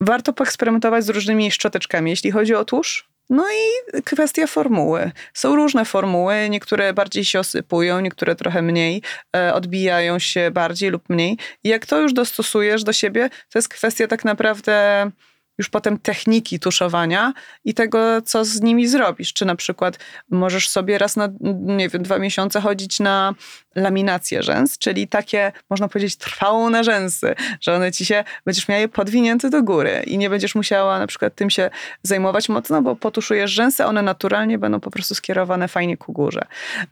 Warto 0.02 0.34
poeksperymentować 0.34 1.06
z 1.06 1.10
różnymi 1.10 1.52
szczoteczkami. 1.52 2.12
Jeśli 2.12 2.32
chodzi 2.32 2.56
o 2.56 2.66
tłuszcz, 2.66 3.08
no 3.30 3.46
i 3.52 4.02
kwestia 4.02 4.48
formuły. 4.48 5.12
Są 5.34 5.56
różne 5.56 5.86
formuły, 5.86 6.50
niektóre 6.50 6.94
bardziej 6.94 7.26
się 7.26 7.40
osypują, 7.40 8.00
niektóre 8.00 8.36
trochę 8.36 8.62
mniej, 8.62 9.02
e, 9.36 9.54
odbijają 9.54 10.20
się 10.20 10.52
bardziej 10.52 10.90
lub 10.90 11.10
mniej. 11.10 11.38
I 11.64 11.70
jak 11.70 11.86
to 11.86 12.02
już 12.02 12.14
dostosujesz 12.14 12.84
do 12.84 12.94
siebie, 12.94 13.30
to 13.30 13.60
jest 13.60 13.70
kwestia 13.70 14.08
tak 14.08 14.26
naprawdę 14.26 15.12
już 15.58 15.70
potem 15.70 16.00
techniki 16.00 16.60
tuszowania 16.60 17.34
i 17.66 17.74
tego, 17.74 18.22
co 18.22 18.46
z 18.46 18.62
nimi 18.62 18.88
zrobisz. 18.88 19.34
Czy 19.34 19.46
na 19.46 19.56
przykład 19.56 20.00
możesz 20.30 20.70
sobie 20.70 20.98
raz 20.98 21.16
na, 21.16 21.30
nie 21.62 21.90
wiem, 21.90 22.04
dwa 22.04 22.20
miesiące 22.20 22.62
chodzić 22.62 23.00
na 23.00 23.34
laminację 23.76 24.44
rzęs, 24.44 24.78
czyli 24.78 25.08
takie, 25.08 25.52
można 25.70 25.88
powiedzieć, 25.88 26.16
trwałą 26.16 26.70
na 26.70 26.84
rzęsy, 26.84 27.36
że 27.62 27.76
one 27.76 27.92
ci 27.92 28.06
się, 28.06 28.24
będziesz 28.46 28.68
miała 28.68 28.82
je 28.82 28.88
podwinięte 28.88 29.50
do 29.50 29.64
góry 29.64 30.04
i 30.08 30.18
nie 30.18 30.30
będziesz 30.30 30.56
musiała 30.56 31.00
na 31.00 31.08
przykład 31.08 31.36
tym 31.36 31.50
się 31.50 31.70
zajmować 32.04 32.50
mocno, 32.50 32.82
bo 32.82 32.96
potuszujesz 32.96 33.52
rzęsy, 33.52 33.86
one 33.86 34.02
naturalnie 34.02 34.58
będą 34.58 34.80
po 34.80 34.92
prostu 34.92 35.16
skierowane 35.16 35.68
fajnie 35.68 35.98
ku 35.98 36.14
górze. 36.14 36.42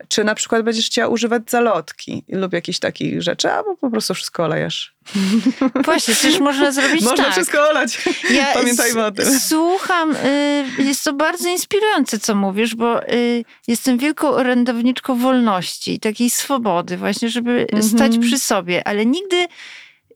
Czy 0.07 0.23
na 0.23 0.35
przykład 0.35 0.61
będziesz 0.61 0.85
chciała 0.85 1.07
używać 1.07 1.43
zalotki 1.47 2.23
lub 2.29 2.53
jakichś 2.53 2.79
takich 2.79 3.21
rzeczy, 3.21 3.51
albo 3.51 3.77
po 3.77 3.89
prostu 3.89 4.13
wszystko 4.13 4.43
olejesz. 4.43 4.95
Właśnie, 5.85 6.13
przecież 6.13 6.39
można 6.39 6.71
zrobić 6.71 7.01
można 7.01 7.23
tak. 7.23 7.33
wszystko 7.33 7.69
olać. 7.69 7.97
Ja 8.29 8.45
Pamiętajmy 8.59 9.05
o 9.05 9.11
tym. 9.11 9.39
Słucham, 9.39 10.15
y, 10.15 10.65
jest 10.77 11.03
to 11.03 11.13
bardzo 11.13 11.49
inspirujące, 11.49 12.19
co 12.19 12.35
mówisz, 12.35 12.75
bo 12.75 13.07
y, 13.09 13.45
jestem 13.67 13.97
wielką 13.97 14.27
orędowniczką 14.27 15.19
wolności, 15.19 15.99
takiej 15.99 16.29
swobody 16.29 16.72
swobody, 16.73 16.97
właśnie, 16.97 17.29
żeby 17.29 17.61
mhm. 17.71 17.83
stać 17.83 18.17
przy 18.17 18.39
sobie, 18.39 18.87
ale 18.87 19.05
nigdy 19.05 19.47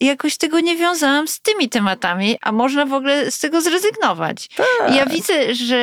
jakoś 0.02 0.38
tego 0.38 0.60
nie 0.60 0.76
wiązałam 0.76 1.28
z 1.28 1.40
tymi 1.40 1.70
tematami, 1.70 2.38
a 2.42 2.52
można 2.52 2.86
w 2.86 2.94
ogóle 2.94 3.32
z 3.32 3.40
tego 3.40 3.62
zrezygnować. 3.62 4.48
Tak. 4.48 4.96
Ja 4.96 5.06
widzę, 5.06 5.56
że 5.56 5.78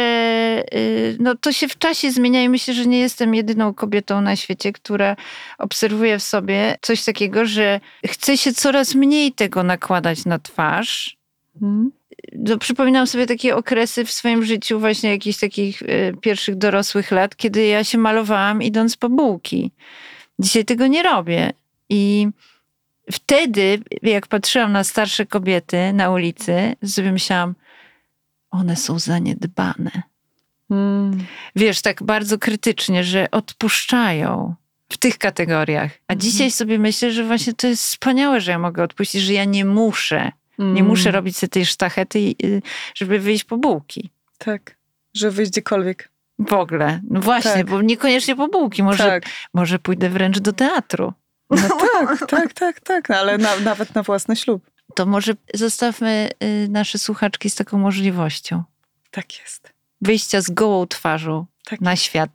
y, 0.75 1.16
no, 1.20 1.35
to 1.35 1.53
się 1.53 1.68
w 1.68 1.79
czasie 1.79 2.11
zmienia 2.11 2.43
i 2.43 2.49
myślę, 2.49 2.75
że 2.75 2.87
nie 2.87 3.01
jestem 3.01 3.35
jedyną 3.35 3.75
kobietą 3.75 4.20
na 4.20 4.37
świecie, 4.37 4.72
która 4.72 5.16
obserwuje 5.59 6.18
w 6.18 6.22
sobie 6.22 6.77
coś 6.83 7.05
takiego, 7.05 7.47
że 7.47 7.81
chce 8.07 8.39
się 8.39 8.53
coraz 8.53 8.95
mniej 8.95 9.33
tego 9.33 9.62
nakładać 9.62 10.25
na 10.25 10.39
twarz. 10.39 11.16
Hmm. 11.61 11.91
No, 12.33 12.59
przypominam 12.59 13.07
sobie 13.07 13.27
takie 13.27 13.57
okresy 13.57 14.05
w 14.05 14.11
swoim 14.11 14.45
życiu, 14.45 14.81
właśnie 14.81 15.11
jakichś 15.11 15.39
takich 15.39 15.83
y, 15.83 16.14
pierwszych 16.20 16.57
dorosłych 16.57 17.11
lat, 17.11 17.37
kiedy 17.37 17.66
ja 17.66 17.85
się 17.85 17.99
malowałam 17.99 18.62
idąc 18.62 18.97
po 18.97 19.09
bułki. 19.09 19.72
Dzisiaj 20.39 20.64
tego 20.64 20.87
nie 20.87 21.03
robię. 21.03 21.53
I 21.89 22.28
wtedy, 23.12 23.82
jak 24.03 24.26
patrzyłam 24.26 24.72
na 24.72 24.85
starsze 24.85 25.26
kobiety 25.26 25.93
na 25.93 26.11
ulicy, 26.11 26.76
sobie 26.85 27.12
myślałam, 27.12 27.55
one 28.51 28.76
są 28.76 28.99
zaniedbane. 28.99 30.03
Hmm. 30.68 31.24
Wiesz, 31.57 31.82
tak 31.82 32.03
bardzo 32.03 32.39
krytycznie, 32.39 33.05
że 33.05 33.30
odpuszczają 33.30 34.55
w 34.89 34.97
tych 34.97 35.18
kategoriach. 35.18 35.91
A 36.09 36.12
hmm. 36.12 36.20
dzisiaj 36.20 36.51
sobie 36.51 36.78
myślę, 36.78 37.12
że 37.12 37.24
właśnie 37.24 37.53
to 37.55 37.66
jest 37.66 37.85
wspaniałe, 37.85 38.41
że 38.41 38.51
ja 38.51 38.59
mogę 38.59 38.82
odpuścić, 38.82 39.22
że 39.22 39.32
ja 39.32 39.45
nie 39.45 39.64
muszę. 39.64 40.32
Hmm. 40.57 40.74
Nie 40.74 40.82
muszę 40.82 41.11
robić 41.11 41.37
sobie 41.37 41.51
tej 41.51 41.66
sztachety, 41.66 42.18
y, 42.45 42.62
żeby 42.95 43.18
wyjść 43.18 43.45
po 43.45 43.57
bułki. 43.57 44.11
Tak, 44.39 44.76
żeby 45.14 45.32
wyjść 45.32 45.51
gdziekolwiek. 45.53 46.09
W 46.39 46.53
ogóle. 46.53 47.01
No 47.11 47.20
właśnie, 47.20 47.53
tak. 47.53 47.66
bo 47.66 47.82
niekoniecznie 47.82 48.37
po 48.37 48.49
bułki. 48.49 48.82
Może, 48.82 49.05
tak. 49.05 49.22
może 49.55 49.78
pójdę 49.78 50.09
wręcz 50.09 50.39
do 50.39 50.53
teatru. 50.53 51.12
No 51.51 51.57
tak, 51.93 52.26
tak, 52.28 52.53
tak, 52.53 52.80
tak. 52.80 53.09
No, 53.09 53.16
ale 53.16 53.39
na, 53.39 53.57
nawet 53.57 53.95
na 53.95 54.03
własny 54.03 54.37
ślub. 54.37 54.70
To 54.95 55.07
może 55.07 55.32
zostawmy 55.55 56.28
y, 56.43 56.68
nasze 56.68 56.99
słuchaczki 56.99 57.51
z 57.51 57.55
taką 57.55 57.78
możliwością. 57.78 58.62
Tak 59.11 59.39
jest. 59.41 59.72
Wyjścia 60.01 60.41
z 60.41 60.51
gołą 60.51 60.87
twarzą 60.87 61.47
tak. 61.64 61.80
na 61.80 61.97
świat. 61.97 62.30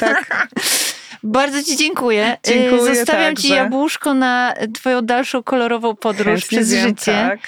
Tak. 0.00 0.48
Bardzo 1.22 1.62
Ci 1.62 1.76
dziękuję. 1.76 2.36
Y, 2.48 2.50
dziękuję 2.50 2.94
Zostawiam 2.94 3.36
Ci 3.36 3.48
jabłuszko 3.48 4.14
na 4.14 4.54
Twoją 4.74 5.02
dalszą 5.02 5.42
kolorową 5.42 5.96
podróż 5.96 6.26
Chętnie 6.26 6.58
przez 6.58 6.72
wiem, 6.72 6.88
życie. 6.88 7.12
Tak. 7.12 7.40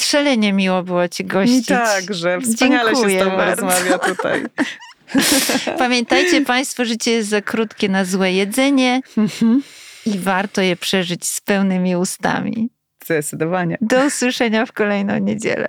Szalenie 0.00 0.52
miło 0.52 0.82
było 0.82 1.08
Cię 1.08 1.24
gościć. 1.24 1.56
Mi 1.56 1.64
także. 1.64 2.40
Wspaniale 2.40 2.90
Dziękuję 2.90 3.14
się 3.14 3.20
z 3.20 3.24
Tobą 3.24 3.36
bardzo. 3.36 3.66
rozmawia 3.66 3.98
tutaj. 3.98 4.44
Pamiętajcie 5.78 6.40
Państwo, 6.40 6.84
życie 6.84 7.10
jest 7.10 7.28
za 7.28 7.40
krótkie 7.40 7.88
na 7.88 8.04
złe 8.04 8.32
jedzenie 8.32 9.00
mhm. 9.18 9.62
i 10.06 10.18
warto 10.18 10.60
je 10.60 10.76
przeżyć 10.76 11.26
z 11.26 11.40
pełnymi 11.40 11.96
ustami. 11.96 12.70
Zdecydowanie. 13.04 13.78
Do 13.80 14.06
usłyszenia 14.06 14.66
w 14.66 14.72
kolejną 14.72 15.18
niedzielę. 15.18 15.68